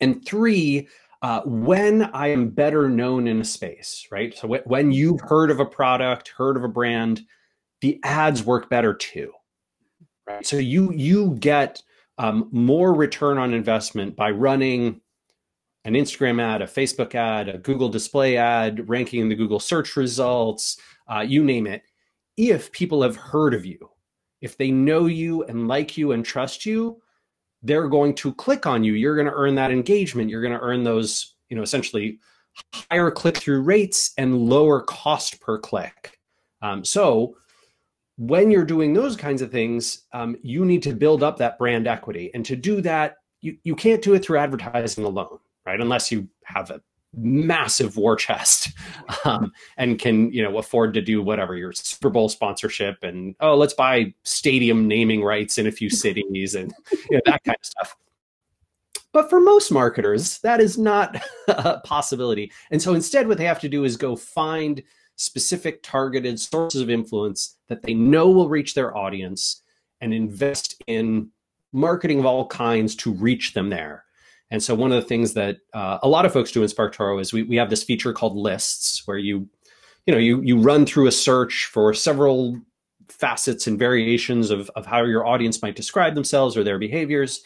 And 0.00 0.24
three, 0.26 0.88
uh, 1.22 1.42
when 1.44 2.02
I 2.02 2.28
am 2.28 2.48
better 2.50 2.88
known 2.88 3.26
in 3.26 3.40
a 3.40 3.44
space, 3.44 4.06
right? 4.10 4.36
So 4.36 4.48
when 4.64 4.92
you've 4.92 5.20
heard 5.20 5.50
of 5.50 5.60
a 5.60 5.66
product, 5.66 6.28
heard 6.28 6.56
of 6.56 6.64
a 6.64 6.68
brand, 6.68 7.22
the 7.80 8.00
ads 8.02 8.42
work 8.42 8.68
better 8.68 8.94
too, 8.94 9.32
right? 10.26 10.46
So 10.46 10.56
you 10.56 10.92
you 10.92 11.36
get 11.40 11.82
um, 12.18 12.48
more 12.52 12.94
return 12.94 13.38
on 13.38 13.54
investment 13.54 14.16
by 14.16 14.30
running 14.30 15.00
an 15.84 15.94
Instagram 15.94 16.40
ad, 16.40 16.62
a 16.62 16.66
Facebook 16.66 17.14
ad, 17.14 17.48
a 17.48 17.58
Google 17.58 17.88
display 17.88 18.36
ad, 18.36 18.88
ranking 18.88 19.20
in 19.20 19.28
the 19.28 19.34
Google 19.34 19.60
search 19.60 19.96
results, 19.96 20.78
uh, 21.12 21.20
you 21.20 21.44
name 21.44 21.66
it. 21.66 21.82
If 22.36 22.72
people 22.72 23.02
have 23.02 23.16
heard 23.16 23.52
of 23.54 23.66
you, 23.66 23.90
if 24.40 24.56
they 24.56 24.70
know 24.70 25.06
you 25.06 25.44
and 25.44 25.68
like 25.68 25.96
you 25.96 26.12
and 26.12 26.24
trust 26.24 26.64
you, 26.64 27.00
they're 27.62 27.88
going 27.88 28.14
to 28.16 28.34
click 28.34 28.66
on 28.66 28.84
you. 28.84 28.94
You're 28.94 29.14
going 29.14 29.26
to 29.26 29.34
earn 29.34 29.54
that 29.56 29.70
engagement. 29.70 30.30
You're 30.30 30.42
going 30.42 30.52
to 30.54 30.60
earn 30.60 30.84
those, 30.84 31.34
you 31.48 31.56
know, 31.56 31.62
essentially 31.62 32.18
higher 32.90 33.10
click 33.10 33.38
through 33.38 33.62
rates 33.62 34.12
and 34.18 34.38
lower 34.38 34.82
cost 34.82 35.40
per 35.40 35.58
click. 35.58 36.18
Um, 36.62 36.84
so 36.84 37.36
when 38.16 38.50
you're 38.50 38.64
doing 38.64 38.92
those 38.92 39.16
kinds 39.16 39.42
of 39.42 39.50
things, 39.50 40.02
um, 40.12 40.36
you 40.42 40.64
need 40.64 40.82
to 40.84 40.92
build 40.92 41.22
up 41.22 41.36
that 41.38 41.58
brand 41.58 41.86
equity. 41.86 42.30
And 42.34 42.44
to 42.46 42.56
do 42.56 42.80
that, 42.82 43.16
you, 43.40 43.56
you 43.64 43.74
can't 43.74 44.02
do 44.02 44.14
it 44.14 44.24
through 44.24 44.38
advertising 44.38 45.04
alone, 45.04 45.38
right? 45.66 45.80
Unless 45.80 46.12
you 46.12 46.28
have 46.44 46.70
a 46.70 46.80
massive 47.16 47.96
war 47.96 48.16
chest 48.16 48.70
um, 49.24 49.52
and 49.76 49.98
can 49.98 50.32
you 50.32 50.42
know 50.42 50.58
afford 50.58 50.92
to 50.94 51.00
do 51.00 51.22
whatever 51.22 51.56
your 51.56 51.72
Super 51.72 52.10
Bowl 52.10 52.28
sponsorship 52.28 52.96
and 53.02 53.36
oh 53.38 53.54
let's 53.54 53.72
buy 53.72 54.12
stadium 54.24 54.88
naming 54.88 55.22
rights 55.22 55.58
in 55.58 55.68
a 55.68 55.70
few 55.70 55.88
cities 55.88 56.56
and 56.56 56.74
you 57.10 57.16
know, 57.16 57.20
that 57.26 57.44
kind 57.44 57.56
of 57.56 57.64
stuff. 57.64 57.96
But 59.12 59.30
for 59.30 59.38
most 59.38 59.70
marketers, 59.70 60.38
that 60.40 60.60
is 60.60 60.76
not 60.76 61.22
a 61.48 61.78
possibility. 61.84 62.50
And 62.72 62.82
so 62.82 62.94
instead, 62.94 63.28
what 63.28 63.38
they 63.38 63.44
have 63.44 63.60
to 63.60 63.68
do 63.68 63.84
is 63.84 63.96
go 63.96 64.16
find 64.16 64.82
specific 65.16 65.82
targeted 65.82 66.40
sources 66.40 66.80
of 66.80 66.90
influence 66.90 67.56
that 67.68 67.82
they 67.82 67.94
know 67.94 68.30
will 68.30 68.48
reach 68.48 68.74
their 68.74 68.96
audience 68.96 69.62
and 70.00 70.12
invest 70.12 70.82
in 70.86 71.30
marketing 71.72 72.18
of 72.18 72.26
all 72.26 72.46
kinds 72.46 72.94
to 72.96 73.12
reach 73.12 73.54
them 73.54 73.70
there. 73.70 74.04
And 74.50 74.62
so 74.62 74.74
one 74.74 74.92
of 74.92 75.02
the 75.02 75.08
things 75.08 75.34
that 75.34 75.58
uh, 75.72 75.98
a 76.02 76.08
lot 76.08 76.26
of 76.26 76.32
folks 76.32 76.52
do 76.52 76.62
in 76.62 76.68
SparkToro 76.68 77.20
is 77.20 77.32
we, 77.32 77.42
we 77.42 77.56
have 77.56 77.70
this 77.70 77.82
feature 77.82 78.12
called 78.12 78.36
lists 78.36 79.06
where 79.06 79.18
you, 79.18 79.48
you 80.06 80.12
know, 80.12 80.20
you, 80.20 80.40
you 80.42 80.58
run 80.58 80.86
through 80.86 81.06
a 81.06 81.12
search 81.12 81.68
for 81.72 81.94
several 81.94 82.60
facets 83.08 83.66
and 83.66 83.78
variations 83.78 84.50
of, 84.50 84.70
of 84.76 84.86
how 84.86 85.04
your 85.04 85.26
audience 85.26 85.62
might 85.62 85.76
describe 85.76 86.14
themselves 86.14 86.56
or 86.56 86.64
their 86.64 86.78
behaviors. 86.78 87.42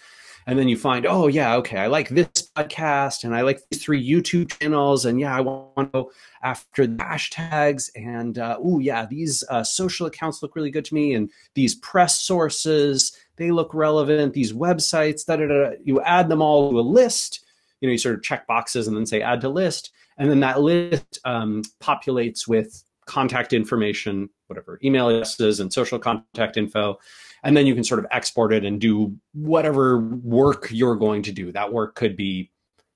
And 0.46 0.58
then 0.58 0.68
you 0.68 0.76
find, 0.76 1.06
oh 1.06 1.26
yeah, 1.26 1.56
okay, 1.56 1.78
I 1.78 1.88
like 1.88 2.08
this 2.08 2.28
podcast 2.56 3.24
and 3.24 3.34
I 3.34 3.42
like 3.42 3.60
these 3.70 3.82
three 3.82 4.02
YouTube 4.02 4.58
channels. 4.58 5.04
And 5.04 5.20
yeah, 5.20 5.36
I 5.36 5.40
want 5.40 5.76
to 5.76 5.84
go 5.86 6.10
after 6.42 6.86
the 6.86 6.96
hashtags. 6.96 7.90
And 7.96 8.38
uh, 8.38 8.58
oh 8.58 8.78
yeah, 8.78 9.04
these 9.04 9.44
uh, 9.50 9.62
social 9.62 10.06
accounts 10.06 10.42
look 10.42 10.56
really 10.56 10.70
good 10.70 10.86
to 10.86 10.94
me. 10.94 11.14
And 11.14 11.30
these 11.54 11.74
press 11.76 12.20
sources 12.20 13.12
they 13.38 13.50
look 13.50 13.72
relevant. 13.72 14.34
These 14.34 14.52
websites, 14.52 15.24
da, 15.24 15.36
da, 15.36 15.46
da, 15.46 15.70
you 15.82 16.02
add 16.02 16.28
them 16.28 16.42
all 16.42 16.70
to 16.70 16.78
a 16.78 16.82
list. 16.82 17.44
You 17.80 17.88
know, 17.88 17.92
you 17.92 17.98
sort 17.98 18.16
of 18.16 18.22
check 18.22 18.46
boxes 18.46 18.88
and 18.88 18.96
then 18.96 19.06
say 19.06 19.22
add 19.22 19.40
to 19.42 19.48
list, 19.48 19.92
and 20.18 20.28
then 20.28 20.40
that 20.40 20.60
list 20.60 21.20
um, 21.24 21.62
populates 21.80 22.48
with 22.48 22.82
contact 23.06 23.52
information, 23.52 24.28
whatever 24.48 24.78
email 24.84 25.08
addresses 25.08 25.60
and 25.60 25.72
social 25.72 25.98
contact 25.98 26.56
info, 26.56 26.98
and 27.42 27.56
then 27.56 27.66
you 27.66 27.74
can 27.74 27.84
sort 27.84 28.00
of 28.00 28.06
export 28.10 28.52
it 28.52 28.64
and 28.64 28.80
do 28.80 29.16
whatever 29.32 29.98
work 29.98 30.68
you're 30.70 30.96
going 30.96 31.22
to 31.22 31.32
do. 31.32 31.52
That 31.52 31.72
work 31.72 31.94
could 31.94 32.16
be, 32.16 32.50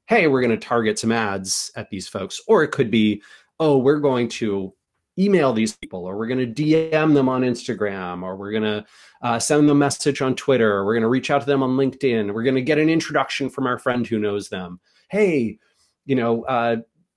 hey, 0.06 0.26
we're 0.26 0.40
going 0.40 0.58
to 0.58 0.66
target 0.66 0.98
some 0.98 1.12
ads 1.12 1.70
at 1.76 1.90
these 1.90 2.08
folks, 2.08 2.40
or 2.46 2.62
it 2.62 2.72
could 2.72 2.90
be, 2.90 3.22
oh, 3.60 3.78
we're 3.78 4.00
going 4.00 4.28
to 4.28 4.74
email 5.18 5.52
these 5.52 5.76
people 5.76 6.06
or 6.06 6.16
we're 6.16 6.26
going 6.26 6.54
to 6.54 6.62
dm 6.62 7.12
them 7.12 7.28
on 7.28 7.42
instagram 7.42 8.22
or 8.22 8.34
we're 8.34 8.50
going 8.50 8.62
to 8.62 8.82
uh, 9.20 9.38
send 9.38 9.60
them 9.60 9.76
a 9.76 9.78
message 9.78 10.22
on 10.22 10.34
twitter 10.34 10.72
or 10.72 10.86
we're 10.86 10.94
going 10.94 11.02
to 11.02 11.08
reach 11.08 11.30
out 11.30 11.40
to 11.40 11.46
them 11.46 11.62
on 11.62 11.76
linkedin 11.76 12.32
we're 12.32 12.42
going 12.42 12.54
to 12.54 12.62
get 12.62 12.78
an 12.78 12.88
introduction 12.88 13.50
from 13.50 13.66
our 13.66 13.78
friend 13.78 14.06
who 14.06 14.18
knows 14.18 14.48
them. 14.48 14.80
Hey 15.10 15.58
you 16.06 16.16
know 16.16 16.44
uh, 16.44 16.76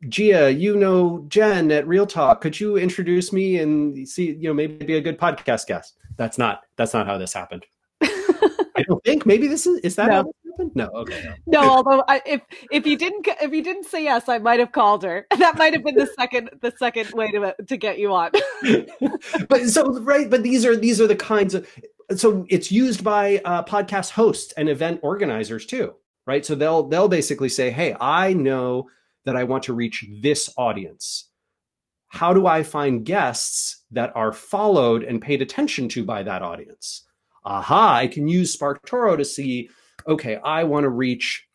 gia 0.10 0.52
you 0.52 0.76
know 0.76 1.26
jen 1.30 1.72
at 1.72 1.88
real 1.88 2.06
talk. 2.06 2.42
Could 2.42 2.60
you 2.60 2.78
introduce 2.78 3.32
me 3.32 3.58
and 3.58 4.08
see 4.08 4.32
you 4.34 4.50
know 4.50 4.54
maybe 4.54 4.86
be 4.86 4.98
a 4.98 5.02
good 5.02 5.18
podcast 5.18 5.68
guest? 5.68 5.98
That's 6.18 6.38
not 6.38 6.65
that's 6.78 6.94
not 6.94 7.06
how 7.08 7.18
this 7.18 7.34
happened 7.34 7.66
i 8.02 8.84
don't 8.88 9.04
think 9.04 9.26
maybe 9.26 9.48
this 9.48 9.66
is 9.66 9.80
is 9.80 9.96
that 9.96 10.08
no. 10.08 10.14
how 10.14 10.32
happened? 10.56 10.76
No, 10.76 10.90
okay. 10.94 11.36
No, 11.46 11.62
no 11.62 11.70
although 11.70 12.04
I, 12.08 12.22
if 12.26 12.42
if 12.72 12.86
you 12.86 12.98
didn't 12.98 13.28
if 13.42 13.52
you 13.52 13.64
didn't 13.64 13.86
say 13.86 14.04
yes, 14.04 14.28
I 14.30 14.38
might 14.38 14.60
have 14.60 14.72
called 14.72 15.04
her. 15.04 15.28
That 15.38 15.58
might 15.58 15.74
have 15.74 15.84
been 15.84 15.96
the 15.96 16.08
second 16.18 16.50
the 16.62 16.74
second 16.78 17.12
way 17.12 17.32
to 17.32 17.56
to 17.68 17.78
get 17.78 18.00
you 18.00 18.14
on. 18.14 18.32
but 19.50 19.68
so 19.68 20.00
right, 20.02 20.30
but 20.30 20.44
these 20.44 20.66
are 20.66 20.76
these 20.76 21.00
are 21.00 21.08
the 21.08 21.16
kinds 21.16 21.54
of 21.54 21.68
so 22.16 22.46
it's 22.50 22.72
used 22.72 23.04
by 23.04 23.42
uh, 23.46 23.64
podcast 23.64 24.12
hosts 24.12 24.54
and 24.54 24.70
event 24.70 25.00
organizers 25.04 25.66
too, 25.66 25.94
right? 26.26 26.46
So 26.46 26.56
they'll 26.56 26.84
they'll 26.84 27.10
basically 27.10 27.50
say, 27.50 27.70
"Hey, 27.72 27.96
I 28.00 28.34
know 28.34 28.90
that 29.26 29.36
I 29.36 29.44
want 29.44 29.64
to 29.64 29.74
reach 29.74 30.06
this 30.22 30.52
audience." 30.58 31.30
How 32.10 32.34
do 32.34 32.48
I 32.48 32.64
find 32.64 33.06
guests 33.06 33.84
that 33.96 34.16
are 34.16 34.32
followed 34.32 35.04
and 35.04 35.22
paid 35.22 35.42
attention 35.42 35.90
to 35.90 36.04
by 36.04 36.24
that 36.24 36.42
audience? 36.42 37.06
aha, 37.46 37.96
I 37.96 38.08
can 38.08 38.28
use 38.28 38.56
SparkToro 38.56 39.18
to 39.18 39.26
see 39.26 39.70
okay, 40.08 40.36
I 40.36 40.66
want 40.66 40.84
to 40.84 40.90
reach 40.90 41.48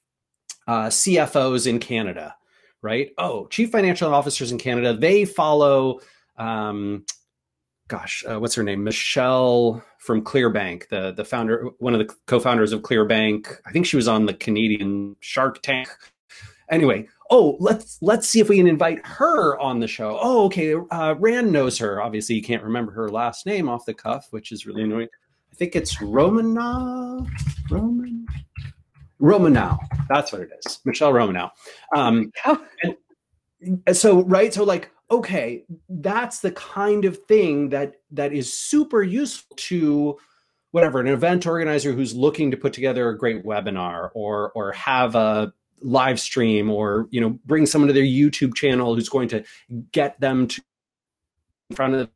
uh, 0.66 0.86
CFOs 0.86 1.68
in 1.68 1.78
Canada, 1.78 2.34
right? 2.82 3.10
Oh, 3.16 3.46
chief 3.46 3.70
financial 3.70 4.12
officers 4.12 4.50
in 4.50 4.58
Canada, 4.58 4.92
they 4.92 5.24
follow, 5.24 6.00
um, 6.36 7.04
gosh, 7.86 8.24
uh, 8.28 8.40
what's 8.40 8.56
her 8.56 8.64
name? 8.64 8.82
Michelle 8.82 9.84
from 9.98 10.24
Clearbanc, 10.24 10.88
the 10.88 11.12
the 11.12 11.24
founder, 11.24 11.68
one 11.78 11.94
of 11.94 12.00
the 12.00 12.14
co-founders 12.26 12.72
of 12.72 12.82
Clearbanc. 12.82 13.46
I 13.66 13.72
think 13.72 13.86
she 13.86 13.96
was 13.96 14.08
on 14.08 14.26
the 14.26 14.34
Canadian 14.34 15.16
Shark 15.20 15.62
Tank. 15.62 15.88
Anyway, 16.70 17.08
oh, 17.30 17.56
let's 17.60 17.98
let's 18.02 18.28
see 18.28 18.40
if 18.40 18.48
we 18.48 18.56
can 18.56 18.66
invite 18.66 19.04
her 19.06 19.58
on 19.58 19.80
the 19.80 19.86
show. 19.86 20.18
Oh, 20.20 20.44
okay, 20.46 20.74
uh, 20.74 21.14
Rand 21.18 21.52
knows 21.52 21.78
her. 21.78 22.02
Obviously, 22.02 22.34
you 22.34 22.42
can't 22.42 22.62
remember 22.62 22.92
her 22.92 23.08
last 23.08 23.46
name 23.46 23.68
off 23.68 23.86
the 23.86 23.94
cuff, 23.94 24.26
which 24.30 24.52
is 24.52 24.66
really 24.66 24.82
annoying. 24.82 25.08
I 25.52 25.56
think 25.56 25.76
it's 25.76 25.96
Romanov. 25.96 27.28
Roman. 27.70 28.26
Romanow. 29.20 29.78
That's 30.08 30.32
what 30.32 30.42
it 30.42 30.50
is. 30.64 30.80
Michelle 30.84 31.12
Romanow. 31.12 31.50
Um, 31.94 32.32
and 33.86 33.96
so, 33.96 34.22
right. 34.24 34.52
So 34.52 34.64
like, 34.64 34.90
okay, 35.10 35.64
that's 35.88 36.40
the 36.40 36.52
kind 36.52 37.04
of 37.04 37.18
thing 37.24 37.68
that 37.70 37.94
that 38.12 38.32
is 38.32 38.54
super 38.54 39.02
useful 39.02 39.56
to 39.56 40.18
whatever 40.70 41.00
an 41.00 41.08
event 41.08 41.46
organizer 41.46 41.92
who's 41.92 42.14
looking 42.14 42.50
to 42.52 42.56
put 42.56 42.72
together 42.72 43.08
a 43.08 43.18
great 43.18 43.44
webinar 43.44 44.10
or 44.14 44.52
or 44.54 44.72
have 44.72 45.14
a 45.14 45.52
live 45.82 46.20
stream 46.20 46.70
or 46.70 47.06
you 47.10 47.20
know 47.20 47.38
bring 47.44 47.66
someone 47.66 47.88
to 47.88 47.94
their 47.94 48.02
YouTube 48.02 48.54
channel 48.54 48.94
who's 48.94 49.08
going 49.08 49.28
to 49.28 49.44
get 49.92 50.20
them 50.20 50.46
to 50.46 50.62
in 51.70 51.76
front 51.76 51.94
of 51.94 52.08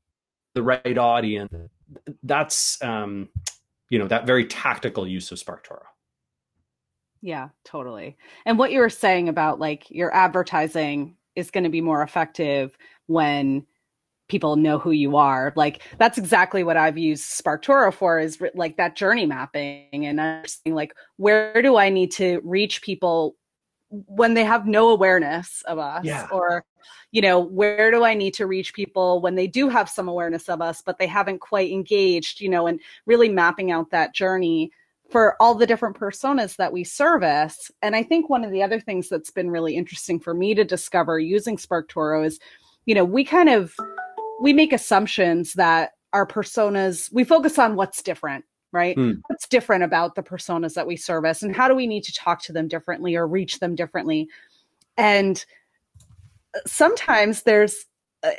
the 0.54 0.62
right 0.62 0.98
audience 0.98 1.52
that's 2.22 2.82
um, 2.82 3.28
you 3.90 3.98
know 3.98 4.08
that 4.08 4.26
very 4.26 4.46
tactical 4.46 5.06
use 5.06 5.30
of 5.32 5.38
SparkToro. 5.38 5.82
Yeah, 7.22 7.48
totally. 7.64 8.16
And 8.44 8.58
what 8.58 8.70
you 8.70 8.80
were 8.80 8.90
saying 8.90 9.28
about 9.28 9.58
like 9.58 9.90
your 9.90 10.14
advertising 10.14 11.16
is 11.36 11.50
going 11.50 11.64
to 11.64 11.70
be 11.70 11.80
more 11.80 12.02
effective 12.02 12.76
when 13.06 13.66
people 14.28 14.56
know 14.56 14.78
who 14.78 14.90
you 14.90 15.16
are. 15.16 15.52
Like 15.56 15.82
that's 15.98 16.18
exactly 16.18 16.64
what 16.64 16.76
I've 16.76 16.98
used 16.98 17.24
SparkToro 17.24 17.92
for 17.92 18.18
is 18.18 18.42
like 18.54 18.76
that 18.76 18.96
journey 18.96 19.26
mapping 19.26 20.06
and 20.06 20.20
understanding 20.20 20.74
like 20.74 20.94
where 21.16 21.60
do 21.62 21.76
I 21.76 21.88
need 21.88 22.12
to 22.12 22.40
reach 22.44 22.82
people 22.82 23.36
when 24.06 24.34
they 24.34 24.44
have 24.44 24.66
no 24.66 24.88
awareness 24.88 25.62
of 25.66 25.78
us 25.78 26.04
yeah. 26.04 26.26
or 26.32 26.64
you 27.12 27.22
know 27.22 27.38
where 27.38 27.90
do 27.90 28.04
i 28.04 28.14
need 28.14 28.34
to 28.34 28.46
reach 28.46 28.74
people 28.74 29.20
when 29.20 29.34
they 29.34 29.46
do 29.46 29.68
have 29.68 29.88
some 29.88 30.08
awareness 30.08 30.48
of 30.48 30.60
us 30.60 30.82
but 30.82 30.98
they 30.98 31.06
haven't 31.06 31.40
quite 31.40 31.70
engaged 31.70 32.40
you 32.40 32.48
know 32.48 32.66
and 32.66 32.80
really 33.06 33.28
mapping 33.28 33.70
out 33.70 33.90
that 33.90 34.14
journey 34.14 34.70
for 35.10 35.36
all 35.40 35.54
the 35.54 35.66
different 35.66 35.96
personas 35.96 36.56
that 36.56 36.72
we 36.72 36.82
service 36.82 37.70
and 37.82 37.94
i 37.94 38.02
think 38.02 38.28
one 38.28 38.44
of 38.44 38.50
the 38.50 38.62
other 38.62 38.80
things 38.80 39.08
that's 39.08 39.30
been 39.30 39.50
really 39.50 39.76
interesting 39.76 40.18
for 40.18 40.34
me 40.34 40.54
to 40.54 40.64
discover 40.64 41.18
using 41.18 41.56
SparkToro 41.56 42.26
is 42.26 42.40
you 42.86 42.94
know 42.94 43.04
we 43.04 43.24
kind 43.24 43.48
of 43.48 43.74
we 44.40 44.52
make 44.52 44.72
assumptions 44.72 45.52
that 45.54 45.92
our 46.12 46.26
personas 46.26 47.12
we 47.12 47.24
focus 47.24 47.58
on 47.58 47.76
what's 47.76 48.02
different 48.02 48.44
right? 48.74 48.96
Mm. 48.96 49.22
What's 49.28 49.48
different 49.48 49.84
about 49.84 50.14
the 50.14 50.22
personas 50.22 50.74
that 50.74 50.86
we 50.86 50.96
service 50.96 51.42
and 51.42 51.54
how 51.54 51.68
do 51.68 51.74
we 51.74 51.86
need 51.86 52.04
to 52.04 52.12
talk 52.12 52.42
to 52.42 52.52
them 52.52 52.68
differently 52.68 53.14
or 53.14 53.26
reach 53.26 53.60
them 53.60 53.74
differently? 53.74 54.28
And 54.96 55.44
uh, 56.54 56.60
sometimes 56.66 57.42
there's 57.42 57.86
uh, 58.22 58.30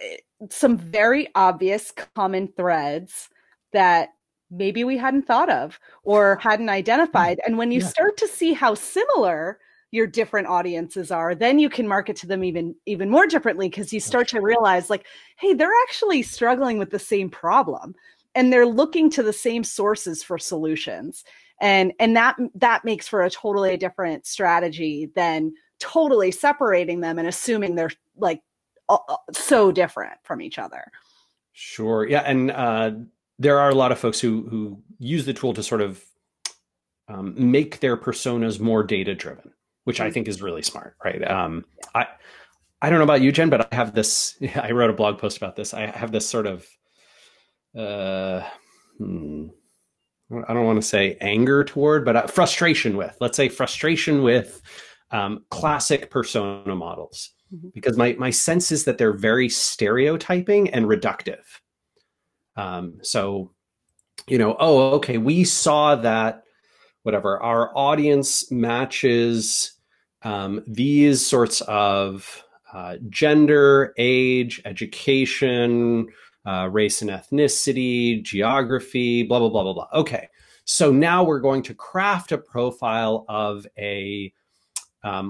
some 0.50 0.78
very 0.78 1.30
obvious 1.34 1.92
common 2.16 2.50
threads 2.50 3.30
that 3.74 4.10
maybe 4.52 4.84
we 4.84 4.98
hadn't 4.98 5.26
thought 5.26 5.50
of 5.50 5.80
or 6.04 6.38
hadn't 6.42 6.70
identified. 6.70 7.40
And 7.46 7.58
when 7.58 7.72
you 7.72 7.80
yeah. 7.80 7.88
start 7.88 8.18
to 8.18 8.28
see 8.28 8.54
how 8.54 8.76
similar 8.76 9.60
your 9.92 10.06
different 10.06 10.48
audiences 10.48 11.10
are 11.10 11.34
then 11.34 11.58
you 11.58 11.70
can 11.70 11.88
market 11.88 12.18
to 12.18 12.28
them 12.28 12.44
even 12.44 12.76
even 12.86 13.10
more 13.10 13.26
differently 13.26 13.70
because 13.70 13.94
you 13.94 14.00
start 14.00 14.28
to 14.28 14.42
realize 14.42 14.90
like 14.90 15.06
hey 15.38 15.54
they're 15.54 15.72
actually 15.88 16.22
struggling 16.22 16.78
with 16.78 16.90
the 16.90 17.00
same 17.00 17.30
problem 17.30 17.96
and 18.36 18.52
they're 18.52 18.68
looking 18.68 19.10
to 19.12 19.24
the 19.24 19.34
same 19.34 19.64
sources 19.64 20.22
for 20.22 20.38
solutions. 20.38 21.24
And 21.62 21.94
and 22.00 22.16
that 22.16 22.36
that 22.56 22.84
makes 22.84 23.08
for 23.08 23.24
a 23.24 23.30
totally 23.30 23.78
different 23.78 24.28
strategy 24.28 25.10
than 25.16 25.54
totally 25.80 26.32
separating 26.32 27.00
them 27.00 27.18
and 27.18 27.28
assuming 27.28 27.76
they're 27.76 27.92
like 28.18 28.42
so 29.32 29.72
different 29.72 30.18
from 30.24 30.42
each 30.42 30.60
other. 30.60 30.92
Sure. 31.54 32.08
Yeah 32.08 32.22
and 32.22 32.52
uh, 32.52 32.92
there 33.40 33.60
are 33.60 33.70
a 33.70 33.76
lot 33.76 33.92
of 33.92 34.00
folks 34.00 34.20
who 34.20 34.48
who 34.50 34.82
use 35.00 35.26
the 35.26 35.34
tool 35.34 35.54
to 35.54 35.64
sort 35.64 35.82
of 35.82 36.04
um, 37.08 37.34
make 37.38 37.80
their 37.80 37.96
personas 37.96 38.60
more 38.60 38.82
data 38.82 39.14
driven 39.14 39.52
which 39.84 40.02
i 40.02 40.10
mm. 40.10 40.14
think 40.14 40.28
is 40.28 40.42
really 40.42 40.64
smart 40.64 40.96
right? 41.04 41.30
Um, 41.30 41.64
i 41.94 42.08
i 42.82 42.90
don't 42.90 42.98
know 42.98 43.04
about 43.04 43.22
you 43.22 43.32
jen 43.32 43.50
but 43.50 43.72
i 43.72 43.76
have 43.76 43.94
this 43.94 44.38
i 44.56 44.72
wrote 44.72 44.90
a 44.90 44.94
blog 44.94 45.20
post 45.20 45.38
about 45.38 45.56
this. 45.56 45.74
I 45.74 45.86
have 45.86 46.12
this 46.12 46.28
sort 46.28 46.48
of 46.48 46.68
uh, 47.78 48.42
hmm, 48.98 49.48
I 50.48 50.54
don't 50.54 50.66
want 50.66 50.82
to 50.82 50.88
say 50.88 51.18
anger 51.22 51.64
toward, 51.64 52.06
but 52.06 52.16
uh, 52.16 52.28
frustration 52.28 52.98
with, 52.98 53.16
let's 53.20 53.38
say 53.38 53.50
frustration 53.50 54.24
with 54.24 54.62
um, 55.12 55.46
classic 55.50 56.10
persona 56.10 56.76
models, 56.76 57.32
mm-hmm. 57.54 57.70
because 57.74 57.96
my, 57.98 58.16
my 58.18 58.32
sense 58.32 58.72
is 58.72 58.86
that 58.86 58.98
they're 58.98 59.14
very 59.14 59.50
stereotyping 59.50 60.70
and 60.72 60.86
reductive. 60.86 61.44
Um, 62.56 63.00
so, 63.02 63.52
you 64.28 64.38
know, 64.38 64.56
oh, 64.60 64.92
okay, 64.96 65.18
we 65.18 65.44
saw 65.44 65.96
that, 65.96 66.44
whatever, 67.04 67.42
our 67.42 67.72
audience 67.78 68.52
matches 68.52 69.74
um, 70.24 70.64
these 70.66 71.26
sorts 71.26 71.62
of 71.62 72.44
uh, 72.74 72.96
gender, 73.10 73.94
age, 73.98 74.62
education, 74.66 76.08
uh, 76.46 76.70
race 76.72 77.02
and 77.02 77.12
ethnicity, 77.12 78.22
geography, 78.24 79.24
blah, 79.24 79.40
blah, 79.40 79.50
blah, 79.50 79.64
blah, 79.64 79.74
blah. 79.74 79.88
Okay. 79.94 80.30
So 80.66 80.92
now 80.92 81.24
we're 81.24 81.40
going 81.40 81.62
to 81.64 81.74
craft 81.74 82.32
a 82.32 82.38
profile 82.38 83.26
of 83.30 83.68
a 83.78 84.34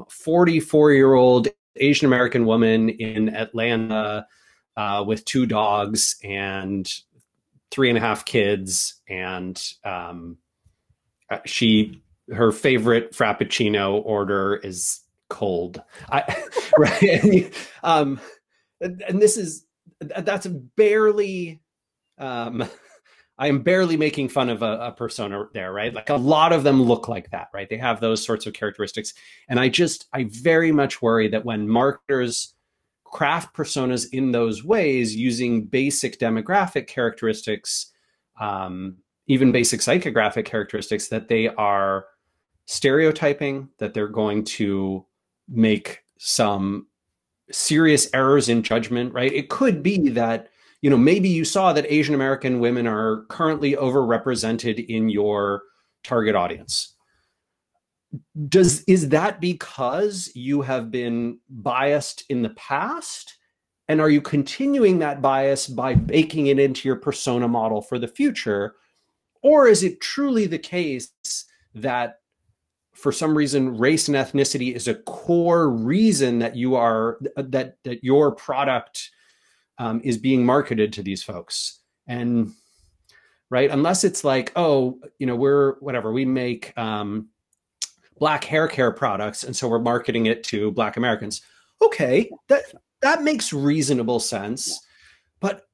44 0.10 0.90
um, 0.90 0.96
year 0.96 1.14
old 1.14 1.48
Asian 1.76 2.06
American 2.06 2.46
woman 2.46 2.90
in 2.90 3.36
Atlanta 3.36 4.26
uh, 4.78 5.04
with 5.06 5.26
two 5.26 5.46
dogs 5.46 6.16
and 6.24 6.92
three 7.72 7.90
and 7.90 7.98
a 7.98 8.02
half 8.02 8.26
kids. 8.26 9.02
And 9.10 9.62
um, 9.84 10.38
uh, 11.30 11.40
she, 11.46 12.02
her 12.32 12.52
favorite 12.52 13.12
Frappuccino 13.12 14.02
order 14.06 14.56
is 14.56 15.02
cold. 15.30 15.82
I, 16.10 16.46
right. 16.78 17.04
and, 17.24 17.52
um, 17.84 18.20
and 18.80 19.22
this 19.22 19.38
is, 19.38 19.66
that's 20.00 20.48
barely 20.48 21.62
um 22.18 22.68
I 23.38 23.48
am 23.48 23.64
barely 23.64 23.98
making 23.98 24.30
fun 24.30 24.50
of 24.50 24.62
a, 24.62 24.78
a, 24.80 24.92
persona 24.94 25.46
there, 25.54 25.74
right? 25.74 25.94
Like 25.94 26.10
a 26.10 26.16
lot 26.16 26.54
of 26.54 26.64
them 26.64 26.82
look 26.82 27.10
like 27.10 27.32
that, 27.32 27.50
right? 27.54 27.70
They 27.70 27.78
have 27.78 28.00
those 28.00 28.24
sorts 28.24 28.46
of 28.46 28.54
characteristics. 28.54 29.14
And 29.50 29.60
I 29.60 29.68
just, 29.68 30.08
I 30.14 30.28
very 30.30 30.72
much 30.72 31.02
worry 31.02 31.28
that 31.28 31.44
when 31.44 31.68
marketers 31.68 32.54
craft 33.04 33.56
personas 33.56 34.08
in 34.14 34.32
those 34.32 34.64
ways 34.64 35.16
using 35.16 35.66
basic 35.66 36.18
demographic 36.18 36.88
characteristics, 36.88 37.92
um, 38.40 38.98
even 39.28 39.52
basic 39.52 39.82
psychographic 39.82 40.46
characteristics, 40.46 41.10
that 41.10 41.28
they 41.28 41.50
are 41.50 42.06
stereotyping, 42.68 43.70
that 43.80 43.94
they're 43.94 44.08
going 44.08 44.46
to 44.46 45.06
make 45.50 46.04
some 46.18 46.88
serious 47.52 48.08
errors 48.14 48.50
in 48.50 48.64
judgment, 48.64 49.14
right? 49.14 49.32
It 49.32 49.50
could 49.50 49.84
be 49.84 50.10
that, 50.10 50.50
you 50.82 50.90
know, 50.90 50.98
maybe 50.98 51.30
you 51.30 51.46
saw 51.46 51.74
that 51.74 51.92
Asian 51.92 52.16
American 52.16 52.60
women 52.60 52.88
are 52.88 53.26
currently 53.30 53.74
overrepresented 53.74 54.86
in 54.88 55.10
your 55.10 55.64
target 56.04 56.36
audience. 56.36 56.96
Does 58.48 58.84
is 58.84 59.10
that 59.10 59.42
because 59.42 60.32
you 60.36 60.62
have 60.62 60.90
been 60.90 61.40
biased 61.50 62.24
in 62.30 62.42
the 62.42 62.52
past? 62.52 63.38
And 63.88 64.02
are 64.02 64.10
you 64.10 64.22
continuing 64.22 65.00
that 65.00 65.22
bias 65.22 65.68
by 65.68 65.94
baking 65.94 66.48
it 66.48 66.60
into 66.60 66.88
your 66.88 66.96
persona 66.96 67.48
model 67.48 67.82
for 67.82 68.00
the 68.00 68.08
future? 68.08 68.76
Or 69.44 69.68
is 69.68 69.84
it 69.84 70.02
truly 70.02 70.48
the 70.48 70.58
case 70.58 71.12
that 71.76 72.22
for 72.96 73.12
some 73.12 73.38
reason 73.38 73.78
race 73.78 74.08
and 74.08 74.16
ethnicity 74.16 74.74
is 74.74 74.88
a 74.88 74.96
core 74.96 75.70
reason 75.70 76.40
that 76.40 76.56
you 76.56 76.76
are 76.76 77.20
that 77.36 77.76
that 77.84 78.04
your 78.04 78.34
product 78.34 79.12
um, 79.78 80.02
is 80.04 80.18
being 80.18 80.46
marketed 80.46 80.94
to 80.94 81.04
these 81.04 81.22
folks. 81.22 81.82
And 82.08 82.54
right 83.52 83.70
unless 83.70 84.04
it's 84.04 84.24
like 84.24 84.52
oh 84.56 85.00
you 85.20 85.28
know 85.28 85.36
we're 85.36 85.74
whatever 85.80 86.12
we 86.12 86.26
make 86.26 86.76
um, 86.78 87.28
black 88.18 88.44
hair 88.44 88.68
care 88.68 88.92
products 88.92 89.44
and 89.44 89.56
so 89.56 89.68
we're 89.68 89.78
marketing 89.78 90.26
it 90.26 90.44
to 90.46 90.72
black 90.72 90.98
americans. 90.98 91.42
Okay 91.82 92.30
that 92.48 92.64
that 93.02 93.22
makes 93.22 93.52
reasonable 93.52 94.20
sense. 94.20 94.80
But 95.42 95.68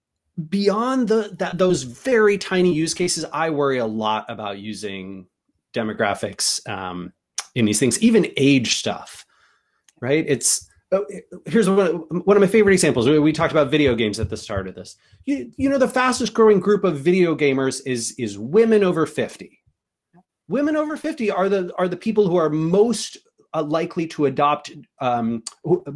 beyond 0.50 1.08
the 1.08 1.36
that 1.38 1.58
those 1.58 1.84
very 1.84 2.38
tiny 2.38 2.74
use 2.74 2.94
cases 2.94 3.26
i 3.34 3.50
worry 3.50 3.80
a 3.80 3.86
lot 3.86 4.26
about 4.30 4.58
using 4.58 5.28
demographics 5.74 6.68
um, 6.70 7.14
in 7.56 7.66
these 7.66 7.80
things, 7.80 8.02
even 8.02 8.32
age 8.38 8.76
stuff, 8.76 9.26
right? 10.02 10.26
It's 10.28 10.68
oh, 10.92 11.06
here's 11.46 11.70
one, 11.70 12.06
of 12.12 12.26
my 12.26 12.48
favorite 12.48 12.74
examples. 12.74 13.08
We 13.08 13.32
talked 13.32 13.52
about 13.52 13.72
video 13.72 13.96
games 13.96 14.20
at 14.20 14.30
the 14.30 14.38
start 14.38 14.68
of 14.68 14.76
this. 14.76 14.96
You, 15.26 15.52
you 15.58 15.70
know, 15.70 15.78
the 15.78 15.88
fastest 15.88 16.34
growing 16.34 16.60
group 16.60 16.84
of 16.84 17.00
video 17.00 17.36
gamers 17.36 17.82
is 17.86 18.14
is 18.18 18.38
women 18.38 18.84
over 18.84 19.06
50. 19.06 19.60
Women 20.48 20.76
over 20.76 20.98
50 20.98 21.32
are 21.32 21.50
the 21.50 21.74
are 21.78 21.88
the 21.88 21.98
people 21.98 22.28
who 22.28 22.36
are 22.36 22.50
most 22.50 23.18
uh, 23.54 23.64
likely 23.64 24.08
to 24.08 24.26
adopt, 24.26 24.72
um, 25.00 25.44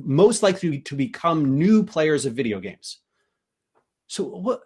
most 0.03 0.43
likely 0.43 0.79
to 0.79 0.95
become 0.95 1.57
new 1.57 1.83
players 1.83 2.25
of 2.25 2.33
video 2.33 2.59
games. 2.59 2.99
So 4.07 4.23
what? 4.23 4.61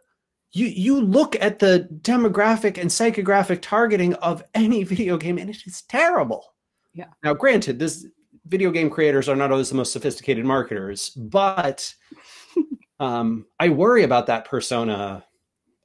You 0.52 0.68
you 0.68 1.02
look 1.02 1.36
at 1.40 1.60
the 1.60 1.88
demographic 2.02 2.78
and 2.78 2.90
psychographic 2.90 3.62
targeting 3.62 4.14
of 4.16 4.44
any 4.54 4.84
video 4.94 5.18
game 5.18 5.38
and 5.38 5.50
it 5.50 5.58
is 5.66 5.84
terrible. 5.84 6.54
Yeah. 6.94 7.08
Now 7.24 7.34
granted 7.34 7.80
this 7.80 8.06
video 8.46 8.72
game 8.72 8.90
creators 8.90 9.30
are 9.30 9.36
not 9.36 9.52
always 9.52 9.70
the 9.70 9.76
most 9.76 9.94
sophisticated 9.94 10.44
marketers 10.44 11.10
but 11.10 11.94
um, 13.00 13.46
i 13.60 13.70
worry 13.70 14.04
about 14.04 14.28
that 14.28 14.46
persona 14.46 15.24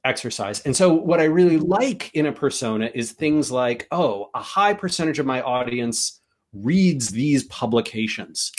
exercise. 0.03 0.61
And 0.61 0.75
so 0.75 0.93
what 0.93 1.19
i 1.19 1.25
really 1.25 1.57
like 1.57 2.11
in 2.13 2.25
a 2.25 2.31
persona 2.31 2.89
is 2.93 3.11
things 3.11 3.51
like 3.51 3.87
oh 3.91 4.29
a 4.33 4.41
high 4.41 4.73
percentage 4.73 5.19
of 5.19 5.25
my 5.25 5.41
audience 5.41 6.21
reads 6.53 7.09
these 7.09 7.43
publications. 7.45 8.51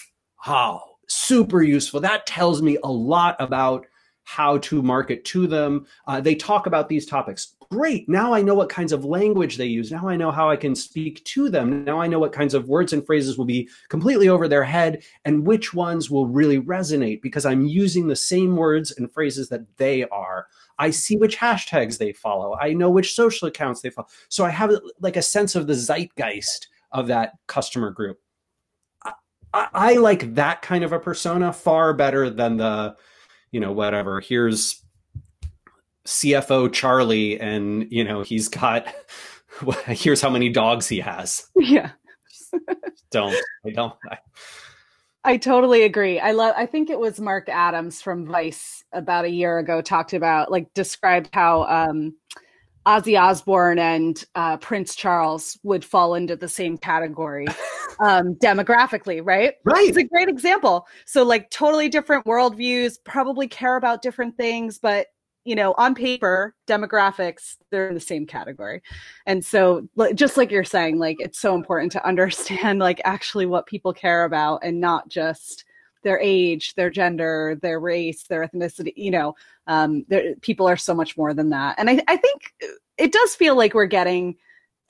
Oh 0.46 0.80
super 1.08 1.62
useful. 1.62 2.00
That 2.00 2.26
tells 2.26 2.62
me 2.62 2.78
a 2.82 2.90
lot 2.90 3.36
about 3.38 3.86
how 4.26 4.58
to 4.58 4.82
market 4.82 5.24
to 5.24 5.46
them. 5.46 5.86
Uh, 6.08 6.20
they 6.20 6.34
talk 6.34 6.66
about 6.66 6.88
these 6.88 7.06
topics. 7.06 7.54
great. 7.70 8.08
Now 8.08 8.34
I 8.34 8.42
know 8.42 8.54
what 8.54 8.68
kinds 8.68 8.92
of 8.92 9.04
language 9.04 9.56
they 9.56 9.66
use. 9.66 9.90
Now 9.90 10.08
I 10.08 10.16
know 10.16 10.32
how 10.32 10.50
I 10.50 10.56
can 10.56 10.74
speak 10.74 11.24
to 11.24 11.48
them. 11.48 11.84
Now 11.84 12.00
I 12.00 12.08
know 12.08 12.18
what 12.18 12.32
kinds 12.32 12.52
of 12.52 12.68
words 12.68 12.92
and 12.92 13.06
phrases 13.06 13.38
will 13.38 13.44
be 13.44 13.68
completely 13.88 14.28
over 14.28 14.48
their 14.48 14.64
head 14.64 15.04
and 15.24 15.46
which 15.46 15.72
ones 15.74 16.10
will 16.10 16.26
really 16.26 16.60
resonate 16.60 17.22
because 17.22 17.46
I'm 17.46 17.66
using 17.66 18.08
the 18.08 18.16
same 18.16 18.56
words 18.56 18.92
and 18.92 19.12
phrases 19.12 19.48
that 19.48 19.64
they 19.76 20.04
are. 20.08 20.46
I 20.78 20.90
see 20.90 21.16
which 21.16 21.38
hashtags 21.38 21.98
they 21.98 22.12
follow. 22.12 22.56
I 22.60 22.72
know 22.72 22.90
which 22.90 23.14
social 23.14 23.48
accounts 23.48 23.80
they 23.80 23.90
follow. 23.90 24.08
So 24.28 24.44
I 24.44 24.50
have 24.50 24.72
like 25.00 25.16
a 25.16 25.22
sense 25.22 25.54
of 25.54 25.66
the 25.68 25.74
zeitgeist 25.74 26.68
of 26.92 27.06
that 27.06 27.34
customer 27.46 27.90
group. 27.90 28.18
I, 29.54 29.68
I 29.72 29.92
like 29.94 30.34
that 30.34 30.62
kind 30.62 30.82
of 30.84 30.92
a 30.92 30.98
persona 30.98 31.52
far 31.52 31.94
better 31.94 32.28
than 32.28 32.56
the, 32.58 32.96
you 33.50 33.60
know, 33.60 33.72
whatever. 33.72 34.20
Here's 34.20 34.82
CFO 36.06 36.72
Charlie, 36.72 37.38
and 37.40 37.86
you 37.90 38.04
know 38.04 38.22
he's 38.22 38.48
got. 38.48 38.86
Here's 39.86 40.20
how 40.20 40.28
many 40.28 40.50
dogs 40.50 40.86
he 40.86 41.00
has. 41.00 41.48
Yeah. 41.56 41.90
don't 43.10 43.34
I 43.66 43.70
don't. 43.70 43.94
I, 44.10 44.18
I 45.24 45.36
totally 45.38 45.82
agree. 45.82 46.20
I 46.20 46.32
love 46.32 46.54
I 46.56 46.66
think 46.66 46.90
it 46.90 46.98
was 46.98 47.20
Mark 47.20 47.48
Adams 47.48 48.00
from 48.02 48.26
Vice 48.26 48.84
about 48.92 49.24
a 49.24 49.30
year 49.30 49.58
ago 49.58 49.80
talked 49.80 50.12
about 50.12 50.50
like 50.50 50.72
described 50.74 51.30
how 51.32 51.64
um 51.64 52.14
Ozzy 52.86 53.20
Osbourne 53.20 53.78
and 53.78 54.24
uh, 54.36 54.56
Prince 54.58 54.94
Charles 54.94 55.58
would 55.64 55.84
fall 55.84 56.14
into 56.14 56.36
the 56.36 56.48
same 56.48 56.78
category 56.78 57.46
um, 58.00 58.34
demographically, 58.36 59.20
right? 59.24 59.54
Right. 59.64 59.88
It's 59.88 59.98
a 59.98 60.04
great 60.04 60.28
example. 60.28 60.86
So, 61.04 61.24
like, 61.24 61.50
totally 61.50 61.88
different 61.88 62.24
worldviews, 62.26 62.98
probably 63.04 63.48
care 63.48 63.76
about 63.76 64.02
different 64.02 64.36
things, 64.36 64.78
but 64.78 65.08
you 65.44 65.54
know, 65.54 65.74
on 65.78 65.94
paper, 65.94 66.56
demographics, 66.66 67.54
they're 67.70 67.88
in 67.88 67.94
the 67.94 68.00
same 68.00 68.26
category. 68.26 68.82
And 69.26 69.44
so, 69.44 69.88
just 70.14 70.36
like 70.36 70.50
you're 70.50 70.64
saying, 70.64 70.98
like, 70.98 71.16
it's 71.20 71.38
so 71.38 71.54
important 71.54 71.92
to 71.92 72.06
understand, 72.08 72.80
like, 72.80 73.00
actually 73.04 73.46
what 73.46 73.66
people 73.66 73.92
care 73.92 74.24
about 74.24 74.60
and 74.64 74.80
not 74.80 75.08
just 75.08 75.64
their 76.06 76.20
age, 76.22 76.74
their 76.74 76.88
gender, 76.88 77.58
their 77.60 77.80
race, 77.80 78.22
their 78.28 78.46
ethnicity. 78.46 78.92
You 78.96 79.10
know, 79.10 79.34
um, 79.66 80.06
people 80.40 80.68
are 80.68 80.76
so 80.76 80.94
much 80.94 81.16
more 81.18 81.34
than 81.34 81.50
that. 81.50 81.74
And 81.78 81.90
I, 81.90 82.00
I 82.06 82.16
think 82.16 82.54
it 82.96 83.12
does 83.12 83.34
feel 83.34 83.56
like 83.56 83.74
we're 83.74 83.86
getting 83.86 84.36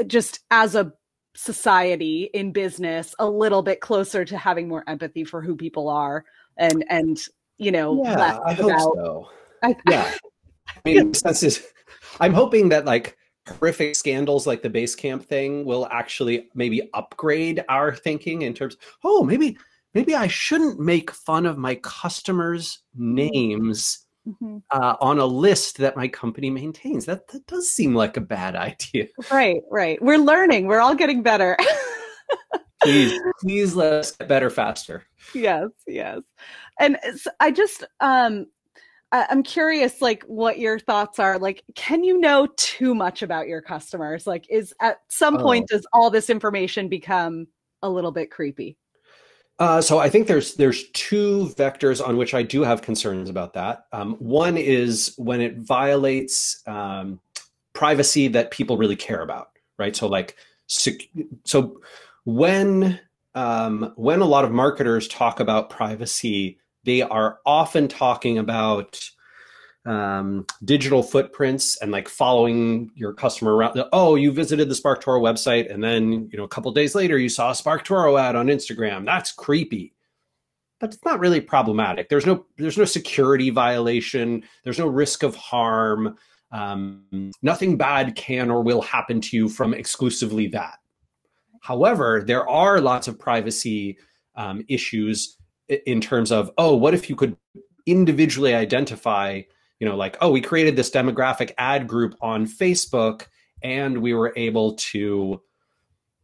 just 0.06 0.40
as 0.50 0.74
a 0.74 0.92
society 1.34 2.30
in 2.34 2.52
business 2.52 3.14
a 3.18 3.28
little 3.28 3.62
bit 3.62 3.80
closer 3.80 4.24
to 4.24 4.36
having 4.36 4.68
more 4.68 4.84
empathy 4.86 5.24
for 5.24 5.42
who 5.42 5.54
people 5.54 5.88
are 5.88 6.24
and 6.56 6.82
and 6.88 7.18
you 7.58 7.70
know 7.70 8.02
yeah 8.02 8.38
i 8.46 8.54
hope 8.54 8.70
about, 8.70 8.80
so 8.80 9.28
I, 9.62 9.76
yeah 9.86 10.14
I 10.68 10.80
mean, 10.84 11.14
sense 11.14 11.42
is, 11.42 11.66
I'm 12.20 12.32
hoping 12.32 12.70
that 12.70 12.84
like 12.84 13.16
horrific 13.46 13.96
scandals 13.96 14.46
like 14.46 14.62
the 14.62 14.70
Basecamp 14.70 15.24
thing 15.24 15.64
will 15.64 15.86
actually 15.90 16.48
maybe 16.54 16.88
upgrade 16.94 17.64
our 17.68 17.94
thinking 17.94 18.42
in 18.42 18.54
terms. 18.54 18.76
Oh, 19.04 19.22
maybe 19.22 19.56
maybe 19.96 20.14
I 20.14 20.26
shouldn't 20.26 20.78
make 20.78 21.10
fun 21.10 21.46
of 21.46 21.56
my 21.56 21.76
customers' 21.76 22.82
names 22.94 24.06
mm-hmm. 24.28 24.58
uh, 24.70 24.96
on 25.00 25.18
a 25.18 25.24
list 25.24 25.78
that 25.78 25.96
my 25.96 26.06
company 26.06 26.50
maintains. 26.50 27.06
That 27.06 27.26
that 27.28 27.46
does 27.46 27.70
seem 27.70 27.94
like 27.94 28.18
a 28.18 28.20
bad 28.20 28.56
idea. 28.68 29.06
Right, 29.30 29.62
right. 29.70 30.00
We're 30.02 30.18
learning. 30.18 30.66
We're 30.66 30.80
all 30.80 30.94
getting 30.94 31.22
better. 31.22 31.56
please, 32.82 33.18
please 33.40 33.74
let 33.74 33.94
us 33.94 34.10
get 34.10 34.28
better 34.28 34.50
faster. 34.50 35.02
Yes, 35.34 35.70
yes. 35.86 36.20
And 36.78 36.98
I 37.40 37.50
just 37.50 37.84
um 38.00 38.46
I'm 39.12 39.44
curious, 39.44 40.02
like, 40.02 40.24
what 40.24 40.58
your 40.58 40.78
thoughts 40.78 41.18
are. 41.20 41.38
Like, 41.38 41.62
can 41.74 42.04
you 42.04 42.20
know 42.20 42.48
too 42.58 42.94
much 42.94 43.22
about 43.22 43.46
your 43.46 43.62
customers? 43.62 44.26
Like, 44.26 44.46
is 44.50 44.74
at 44.82 44.98
some 45.08 45.36
oh. 45.36 45.42
point 45.42 45.68
does 45.68 45.86
all 45.94 46.10
this 46.10 46.28
information 46.28 46.88
become 46.88 47.46
a 47.82 47.88
little 47.88 48.12
bit 48.12 48.30
creepy? 48.30 48.76
Uh, 49.58 49.80
so 49.80 49.98
I 49.98 50.10
think 50.10 50.26
there's 50.26 50.54
there's 50.54 50.88
two 50.90 51.50
vectors 51.56 52.06
on 52.06 52.16
which 52.16 52.34
I 52.34 52.42
do 52.42 52.62
have 52.62 52.82
concerns 52.82 53.30
about 53.30 53.54
that. 53.54 53.86
Um, 53.92 54.14
one 54.14 54.56
is 54.58 55.14
when 55.16 55.40
it 55.40 55.56
violates 55.56 56.62
um, 56.66 57.20
privacy 57.72 58.28
that 58.28 58.50
people 58.50 58.76
really 58.76 58.96
care 58.96 59.22
about, 59.22 59.50
right? 59.78 59.96
So 59.96 60.08
like, 60.08 60.36
so 60.66 61.80
when 62.24 63.00
um, 63.34 63.92
when 63.96 64.20
a 64.20 64.26
lot 64.26 64.44
of 64.44 64.50
marketers 64.52 65.08
talk 65.08 65.40
about 65.40 65.70
privacy 65.70 66.58
they 66.86 67.02
are 67.02 67.40
often 67.44 67.88
talking 67.88 68.38
about 68.38 69.10
um, 69.86 70.44
digital 70.64 71.02
footprints 71.02 71.76
and 71.76 71.92
like 71.92 72.08
following 72.08 72.90
your 72.94 73.12
customer 73.12 73.54
around. 73.54 73.82
Oh, 73.92 74.16
you 74.16 74.32
visited 74.32 74.68
the 74.68 74.74
SparkToro 74.74 75.20
website, 75.20 75.72
and 75.72 75.82
then 75.82 76.28
you 76.30 76.36
know 76.36 76.44
a 76.44 76.48
couple 76.48 76.70
days 76.72 76.94
later 76.94 77.16
you 77.16 77.28
saw 77.28 77.50
a 77.50 77.54
SparkToro 77.54 78.20
ad 78.20 78.36
on 78.36 78.48
Instagram. 78.48 79.06
That's 79.06 79.32
creepy, 79.32 79.94
but 80.80 80.92
it's 80.92 81.04
not 81.04 81.20
really 81.20 81.40
problematic. 81.40 82.08
There's 82.08 82.26
no 82.26 82.44
there's 82.58 82.78
no 82.78 82.84
security 82.84 83.50
violation. 83.50 84.42
There's 84.64 84.78
no 84.78 84.88
risk 84.88 85.22
of 85.22 85.36
harm. 85.36 86.16
Um, 86.50 87.32
nothing 87.42 87.76
bad 87.76 88.14
can 88.16 88.50
or 88.50 88.62
will 88.62 88.82
happen 88.82 89.20
to 89.20 89.36
you 89.36 89.48
from 89.48 89.72
exclusively 89.72 90.48
that. 90.48 90.78
However, 91.62 92.22
there 92.24 92.48
are 92.48 92.80
lots 92.80 93.08
of 93.08 93.18
privacy 93.18 93.98
um, 94.36 94.64
issues 94.68 95.36
in 95.68 96.00
terms 96.00 96.32
of 96.32 96.50
oh 96.58 96.74
what 96.76 96.94
if 96.94 97.08
you 97.08 97.16
could 97.16 97.36
individually 97.86 98.54
identify 98.54 99.42
you 99.80 99.88
know 99.88 99.96
like 99.96 100.16
oh 100.20 100.30
we 100.30 100.40
created 100.40 100.76
this 100.76 100.90
demographic 100.90 101.52
ad 101.58 101.86
group 101.86 102.14
on 102.20 102.46
facebook 102.46 103.26
and 103.62 103.98
we 103.98 104.14
were 104.14 104.32
able 104.36 104.74
to 104.74 105.40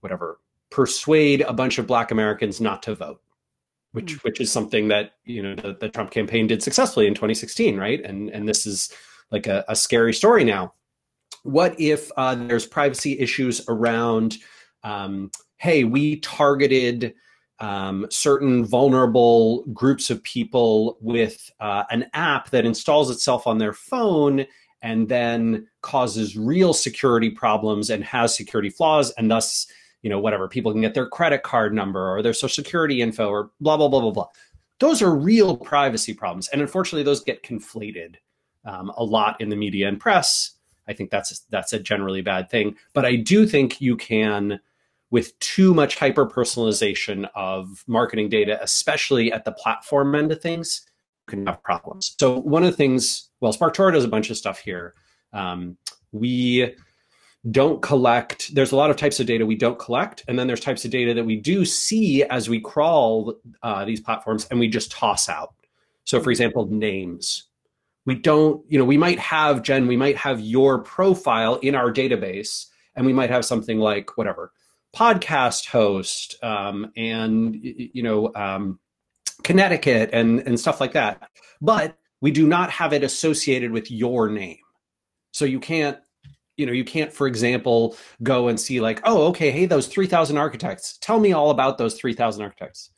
whatever 0.01 0.39
persuade 0.71 1.43
a 1.43 1.53
bunch 1.53 1.79
of 1.79 1.87
black 1.87 2.11
americans 2.11 2.61
not 2.61 2.83
to 2.83 2.95
vote 2.95 3.21
which 3.93 4.19
mm. 4.19 4.25
which 4.25 4.41
is 4.41 4.51
something 4.51 4.89
that 4.89 5.13
you 5.25 5.43
know 5.43 5.55
the, 5.55 5.77
the, 5.81 5.89
trump 5.89 6.11
campaign 6.11 6.47
did 6.47 6.63
successfully 6.63 7.07
in 7.07 7.15
2016 7.15 7.77
right 7.77 8.05
and 8.05 8.31
and 8.31 8.49
this 8.49 8.67
is 8.67 8.93
like 9.31 9.47
a, 9.47 9.65
a 9.69 9.77
scary 9.77 10.13
story 10.15 10.45
now 10.45 10.73
what 11.45 11.79
if 11.81 12.11
uh, 12.17 12.35
there's 12.35 12.67
privacy 12.67 13.19
issues 13.19 13.63
around 13.69 14.37
um, 14.85 15.31
hey 15.57 15.85
we 15.85 16.21
targeted 16.21 17.15
um, 17.63 18.09
certain 18.11 18.65
vulnerable 18.65 19.65
groups 19.73 20.11
of 20.11 20.21
people 20.25 20.99
with 21.01 21.49
uh, 21.61 21.85
an 21.91 22.07
app 22.13 22.51
that 22.51 22.67
installs 22.67 23.09
itself 23.09 23.47
on 23.47 23.59
their 23.59 23.73
phone 23.73 24.45
and 24.83 25.09
then 25.09 25.69
causes 25.81 26.37
real 26.37 26.75
security 26.75 27.31
problems 27.31 27.89
and 27.89 28.03
has 28.03 28.37
security 28.37 28.69
flaws 28.69 29.13
and 29.13 29.31
thus 29.31 29.69
you 30.03 30.11
know 30.11 30.19
whatever 30.19 30.49
people 30.49 30.73
can 30.73 30.81
get 30.81 30.93
their 30.93 31.09
credit 31.09 31.45
card 31.45 31.73
number 31.73 32.13
or 32.13 32.21
their 32.21 32.35
social 32.35 32.65
security 32.65 33.01
info 33.01 33.29
or 33.29 33.53
blah 33.61 33.77
blah 33.77 33.89
blah 33.89 34.01
blah 34.01 34.11
blah. 34.11 34.29
Those 34.81 35.01
are 35.01 35.15
real 35.15 35.57
privacy 35.57 36.13
problems 36.13 36.49
and 36.49 36.61
unfortunately 36.61 37.05
those 37.05 37.23
get 37.23 37.45
conflated 37.45 38.17
um, 38.65 38.91
a 38.97 39.05
lot 39.05 39.41
in 39.41 39.49
the 39.49 39.57
media 39.57 39.87
and 39.87 40.01
press. 40.01 40.57
I 40.89 40.95
think 40.95 41.11
that's 41.11 41.39
that's 41.51 41.73
a 41.73 41.79
generally 41.79 42.23
bad 42.23 42.51
thing 42.51 42.75
but 42.93 43.05
i 43.05 43.15
do 43.15 43.47
think 43.47 43.81
you 43.81 43.97
can 43.97 44.59
with 45.13 45.39
too 45.41 45.75
much 45.75 45.97
hyper 45.97 46.27
personalization 46.27 47.29
of 47.35 47.85
marketing 47.87 48.31
data, 48.31 48.59
especially 48.63 49.31
at 49.31 49.45
the 49.45 49.53
platform 49.53 50.15
end 50.15 50.33
of 50.33 50.41
things, 50.41 50.87
you 51.29 51.37
can 51.37 51.47
have 51.47 51.63
problems. 51.63 52.17
So 52.19 52.41
one 52.41 52.65
of 52.65 52.71
the 52.71 52.77
things, 52.77 53.29
well, 53.41 53.53
SparkToro 53.53 53.93
does 53.93 54.05
a 54.05 54.09
bunch 54.09 54.31
of 54.31 54.39
stuff 54.39 54.59
here. 54.59 54.95
Um, 55.35 55.77
we 56.13 56.75
don't 57.51 57.83
collect, 57.83 58.55
there's 58.55 58.73
a 58.73 58.77
lot 58.77 58.91
of 58.91 58.97
types 58.97 59.21
of 59.21 59.27
data 59.27 59.45
we 59.45 59.55
don't 59.55 59.79
collect. 59.79 60.25
And 60.29 60.39
then 60.39 60.47
there's 60.47 60.61
types 60.61 60.85
of 60.87 60.91
data 60.91 61.13
that 61.13 61.25
we 61.25 61.37
do 61.37 61.67
see 61.67 62.25
as 62.25 62.49
we 62.49 62.59
crawl 62.59 63.35
uh, 63.63 63.85
these 63.85 64.01
platforms 64.01 64.47
and 64.51 64.59
we 64.59 64.67
just 64.67 64.91
toss 64.91 65.29
out. 65.29 65.55
So 66.05 66.21
for 66.21 66.31
example, 66.31 66.67
names. 66.67 67.49
We 68.07 68.15
don't, 68.15 68.65
you 68.67 68.79
know, 68.79 68.85
we 68.87 68.97
might 68.97 69.19
have, 69.19 69.63
Jen, 69.63 69.87
we 69.87 69.97
might 69.97 70.17
have 70.17 70.41
your 70.41 70.79
profile 70.79 71.57
in 71.57 71.75
our 71.75 71.93
database 71.93 72.67
and 72.97 73.05
we 73.05 73.13
might 73.13 73.31
have 73.31 73.45
something 73.45 73.79
like 73.79 74.17
whatever, 74.17 74.53
podcast 74.95 75.67
host 75.67 76.37
um, 76.43 76.93
and 76.97 77.59
you 77.63 78.03
know 78.03 78.33
um, 78.35 78.79
Connecticut 79.43 80.11
and 80.13 80.41
and 80.41 80.59
stuff 80.59 80.81
like 80.81 80.93
that. 80.93 81.29
But 81.61 81.97
we 82.21 82.31
do 82.31 82.47
not 82.47 82.71
have 82.71 82.93
it 82.93 83.03
associated 83.03 83.73
with 83.73 83.91
your 83.91 84.29
name, 84.29 84.59
so 85.33 85.45
you 85.45 85.61
can't 85.61 85.99
you 86.57 86.67
know 86.67 86.73
you 86.73 86.85
can't 86.85 87.13
for 87.13 87.27
example 87.27 87.97
go 88.23 88.49
and 88.49 88.61
see 88.61 88.81
like 88.81 89.01
oh 89.05 89.27
okay 89.29 89.51
hey 89.51 89.67
those 89.67 89.87
3000 89.87 90.37
architects. 90.37 90.99
Tell 90.99 91.19
me 91.19 91.33
all 91.33 91.51
about 91.51 91.79
those 91.79 91.99
3000 91.99 92.43
architects. 92.43 92.91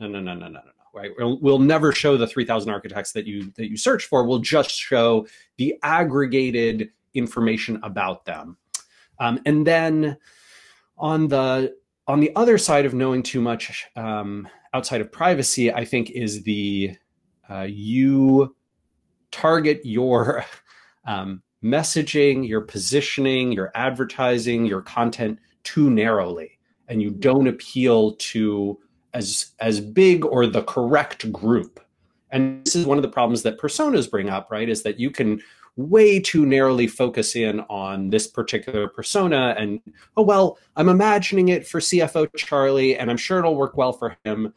No 0.00 0.08
no 0.08 0.20
no 0.20 0.34
no 0.34 0.48
no 0.48 0.60
no 0.60 0.72
right? 0.94 1.12
We'll, 1.16 1.38
we'll 1.40 1.58
never 1.58 1.92
show 1.92 2.16
the 2.16 2.26
3000 2.26 2.70
architects 2.70 3.12
that 3.12 3.26
you 3.26 3.52
that 3.56 3.70
you 3.70 3.76
search 3.76 4.06
for. 4.06 4.24
We'll 4.24 4.38
just 4.40 4.70
show 4.70 5.26
the 5.56 5.76
aggregated 5.82 6.90
information 7.14 7.80
about 7.82 8.24
them. 8.24 8.56
Um, 9.20 9.40
and 9.46 9.66
then 9.66 10.16
on 10.98 11.28
the 11.28 11.74
on 12.06 12.20
the 12.20 12.34
other 12.36 12.56
side 12.56 12.86
of 12.86 12.94
knowing 12.94 13.22
too 13.22 13.40
much 13.40 13.86
um, 13.94 14.48
outside 14.72 15.00
of 15.00 15.12
privacy, 15.12 15.72
I 15.72 15.84
think 15.84 16.10
is 16.10 16.42
the 16.42 16.96
uh, 17.48 17.66
you 17.68 18.54
target 19.30 19.80
your 19.84 20.44
um, 21.06 21.42
messaging, 21.62 22.48
your 22.48 22.62
positioning, 22.62 23.52
your 23.52 23.70
advertising, 23.74 24.64
your 24.64 24.82
content 24.82 25.38
too 25.64 25.90
narrowly, 25.90 26.58
and 26.88 27.02
you 27.02 27.10
don't 27.10 27.48
appeal 27.48 28.14
to 28.16 28.78
as 29.14 29.52
as 29.60 29.80
big 29.80 30.24
or 30.24 30.46
the 30.46 30.62
correct 30.62 31.30
group. 31.32 31.80
And 32.30 32.64
this 32.64 32.76
is 32.76 32.84
one 32.84 32.98
of 32.98 33.02
the 33.02 33.08
problems 33.08 33.42
that 33.42 33.58
personas 33.58 34.10
bring 34.10 34.28
up, 34.28 34.50
right? 34.50 34.68
Is 34.68 34.82
that 34.82 35.00
you 35.00 35.10
can 35.10 35.40
way 35.78 36.18
too 36.18 36.44
narrowly 36.44 36.88
focus 36.88 37.36
in 37.36 37.60
on 37.70 38.10
this 38.10 38.26
particular 38.26 38.88
persona 38.88 39.54
and 39.56 39.80
oh 40.16 40.22
well 40.22 40.58
i'm 40.74 40.88
imagining 40.88 41.50
it 41.50 41.64
for 41.64 41.78
cfo 41.78 42.28
charlie 42.36 42.96
and 42.96 43.08
i'm 43.08 43.16
sure 43.16 43.38
it'll 43.38 43.54
work 43.54 43.76
well 43.76 43.92
for 43.92 44.16
him. 44.24 44.52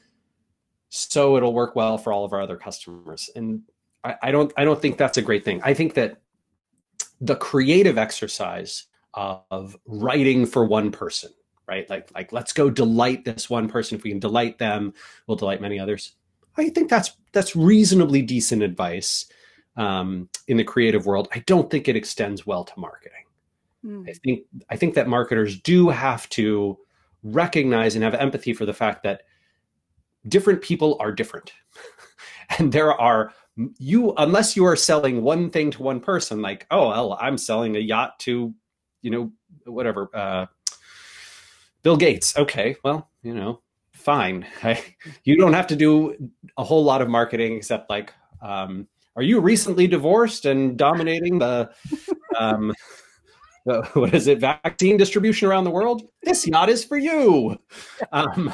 So 0.90 1.38
it'll 1.38 1.54
work 1.54 1.74
well 1.76 1.98
for 1.98 2.12
all 2.12 2.26
of 2.26 2.34
our 2.34 2.42
other 2.42 2.58
customers. 2.58 3.30
And 3.36 3.62
I, 4.04 4.16
I 4.24 4.32
don't 4.32 4.52
i 4.58 4.66
don't 4.66 4.82
think 4.82 4.98
that's 4.98 5.18
a 5.18 5.22
great 5.22 5.46
thing. 5.46 5.62
I 5.64 5.74
think 5.76 5.94
that 5.94 6.20
the 7.22 7.36
creative 7.36 8.00
exercise 8.00 8.88
of 9.14 9.78
writing 9.86 10.46
for 10.46 10.66
one 10.66 10.92
person 10.92 11.32
right? 11.68 11.88
Like 11.90 12.10
like 12.16 12.34
let's 12.34 12.52
go 12.52 12.70
delight 12.70 13.24
this 13.24 13.50
one 13.50 13.70
person. 13.70 13.98
If 13.98 14.04
we 14.04 14.10
can 14.10 14.20
delight 14.20 14.58
them 14.58 14.94
we'll 15.28 15.38
delight 15.38 15.62
many 15.62 15.80
others. 15.80 16.14
I 16.58 16.70
think 16.70 16.90
that's 16.90 17.12
that's 17.32 17.56
reasonably 17.56 18.24
decent 18.24 18.64
advice 18.64 19.28
um, 19.78 20.30
in 20.48 20.58
the 20.58 20.64
creative 20.64 21.06
world. 21.06 21.28
I 21.34 21.40
don't 21.40 21.70
think 21.70 21.88
it 21.88 21.96
extends 21.96 22.46
well 22.46 22.64
to 22.64 22.74
marketing. 22.78 23.24
Mm. 23.86 24.10
I 24.10 24.14
think 24.14 24.46
I 24.70 24.76
think 24.76 24.94
that 24.96 25.08
marketers 25.08 25.60
do 25.60 25.90
have 25.90 26.30
to 26.30 26.78
recognize 27.24 27.96
and 27.96 28.04
have 28.04 28.14
empathy 28.14 28.54
for 28.54 28.66
the 28.66 28.74
fact 28.74 29.04
that 29.04 29.24
different 30.28 30.62
people 30.62 30.98
are 31.00 31.12
different, 31.12 31.54
and 32.60 32.72
there 32.72 32.94
are 32.94 33.34
you 33.80 34.14
unless 34.18 34.56
you 34.56 34.66
are 34.66 34.76
selling 34.76 35.24
one 35.24 35.50
thing 35.50 35.72
to 35.72 35.82
one 35.82 36.00
person, 36.00 36.42
like 36.42 36.68
oh 36.70 36.90
well, 36.90 37.18
I'm 37.20 37.38
selling 37.38 37.76
a 37.76 37.80
yacht 37.80 38.20
to, 38.20 38.54
you 39.02 39.10
know, 39.10 39.32
whatever. 39.66 40.10
Uh, 40.14 40.46
Bill 41.84 41.98
Gates. 41.98 42.38
Okay, 42.38 42.76
well, 42.84 43.10
you 43.24 43.34
know, 43.34 43.62
fine. 43.94 44.46
I, 44.64 44.84
you 45.24 45.38
don't 45.38 45.54
have 45.54 45.68
to 45.68 45.76
do 45.76 46.32
a 46.58 46.64
whole 46.64 46.84
lot 46.84 47.02
of 47.02 47.10
marketing 47.10 47.56
except 47.56 47.90
like 47.90 48.14
um, 48.42 48.88
are 49.16 49.24
you 49.24 49.40
recently 49.40 49.88
divorced 49.88 50.46
and 50.46 50.78
dominating 50.78 51.40
the 51.40 51.72
um, 52.40 52.74
what 53.94 54.14
is 54.14 54.28
it 54.28 54.40
vaccine 54.40 54.98
distribution 54.98 55.48
around 55.48 55.66
the 55.66 55.72
world? 55.72 56.04
This 56.24 56.48
yacht 56.48 56.70
is 56.70 56.84
for 56.84 56.98
you. 56.98 57.58
Um, 58.12 58.54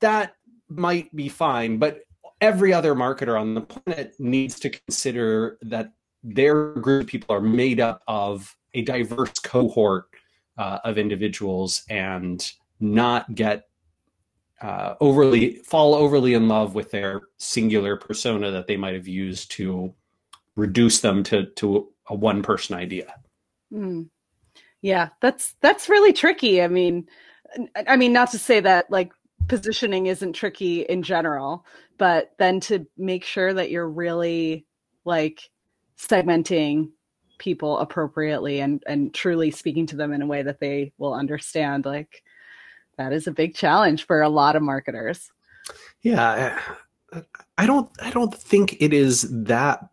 that 0.00 0.34
might 0.68 1.14
be 1.14 1.28
fine 1.28 1.78
but 1.78 2.00
every 2.40 2.72
other 2.72 2.94
marketer 2.94 3.40
on 3.40 3.54
the 3.54 3.60
planet 3.60 4.14
needs 4.18 4.58
to 4.60 4.70
consider 4.70 5.58
that 5.62 5.92
their 6.22 6.72
group 6.72 7.02
of 7.02 7.08
people 7.08 7.34
are 7.34 7.40
made 7.40 7.80
up 7.80 8.02
of 8.08 8.54
a 8.74 8.82
diverse 8.82 9.38
cohort 9.38 10.06
uh, 10.58 10.78
of 10.84 10.98
individuals 10.98 11.84
and 11.88 12.52
not 12.80 13.34
get 13.34 13.68
uh, 14.62 14.94
overly 15.00 15.56
fall 15.56 15.94
overly 15.94 16.34
in 16.34 16.48
love 16.48 16.74
with 16.74 16.90
their 16.90 17.22
singular 17.38 17.96
persona 17.96 18.50
that 18.50 18.66
they 18.66 18.76
might 18.76 18.94
have 18.94 19.08
used 19.08 19.50
to 19.52 19.92
reduce 20.54 21.00
them 21.00 21.22
to 21.22 21.46
to 21.46 21.88
a 22.08 22.14
one 22.14 22.42
person 22.42 22.76
idea. 22.76 23.14
Mm. 23.72 24.08
Yeah, 24.82 25.10
that's 25.20 25.54
that's 25.60 25.88
really 25.88 26.12
tricky. 26.12 26.62
I 26.62 26.68
mean, 26.68 27.08
I 27.86 27.96
mean, 27.96 28.12
not 28.12 28.30
to 28.30 28.38
say 28.38 28.60
that 28.60 28.90
like 28.90 29.12
positioning 29.48 30.06
isn't 30.06 30.32
tricky 30.32 30.82
in 30.82 31.02
general, 31.02 31.64
but 31.98 32.32
then 32.38 32.60
to 32.60 32.86
make 32.96 33.24
sure 33.24 33.52
that 33.52 33.70
you're 33.70 33.88
really 33.88 34.66
like 35.04 35.50
segmenting 35.98 36.90
people 37.38 37.78
appropriately 37.78 38.60
and 38.60 38.82
and 38.86 39.12
truly 39.14 39.50
speaking 39.50 39.86
to 39.86 39.96
them 39.96 40.12
in 40.12 40.22
a 40.22 40.26
way 40.26 40.42
that 40.42 40.60
they 40.60 40.92
will 40.98 41.14
understand 41.14 41.84
like 41.84 42.22
that 42.98 43.12
is 43.12 43.26
a 43.26 43.32
big 43.32 43.54
challenge 43.54 44.06
for 44.06 44.22
a 44.22 44.28
lot 44.28 44.56
of 44.56 44.62
marketers. 44.62 45.30
Yeah, 46.02 46.58
I 47.58 47.66
don't 47.66 47.90
I 48.00 48.10
don't 48.10 48.34
think 48.34 48.76
it 48.80 48.92
is 48.92 49.22
that 49.44 49.88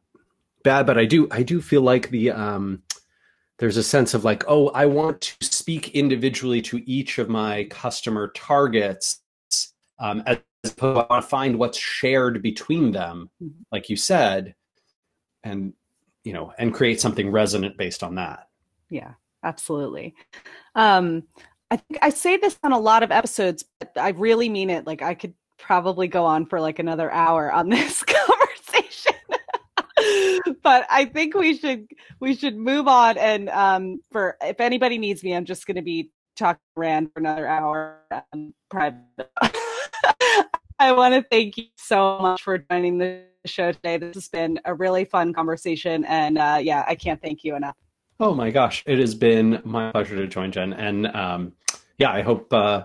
bad, 0.64 0.86
but 0.86 0.98
I 0.98 1.06
do 1.06 1.28
I 1.32 1.44
do 1.44 1.62
feel 1.62 1.82
like 1.82 2.10
the 2.10 2.32
um 2.32 2.84
there's 3.60 3.78
a 3.78 3.84
sense 3.84 4.14
of 4.14 4.24
like, 4.24 4.44
oh, 4.48 4.70
I 4.70 4.86
want 4.88 5.22
to 5.22 5.46
speak 5.46 5.90
individually 5.96 6.62
to 6.64 6.90
each 6.90 7.20
of 7.20 7.30
my 7.30 7.66
customer 7.66 8.32
targets 8.36 9.22
um, 10.00 10.24
as 10.26 10.40
opposed 10.66 10.98
to 10.98 11.02
I 11.02 11.08
want 11.10 11.24
to 11.24 11.30
find 11.30 11.60
what's 11.60 11.78
shared 11.78 12.42
between 12.42 12.92
them, 12.92 13.30
mm-hmm. 13.42 13.62
like 13.72 13.90
you 13.90 13.96
said, 13.96 14.56
and 15.44 15.74
you 16.24 16.34
know, 16.34 16.54
and 16.58 16.74
create 16.74 17.00
something 17.00 17.32
resonant 17.32 17.78
based 17.78 18.04
on 18.04 18.16
that. 18.16 18.48
Yeah, 18.90 19.14
absolutely. 19.44 20.16
Um, 20.76 21.24
I 21.72 21.78
think 21.78 22.00
I 22.02 22.10
say 22.10 22.38
this 22.38 22.58
on 22.64 22.72
a 22.72 22.80
lot 22.80 23.04
of 23.04 23.12
episodes, 23.12 23.66
but 23.80 23.92
I 23.98 24.10
really 24.10 24.50
mean 24.50 24.70
it. 24.70 24.86
Like 24.86 25.02
I 25.02 25.16
could 25.16 25.34
probably 25.58 26.08
go 26.08 26.26
on 26.26 26.46
for 26.46 26.60
like 26.60 26.80
another 26.80 27.12
hour 27.12 27.52
on 27.52 27.70
this 27.72 28.04
conversation. 28.04 29.16
but 30.64 30.86
I 30.90 31.06
think 31.06 31.36
we 31.36 31.58
should 31.58 31.88
we 32.20 32.36
should 32.36 32.58
move 32.58 32.88
on 32.88 33.18
and 33.18 33.50
um 33.50 34.00
for 34.12 34.38
if 34.42 34.60
anybody 34.60 34.98
needs 34.98 35.24
me, 35.24 35.34
I'm 35.34 35.46
just 35.46 35.66
gonna 35.66 35.82
be 35.82 36.12
talking 36.36 36.62
Rand 36.76 37.12
for 37.14 37.20
another 37.20 37.48
hour 37.48 38.00
um, 38.34 38.54
private. 38.70 39.02
I 40.80 40.92
want 40.92 41.14
to 41.14 41.26
thank 41.30 41.58
you 41.58 41.66
so 41.78 42.20
much 42.20 42.42
for 42.42 42.58
joining 42.58 42.98
the 42.98 43.22
show 43.46 43.72
today. 43.72 43.98
This 43.98 44.16
has 44.16 44.28
been 44.28 44.60
a 44.66 44.74
really 44.74 45.06
fun 45.06 45.34
conversation 45.34 46.04
and 46.06 46.38
uh 46.38 46.60
yeah, 46.62 46.84
I 46.88 46.96
can't 46.96 47.22
thank 47.22 47.44
you 47.44 47.56
enough. 47.56 47.76
Oh 48.20 48.34
my 48.34 48.52
gosh, 48.52 48.84
it 48.86 49.00
has 49.00 49.16
been 49.16 49.62
my 49.64 49.92
pleasure 49.92 50.16
to 50.16 50.28
join 50.28 50.52
Jen, 50.52 50.74
and 50.74 51.08
um, 51.08 51.54
yeah, 51.98 52.12
I 52.12 52.22
hope 52.22 52.54
uh, 52.54 52.84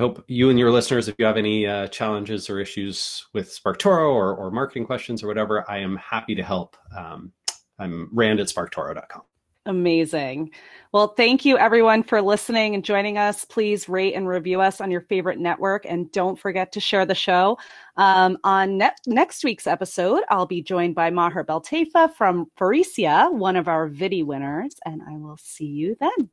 I 0.00 0.02
hope 0.02 0.24
you 0.28 0.48
and 0.48 0.58
your 0.58 0.70
listeners, 0.70 1.08
if 1.08 1.14
you 1.18 1.26
have 1.26 1.36
any 1.36 1.66
uh, 1.66 1.86
challenges 1.88 2.48
or 2.48 2.58
issues 2.58 3.26
with 3.34 3.54
SparkToro 3.54 4.10
or, 4.10 4.34
or 4.34 4.50
marketing 4.50 4.86
questions 4.86 5.22
or 5.22 5.26
whatever, 5.26 5.70
I 5.70 5.78
am 5.78 5.96
happy 5.96 6.34
to 6.36 6.42
help. 6.42 6.76
Um, 6.96 7.32
I'm 7.78 8.08
Rand 8.10 8.40
at 8.40 8.46
SparkToro.com. 8.46 9.22
Amazing. 9.66 10.50
Well, 10.92 11.08
thank 11.08 11.44
you 11.44 11.58
everyone 11.58 12.02
for 12.02 12.22
listening 12.22 12.74
and 12.74 12.82
joining 12.82 13.18
us. 13.18 13.44
Please 13.44 13.90
rate 13.90 14.14
and 14.14 14.26
review 14.26 14.60
us 14.60 14.80
on 14.80 14.90
your 14.90 15.02
favorite 15.02 15.38
network 15.38 15.84
and 15.86 16.10
don't 16.12 16.38
forget 16.38 16.72
to 16.72 16.80
share 16.80 17.04
the 17.04 17.14
show. 17.14 17.58
Um, 17.98 18.38
on 18.42 18.78
ne- 18.78 18.90
next 19.06 19.44
week's 19.44 19.66
episode, 19.66 20.22
I'll 20.30 20.46
be 20.46 20.62
joined 20.62 20.94
by 20.94 21.10
Maher 21.10 21.44
Beltafa 21.44 22.14
from 22.14 22.46
Pharesia, 22.58 23.32
one 23.32 23.56
of 23.56 23.68
our 23.68 23.88
VIDI 23.88 24.22
winners, 24.22 24.74
and 24.86 25.02
I 25.06 25.18
will 25.18 25.36
see 25.38 25.66
you 25.66 25.94
then. 26.00 26.30